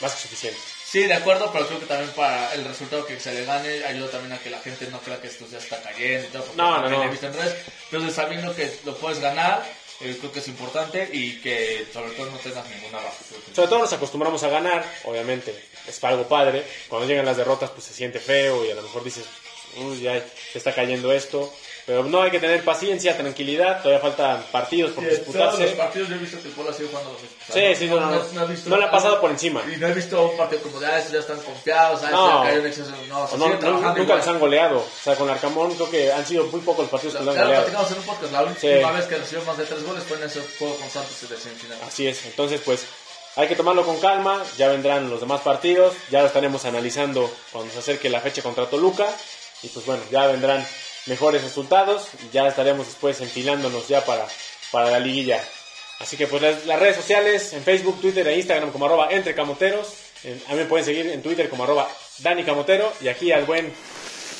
más 0.00 0.14
que 0.14 0.22
suficiente. 0.22 0.60
Sí, 0.84 1.04
de 1.04 1.14
acuerdo, 1.14 1.50
pero 1.52 1.68
creo 1.68 1.78
que 1.78 1.86
también 1.86 2.10
para 2.10 2.52
el 2.52 2.64
resultado 2.64 3.06
que 3.06 3.18
se 3.20 3.32
le 3.32 3.44
gane 3.44 3.84
ayuda 3.84 4.10
también 4.10 4.32
a 4.32 4.38
que 4.38 4.50
la 4.50 4.58
gente 4.58 4.88
no 4.88 4.98
crea 5.00 5.20
que 5.20 5.28
esto 5.28 5.46
ya 5.48 5.58
está 5.58 5.80
cayendo. 5.80 6.44
no, 6.56 6.80
no, 6.80 6.90
no. 6.90 7.04
Entonces, 7.04 8.14
sabiendo 8.14 8.54
que 8.54 8.70
lo 8.84 8.96
puedes 8.96 9.20
ganar, 9.20 9.64
eh, 10.00 10.16
creo 10.18 10.32
que 10.32 10.40
es 10.40 10.48
importante 10.48 11.08
y 11.12 11.40
que 11.40 11.86
sobre 11.92 12.10
todo 12.10 12.30
no 12.30 12.38
tengas 12.38 12.68
ninguna 12.68 12.98
baja. 12.98 13.16
Sobre 13.54 13.68
todo 13.68 13.78
nos 13.78 13.92
acostumbramos 13.92 14.42
a 14.42 14.48
ganar, 14.48 14.84
obviamente, 15.04 15.54
es 15.86 16.02
algo 16.04 16.24
padre. 16.28 16.64
Cuando 16.88 17.06
llegan 17.06 17.26
las 17.26 17.36
derrotas, 17.36 17.70
pues 17.70 17.84
se 17.84 17.94
siente 17.94 18.18
feo 18.20 18.64
y 18.64 18.70
a 18.70 18.74
lo 18.74 18.82
mejor 18.82 19.04
dices, 19.04 19.24
uy, 19.76 20.00
ya 20.00 20.24
se 20.52 20.58
está 20.58 20.74
cayendo 20.74 21.12
esto. 21.12 21.52
Pero 21.86 22.04
no 22.04 22.22
hay 22.22 22.30
que 22.30 22.38
tener 22.38 22.62
paciencia, 22.62 23.16
tranquilidad, 23.16 23.82
todavía 23.82 24.00
faltan 24.00 24.44
partidos 24.52 24.92
por 24.92 25.08
disputarse. 25.08 25.64
los 25.64 25.72
partidos 25.72 26.08
yo 26.08 26.14
he 26.14 26.18
visto 26.18 26.40
que 26.40 26.48
Puebla 26.50 26.72
sigue 26.72 26.88
jugando 26.88 27.16
Sí, 27.52 27.74
sí, 27.74 27.86
no, 27.88 27.98
no, 27.98 28.10
no, 28.10 28.48
no, 28.66 28.76
le 28.76 28.84
ha 28.84 28.90
pasado 28.92 29.20
por 29.20 29.30
encima. 29.30 29.60
Y 29.66 29.76
no 29.76 29.88
he 29.88 29.92
visto 29.92 30.28
un 30.28 30.36
partido 30.36 30.62
como 30.62 30.78
de, 30.78 30.86
ah, 30.86 31.02
ya 31.10 31.18
están 31.18 31.40
confiados, 31.40 32.00
ah, 32.04 32.10
no, 32.10 32.44
ya 32.44 32.68
exceso. 32.68 32.92
No, 33.08 33.24
o 33.24 33.36
no, 33.36 33.94
nunca 33.94 34.14
les 34.14 34.26
han 34.28 34.38
goleado. 34.38 34.78
O 34.78 35.02
sea, 35.02 35.16
con 35.16 35.28
Arcamón 35.28 35.74
creo 35.74 35.90
que 35.90 36.12
han 36.12 36.24
sido 36.24 36.46
muy 36.46 36.60
pocos 36.60 36.84
los 36.84 36.90
partidos 36.90 37.16
que 37.16 37.24
lo 37.24 37.32
han 37.32 37.38
goleado. 37.38 37.66
Claro, 37.66 37.88
en 37.90 37.98
un 37.98 38.04
podcast, 38.04 38.32
la 38.32 38.42
última 38.44 38.92
vez 38.92 39.06
que 39.06 39.16
recibió 39.16 39.44
más 39.44 39.58
de 39.58 39.64
tres 39.64 39.82
goles 39.82 40.04
fue 40.04 40.16
en 40.18 40.22
ese 40.24 40.42
juego 40.58 40.76
con 40.76 40.90
Santos 40.90 41.28
de 41.28 41.36
semifinal. 41.36 41.78
Así 41.84 42.06
es, 42.06 42.24
entonces 42.24 42.60
pues 42.64 42.84
hay 43.40 43.48
que 43.48 43.56
tomarlo 43.56 43.86
con 43.86 43.98
calma, 44.00 44.44
ya 44.58 44.68
vendrán 44.68 45.08
los 45.08 45.20
demás 45.20 45.40
partidos, 45.40 45.94
ya 46.10 46.20
lo 46.20 46.26
estaremos 46.26 46.66
analizando 46.66 47.32
cuando 47.50 47.72
se 47.72 47.78
acerque 47.78 48.10
la 48.10 48.20
fecha 48.20 48.42
contra 48.42 48.66
Toluca 48.66 49.08
y 49.62 49.68
pues 49.68 49.86
bueno, 49.86 50.02
ya 50.10 50.26
vendrán 50.26 50.62
mejores 51.06 51.42
resultados 51.42 52.08
y 52.22 52.34
ya 52.34 52.46
estaremos 52.46 52.86
después 52.86 53.18
enfilándonos 53.22 53.88
ya 53.88 54.04
para, 54.04 54.26
para 54.70 54.90
la 54.90 55.00
liguilla. 55.00 55.42
Así 56.00 56.18
que 56.18 56.26
pues 56.26 56.42
las, 56.42 56.78
redes 56.78 56.96
sociales 56.96 57.54
en 57.54 57.62
Facebook, 57.62 57.98
Twitter 58.02 58.28
e 58.28 58.36
Instagram 58.36 58.72
como 58.72 58.84
arroba 58.84 59.08
entre 59.10 59.34
camoteros. 59.34 59.88
a 60.46 60.52
mí 60.52 60.58
me 60.58 60.66
pueden 60.66 60.84
seguir 60.84 61.06
en 61.06 61.22
Twitter 61.22 61.48
como 61.48 61.64
arroba 61.64 61.88
Dani 62.18 62.44
Camotero 62.44 62.92
y 63.00 63.08
aquí 63.08 63.32
al 63.32 63.46
buen 63.46 63.72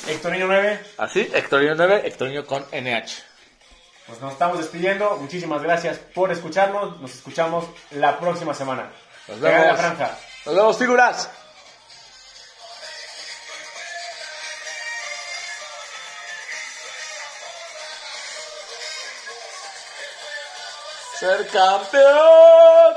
Hectorinho 0.07 0.45
9. 0.45 0.79
Así, 0.97 1.21
Hectorinho 1.33 1.73
9, 1.73 2.03
Hectorinho 2.05 2.45
con 2.45 2.63
NH. 2.71 3.30
Pues 4.07 4.19
nos 4.19 4.33
estamos 4.33 4.57
despidiendo. 4.57 5.17
Muchísimas 5.17 5.61
gracias 5.61 5.97
por 5.97 6.31
escucharnos. 6.31 6.99
Nos 6.99 7.13
escuchamos 7.15 7.65
la 7.91 8.19
próxima 8.19 8.53
semana. 8.53 8.91
Nos 9.27 9.39
vemos. 9.39 9.77
Nos 10.45 10.55
vemos, 10.55 10.77
figuras. 10.77 11.29
ser 21.21 21.47
campeón. 21.49 22.95